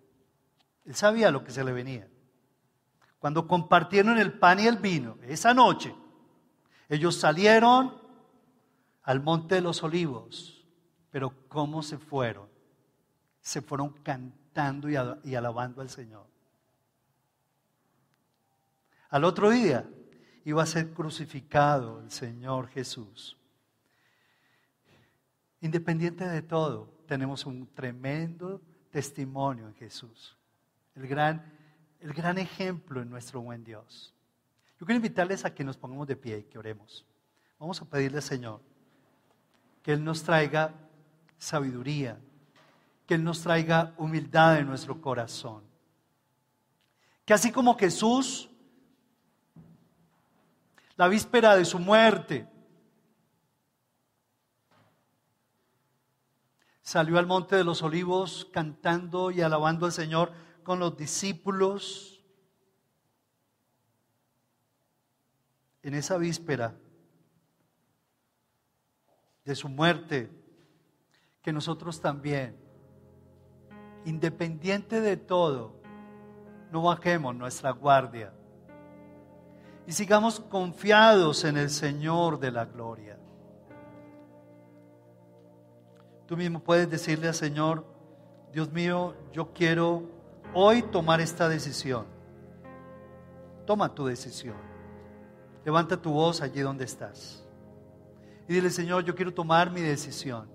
Él 0.85 0.95
sabía 0.95 1.31
lo 1.31 1.45
que 1.45 1.53
se 1.53 1.63
le 1.63 1.73
venía. 1.73 2.09
Cuando 3.19 3.47
compartieron 3.47 4.19
el 4.19 4.33
pan 4.33 4.61
y 4.61 4.67
el 4.67 4.79
vino, 4.79 5.19
esa 5.23 5.53
noche, 5.53 5.95
ellos 6.89 7.17
salieron 7.17 8.01
al 9.03 9.21
monte 9.23 9.57
de 9.57 9.61
los 9.61 9.83
olivos, 9.83 10.65
pero 11.11 11.49
¿cómo 11.49 11.83
se 11.83 11.99
fueron? 11.99 12.49
Se 13.41 13.63
fueron 13.63 13.91
cantando 14.03 14.89
y 14.89 15.35
alabando 15.35 15.83
al 15.83 15.91
Señor. 15.91 16.27
Al 19.11 19.25
otro 19.25 19.51
día 19.51 19.89
iba 20.45 20.63
a 20.63 20.67
ser 20.67 20.93
crucificado 20.93 22.01
el 22.01 22.11
Señor 22.11 22.69
Jesús. 22.69 23.37
Independiente 25.61 26.27
de 26.27 26.43
todo, 26.43 26.89
tenemos 27.07 27.45
un 27.45 27.67
tremendo 27.67 28.61
testimonio 28.91 29.67
en 29.67 29.75
Jesús. 29.75 30.37
El 30.95 31.07
gran, 31.07 31.45
el 32.01 32.13
gran 32.13 32.39
ejemplo 32.39 33.03
en 33.03 33.11
nuestro 33.11 33.41
buen 33.41 33.63
Dios. 33.63 34.15
Yo 34.79 34.87
quiero 34.87 34.97
invitarles 34.97 35.45
a 35.45 35.55
que 35.55 35.65
nos 35.65 35.77
pongamos 35.77 36.07
de 36.09 36.17
pie 36.17 36.39
y 36.39 36.45
que 36.45 36.59
oremos. 36.59 37.05
Vamos 37.59 37.81
a 37.83 37.85
pedirle 37.85 38.19
al 38.19 38.23
Señor 38.23 38.61
que 39.83 39.93
Él 39.93 40.03
nos 40.05 40.23
traiga 40.23 40.75
sabiduría, 41.39 42.19
que 43.07 43.15
Él 43.15 43.25
nos 43.25 43.43
traiga 43.43 43.95
humildad 43.99 44.59
en 44.59 44.67
nuestro 44.67 45.01
corazón. 45.01 45.63
Que 47.25 47.35
así 47.35 47.53
como 47.53 47.77
Jesús 47.77 48.50
la 51.01 51.09
víspera 51.09 51.57
de 51.57 51.65
su 51.65 51.79
muerte. 51.79 52.47
Salió 56.83 57.19
al 57.19 57.27
monte 57.27 57.57
de 57.57 57.65
los 57.65 57.83
olivos 57.83 58.47
cantando 58.53 59.31
y 59.31 59.41
alabando 59.41 59.87
al 59.87 59.93
Señor 59.93 60.31
con 60.63 60.79
los 60.79 60.99
discípulos. 60.99 62.23
En 65.83 65.95
esa 65.95 66.19
víspera 66.19 66.77
de 69.47 69.55
su 69.55 69.71
muerte, 69.71 70.31
que 71.41 71.51
nosotros 71.51 72.03
también, 72.03 72.59
independiente 74.05 75.01
de 75.01 75.17
todo, 75.17 75.81
no 76.71 76.83
bajemos 76.83 77.35
nuestra 77.35 77.71
guardia 77.71 78.35
y 79.91 79.93
sigamos 79.93 80.39
confiados 80.39 81.43
en 81.43 81.57
el 81.57 81.69
Señor 81.69 82.39
de 82.39 82.53
la 82.53 82.65
gloria. 82.65 83.19
Tú 86.29 86.37
mismo 86.37 86.61
puedes 86.61 86.89
decirle 86.89 87.27
al 87.27 87.35
Señor, 87.35 87.85
Dios 88.53 88.71
mío, 88.71 89.17
yo 89.33 89.53
quiero 89.53 90.05
hoy 90.55 90.83
tomar 90.83 91.21
esta 91.21 91.49
decisión. 91.49 92.07
Toma 93.67 93.93
tu 93.93 94.07
decisión. 94.07 94.55
Levanta 95.65 96.01
tu 96.01 96.13
voz 96.13 96.41
allí 96.41 96.61
donde 96.61 96.85
estás. 96.85 97.45
Y 98.47 98.55
dile, 98.55 98.71
Señor, 98.71 99.03
yo 99.03 99.17
quiero 99.17 99.35
tomar 99.35 99.73
mi 99.73 99.81
decisión. 99.81 100.49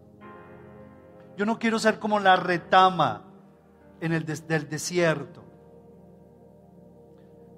Yo 1.35 1.45
no 1.45 1.59
quiero 1.59 1.77
ser 1.77 1.99
como 1.99 2.21
la 2.21 2.37
retama 2.37 3.25
en 3.99 4.13
el 4.13 4.23
del 4.23 4.69
desierto. 4.69 5.43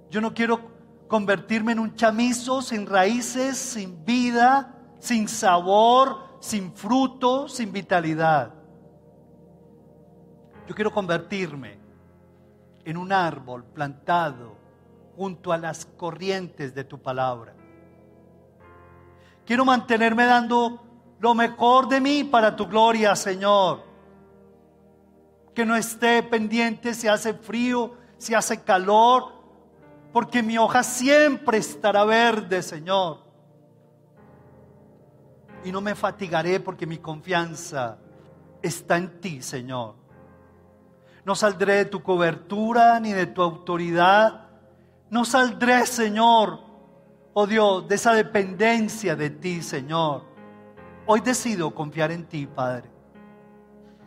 Yo 0.10 0.22
no 0.22 0.34
quiero 0.34 0.77
convertirme 1.08 1.72
en 1.72 1.80
un 1.80 1.96
chamizo 1.96 2.62
sin 2.62 2.86
raíces, 2.86 3.58
sin 3.58 4.04
vida, 4.04 4.76
sin 5.00 5.28
sabor, 5.28 6.38
sin 6.40 6.74
fruto, 6.74 7.48
sin 7.48 7.72
vitalidad. 7.72 8.54
Yo 10.68 10.76
quiero 10.76 10.92
convertirme 10.92 11.80
en 12.84 12.98
un 12.98 13.12
árbol 13.12 13.64
plantado 13.64 14.56
junto 15.16 15.52
a 15.52 15.58
las 15.58 15.86
corrientes 15.86 16.76
de 16.76 16.84
tu 16.84 17.02
palabra. 17.02 17.54
Quiero 19.46 19.64
mantenerme 19.64 20.26
dando 20.26 20.84
lo 21.20 21.34
mejor 21.34 21.88
de 21.88 22.02
mí 22.02 22.24
para 22.26 22.56
tu 22.56 22.68
gloria, 22.68 23.16
Señor. 23.16 23.82
Que 25.56 25.66
no 25.66 25.76
esté 25.76 26.22
pendiente 26.22 26.94
si 26.94 27.08
hace 27.08 27.34
frío, 27.34 27.96
si 28.18 28.34
hace 28.34 28.62
calor, 28.62 29.37
porque 30.18 30.42
mi 30.42 30.58
hoja 30.58 30.82
siempre 30.82 31.60
estará 31.60 32.04
verde, 32.04 32.64
Señor. 32.64 33.20
Y 35.64 35.72
no 35.72 35.80
me 35.80 35.94
fatigaré 35.94 36.60
porque 36.60 36.88
mi 36.88 36.98
confianza 36.98 38.00
está 38.64 38.98
en 38.98 39.22
ti, 39.22 39.44
Señor. 39.44 39.94
No 41.24 41.36
saldré 41.36 41.76
de 41.76 41.86
tu 41.86 42.02
cobertura 42.02 43.00
ni 43.00 43.14
de 43.14 43.28
tu 43.28 43.44
autoridad. 43.44 44.48
No 45.12 45.24
saldré, 45.24 45.86
Señor, 45.86 46.62
oh 47.34 47.46
Dios, 47.46 47.88
de 47.88 47.94
esa 47.94 48.14
dependencia 48.14 49.16
de 49.16 49.30
ti, 49.30 49.62
Señor. 49.62 50.24
Hoy 51.06 51.20
decido 51.20 51.76
confiar 51.76 52.10
en 52.12 52.26
ti, 52.26 52.48
Padre. 52.48 52.90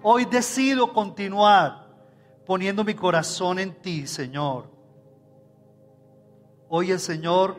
Hoy 0.02 0.24
decido 0.24 0.92
continuar 0.92 1.86
poniendo 2.44 2.82
mi 2.82 2.94
corazón 2.94 3.60
en 3.60 3.80
ti, 3.80 4.08
Señor. 4.08 4.79
Hoy 6.72 6.92
el 6.92 7.00
Señor 7.00 7.56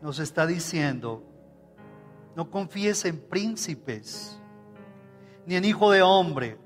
nos 0.00 0.20
está 0.20 0.46
diciendo, 0.46 1.24
no 2.36 2.48
confíes 2.52 3.04
en 3.04 3.18
príncipes, 3.18 4.38
ni 5.44 5.56
en 5.56 5.64
hijo 5.64 5.90
de 5.90 6.02
hombre, 6.02 6.56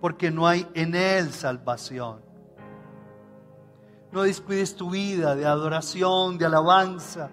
porque 0.00 0.32
no 0.32 0.48
hay 0.48 0.66
en 0.74 0.96
él 0.96 1.30
salvación. 1.30 2.20
No 4.10 4.24
descuides 4.24 4.74
tu 4.74 4.90
vida 4.90 5.36
de 5.36 5.46
adoración, 5.46 6.36
de 6.36 6.46
alabanza. 6.46 7.30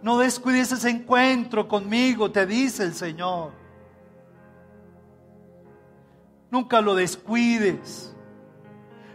No 0.00 0.16
descuides 0.16 0.72
ese 0.72 0.88
encuentro 0.88 1.68
conmigo, 1.68 2.32
te 2.32 2.46
dice 2.46 2.84
el 2.84 2.94
Señor. 2.94 3.52
Nunca 6.50 6.80
lo 6.80 6.94
descuides. 6.94 8.14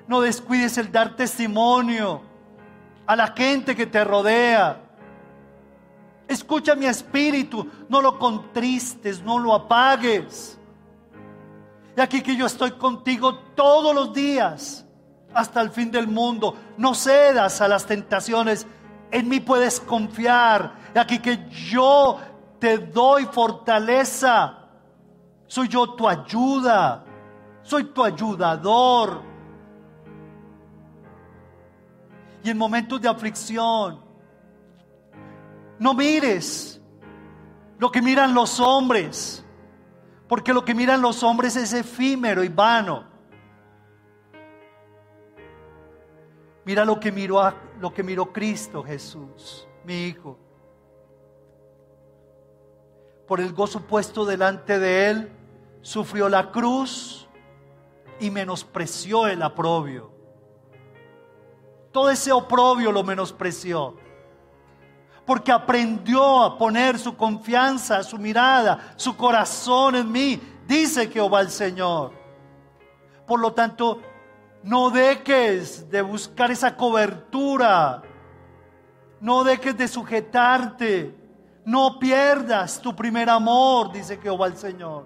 No 0.08 0.22
descuides 0.22 0.78
el 0.78 0.92
dar 0.92 1.16
testimonio 1.16 2.22
a 3.06 3.16
la 3.16 3.28
gente 3.28 3.76
que 3.76 3.86
te 3.86 4.04
rodea. 4.04 4.80
Escucha 6.28 6.76
mi 6.76 6.86
espíritu, 6.86 7.68
no 7.90 8.02
lo 8.02 8.18
contristes, 8.18 9.22
no 9.22 9.40
lo 9.40 9.54
apagues. 9.54 10.58
Y 11.96 12.02
aquí 12.02 12.22
que 12.22 12.36
yo 12.36 12.46
estoy 12.46 12.72
contigo 12.72 13.36
todos 13.56 13.94
los 13.94 14.14
días 14.14 14.86
hasta 15.34 15.62
el 15.62 15.70
fin 15.70 15.92
del 15.92 16.08
mundo. 16.08 16.56
No 16.78 16.96
cedas 16.96 17.62
a 17.62 17.68
las 17.68 17.86
tentaciones. 17.86 18.66
En 19.12 19.30
mí 19.30 19.40
puedes 19.40 19.80
confiar. 19.80 20.74
Y 20.96 21.00
aquí 21.00 21.20
que 21.20 21.50
yo 21.50 22.20
te 22.60 22.80
doy 22.80 23.26
fortaleza. 23.26 24.58
Soy 25.46 25.68
yo 25.68 25.94
tu 25.94 26.08
ayuda. 26.08 27.04
Soy 27.62 27.86
tu 27.86 28.04
ayudador. 28.04 29.33
Y 32.44 32.50
en 32.50 32.58
momentos 32.58 33.00
de 33.02 33.08
aflicción. 33.08 34.04
No 35.80 35.94
mires 35.94 36.82
lo 37.80 37.92
que 37.92 38.02
miran 38.02 38.34
los 38.34 38.60
hombres, 38.60 39.46
porque 40.28 40.54
lo 40.54 40.64
que 40.64 40.76
miran 40.76 41.02
los 41.02 41.24
hombres 41.24 41.56
es 41.56 41.74
efímero 41.74 42.44
y 42.44 42.50
vano. 42.50 43.06
Mira 46.66 46.86
lo 46.86 47.00
que 47.00 47.12
miró, 47.12 47.54
lo 47.80 47.94
que 47.94 48.04
miró 48.04 48.32
Cristo 48.32 48.84
Jesús, 48.84 49.68
mi 49.84 50.06
hijo. 50.06 50.38
Por 53.28 53.42
el 53.42 53.54
gozo 53.54 53.82
puesto 53.82 54.26
delante 54.26 54.80
de 54.80 55.10
él, 55.10 55.32
sufrió 55.82 56.30
la 56.30 56.52
cruz 56.52 57.28
y 58.20 58.32
menospreció 58.32 59.28
el 59.28 59.42
aprobio. 59.42 60.13
Todo 61.94 62.10
ese 62.10 62.32
oprobio 62.32 62.92
lo 62.92 63.04
menospreció. 63.04 63.96
Porque 65.26 65.52
aprendió 65.52 66.44
a 66.44 66.58
poner 66.58 66.98
su 66.98 67.16
confianza, 67.16 68.04
su 68.04 68.18
mirada, 68.18 68.94
su 68.98 69.16
corazón 69.16 69.96
en 69.96 70.12
mí. 70.12 70.42
Dice 70.68 71.08
Jehová 71.08 71.42
el 71.42 71.52
Señor. 71.52 72.12
Por 73.28 73.40
lo 73.40 73.54
tanto, 73.54 74.02
no 74.64 74.90
dejes 74.90 75.90
de 75.90 76.02
buscar 76.02 76.50
esa 76.50 76.76
cobertura. 76.76 78.02
No 79.22 79.44
dejes 79.44 79.78
de 79.78 79.88
sujetarte. 79.88 81.16
No 81.64 82.00
pierdas 82.00 82.82
tu 82.82 82.94
primer 82.94 83.30
amor, 83.30 83.94
dice 83.94 84.18
Jehová 84.18 84.48
el 84.48 84.58
Señor. 84.58 85.06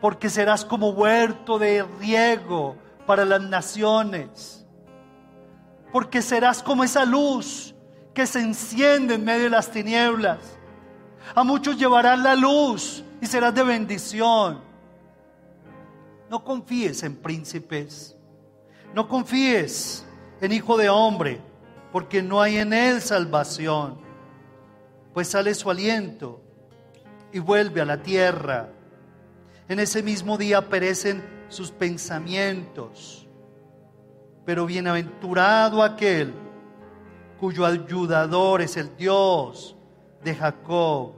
Porque 0.00 0.30
serás 0.30 0.64
como 0.64 0.90
huerto 0.90 1.58
de 1.58 1.84
riego 2.00 2.74
para 3.06 3.24
las 3.24 3.42
naciones 3.42 4.65
porque 5.96 6.20
serás 6.20 6.62
como 6.62 6.84
esa 6.84 7.06
luz 7.06 7.74
que 8.12 8.26
se 8.26 8.38
enciende 8.38 9.14
en 9.14 9.24
medio 9.24 9.44
de 9.44 9.48
las 9.48 9.70
tinieblas. 9.70 10.40
A 11.34 11.42
muchos 11.42 11.78
llevarás 11.78 12.18
la 12.18 12.34
luz 12.34 13.02
y 13.18 13.24
serás 13.24 13.54
de 13.54 13.62
bendición. 13.62 14.60
No 16.28 16.44
confíes 16.44 17.02
en 17.02 17.16
príncipes, 17.16 18.14
no 18.92 19.08
confíes 19.08 20.04
en 20.42 20.52
hijo 20.52 20.76
de 20.76 20.90
hombre, 20.90 21.40
porque 21.92 22.22
no 22.22 22.42
hay 22.42 22.58
en 22.58 22.74
él 22.74 23.00
salvación, 23.00 23.98
pues 25.14 25.28
sale 25.28 25.54
su 25.54 25.70
aliento 25.70 26.42
y 27.32 27.38
vuelve 27.38 27.80
a 27.80 27.86
la 27.86 28.02
tierra. 28.02 28.68
En 29.66 29.80
ese 29.80 30.02
mismo 30.02 30.36
día 30.36 30.68
perecen 30.68 31.24
sus 31.48 31.70
pensamientos 31.70 33.25
pero 34.46 34.64
bienaventurado 34.64 35.82
aquel 35.82 36.32
cuyo 37.38 37.66
ayudador 37.66 38.62
es 38.62 38.76
el 38.76 38.96
Dios 38.96 39.76
de 40.22 40.34
Jacob, 40.34 41.14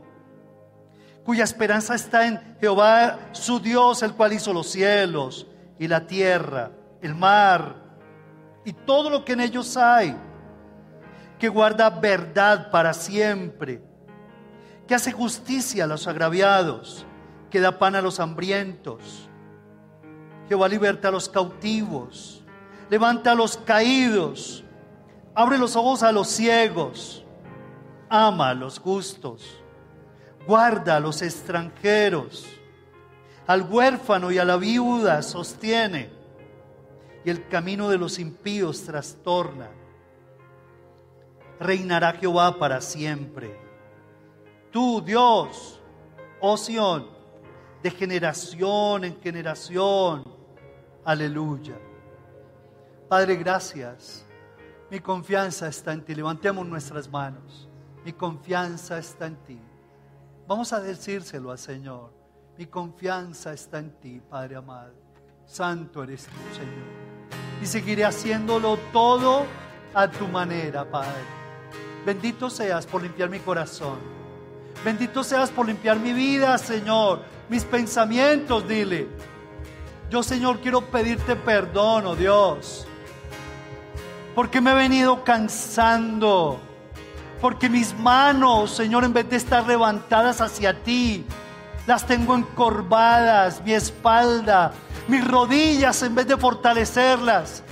cuya 1.24 1.44
esperanza 1.44 1.94
está 1.94 2.26
en 2.26 2.56
Jehová, 2.58 3.18
su 3.32 3.60
Dios, 3.60 4.02
el 4.02 4.14
cual 4.14 4.32
hizo 4.32 4.52
los 4.52 4.68
cielos 4.68 5.46
y 5.78 5.86
la 5.86 6.06
tierra, 6.06 6.72
el 7.02 7.14
mar 7.14 7.76
y 8.64 8.72
todo 8.72 9.10
lo 9.10 9.24
que 9.24 9.34
en 9.34 9.40
ellos 9.40 9.76
hay, 9.76 10.16
que 11.38 11.48
guarda 11.48 11.90
verdad 11.90 12.70
para 12.70 12.94
siempre, 12.94 13.82
que 14.86 14.94
hace 14.94 15.12
justicia 15.12 15.84
a 15.84 15.86
los 15.86 16.08
agraviados, 16.08 17.04
que 17.50 17.60
da 17.60 17.78
pan 17.78 17.94
a 17.94 18.02
los 18.02 18.20
hambrientos. 18.20 19.28
Jehová 20.48 20.66
liberta 20.66 21.08
a 21.08 21.10
los 21.10 21.28
cautivos 21.28 22.37
levanta 22.90 23.32
a 23.32 23.34
los 23.34 23.56
caídos, 23.56 24.64
abre 25.34 25.58
los 25.58 25.76
ojos 25.76 26.02
a 26.02 26.12
los 26.12 26.28
ciegos, 26.28 27.24
ama 28.08 28.50
a 28.50 28.54
los 28.54 28.78
justos, 28.78 29.62
guarda 30.46 30.96
a 30.96 31.00
los 31.00 31.22
extranjeros, 31.22 32.46
al 33.46 33.62
huérfano 33.62 34.30
y 34.30 34.38
a 34.38 34.44
la 34.44 34.56
viuda 34.56 35.22
sostiene, 35.22 36.10
y 37.24 37.30
el 37.30 37.48
camino 37.48 37.88
de 37.88 37.98
los 37.98 38.18
impíos 38.18 38.84
trastorna. 38.84 39.70
Reinará 41.60 42.12
Jehová 42.12 42.58
para 42.58 42.80
siempre. 42.80 43.58
Tú, 44.70 45.02
Dios, 45.04 45.80
oh 46.40 46.56
Sión, 46.56 47.08
de 47.82 47.90
generación 47.90 49.04
en 49.04 49.20
generación. 49.20 50.24
Aleluya. 51.04 51.74
Padre, 53.08 53.36
gracias. 53.36 54.26
Mi 54.90 55.00
confianza 55.00 55.68
está 55.68 55.92
en 55.92 56.04
ti. 56.04 56.14
Levantemos 56.14 56.66
nuestras 56.66 57.08
manos. 57.10 57.68
Mi 58.04 58.12
confianza 58.12 58.98
está 58.98 59.26
en 59.26 59.36
ti. 59.36 59.58
Vamos 60.46 60.72
a 60.72 60.80
decírselo 60.80 61.50
al 61.50 61.58
Señor. 61.58 62.12
Mi 62.58 62.66
confianza 62.66 63.52
está 63.52 63.78
en 63.78 63.92
ti, 63.98 64.20
Padre 64.20 64.56
amado. 64.56 64.92
Santo 65.46 66.02
eres 66.02 66.24
tú, 66.24 66.54
Señor. 66.54 67.62
Y 67.62 67.66
seguiré 67.66 68.04
haciéndolo 68.04 68.78
todo 68.92 69.46
a 69.94 70.10
tu 70.10 70.26
manera, 70.28 70.90
Padre. 70.90 71.38
Bendito 72.04 72.50
seas 72.50 72.86
por 72.86 73.02
limpiar 73.02 73.30
mi 73.30 73.40
corazón. 73.40 73.98
Bendito 74.84 75.22
seas 75.22 75.50
por 75.50 75.66
limpiar 75.66 75.98
mi 75.98 76.12
vida, 76.12 76.58
Señor. 76.58 77.22
Mis 77.48 77.64
pensamientos, 77.64 78.66
dile. 78.66 79.08
Yo, 80.10 80.22
Señor, 80.22 80.60
quiero 80.60 80.82
pedirte 80.82 81.36
perdón, 81.36 82.06
oh 82.06 82.16
Dios. 82.16 82.87
Porque 84.38 84.60
me 84.60 84.70
he 84.70 84.74
venido 84.74 85.24
cansando. 85.24 86.60
Porque 87.40 87.68
mis 87.68 87.92
manos, 87.98 88.70
Señor, 88.70 89.02
en 89.02 89.12
vez 89.12 89.28
de 89.28 89.34
estar 89.34 89.66
levantadas 89.66 90.40
hacia 90.40 90.80
ti, 90.84 91.26
las 91.88 92.06
tengo 92.06 92.36
encorvadas, 92.36 93.60
mi 93.64 93.72
espalda, 93.72 94.70
mis 95.08 95.26
rodillas 95.26 96.04
en 96.04 96.14
vez 96.14 96.28
de 96.28 96.36
fortalecerlas, 96.36 97.64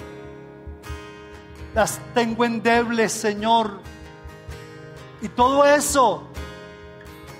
las 1.72 2.00
tengo 2.14 2.44
endebles, 2.44 3.12
Señor. 3.12 3.78
Y 5.22 5.28
todo 5.28 5.64
eso 5.64 6.26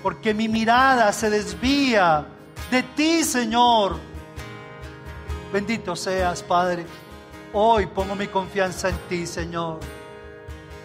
porque 0.03 0.33
mi 0.33 0.47
mirada 0.47 1.11
se 1.11 1.29
desvía 1.29 2.25
de 2.71 2.81
ti, 2.81 3.25
Señor. 3.25 3.97
Bendito 5.51 5.97
seas, 5.97 6.41
Padre. 6.41 6.85
Hoy 7.53 7.85
pongo 7.87 8.15
mi 8.15 8.27
confianza 8.27 8.89
en 8.89 8.97
ti, 9.09 9.25
Señor. 9.25 9.79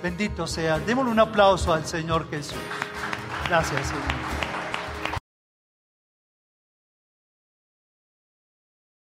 Bendito 0.02 0.46
seas. 0.46 0.84
Démosle 0.86 1.10
un 1.10 1.20
aplauso 1.20 1.72
al 1.72 1.86
Señor 1.86 2.28
Jesús. 2.30 2.58
Gracias, 3.48 3.86
Señor. 3.86 4.41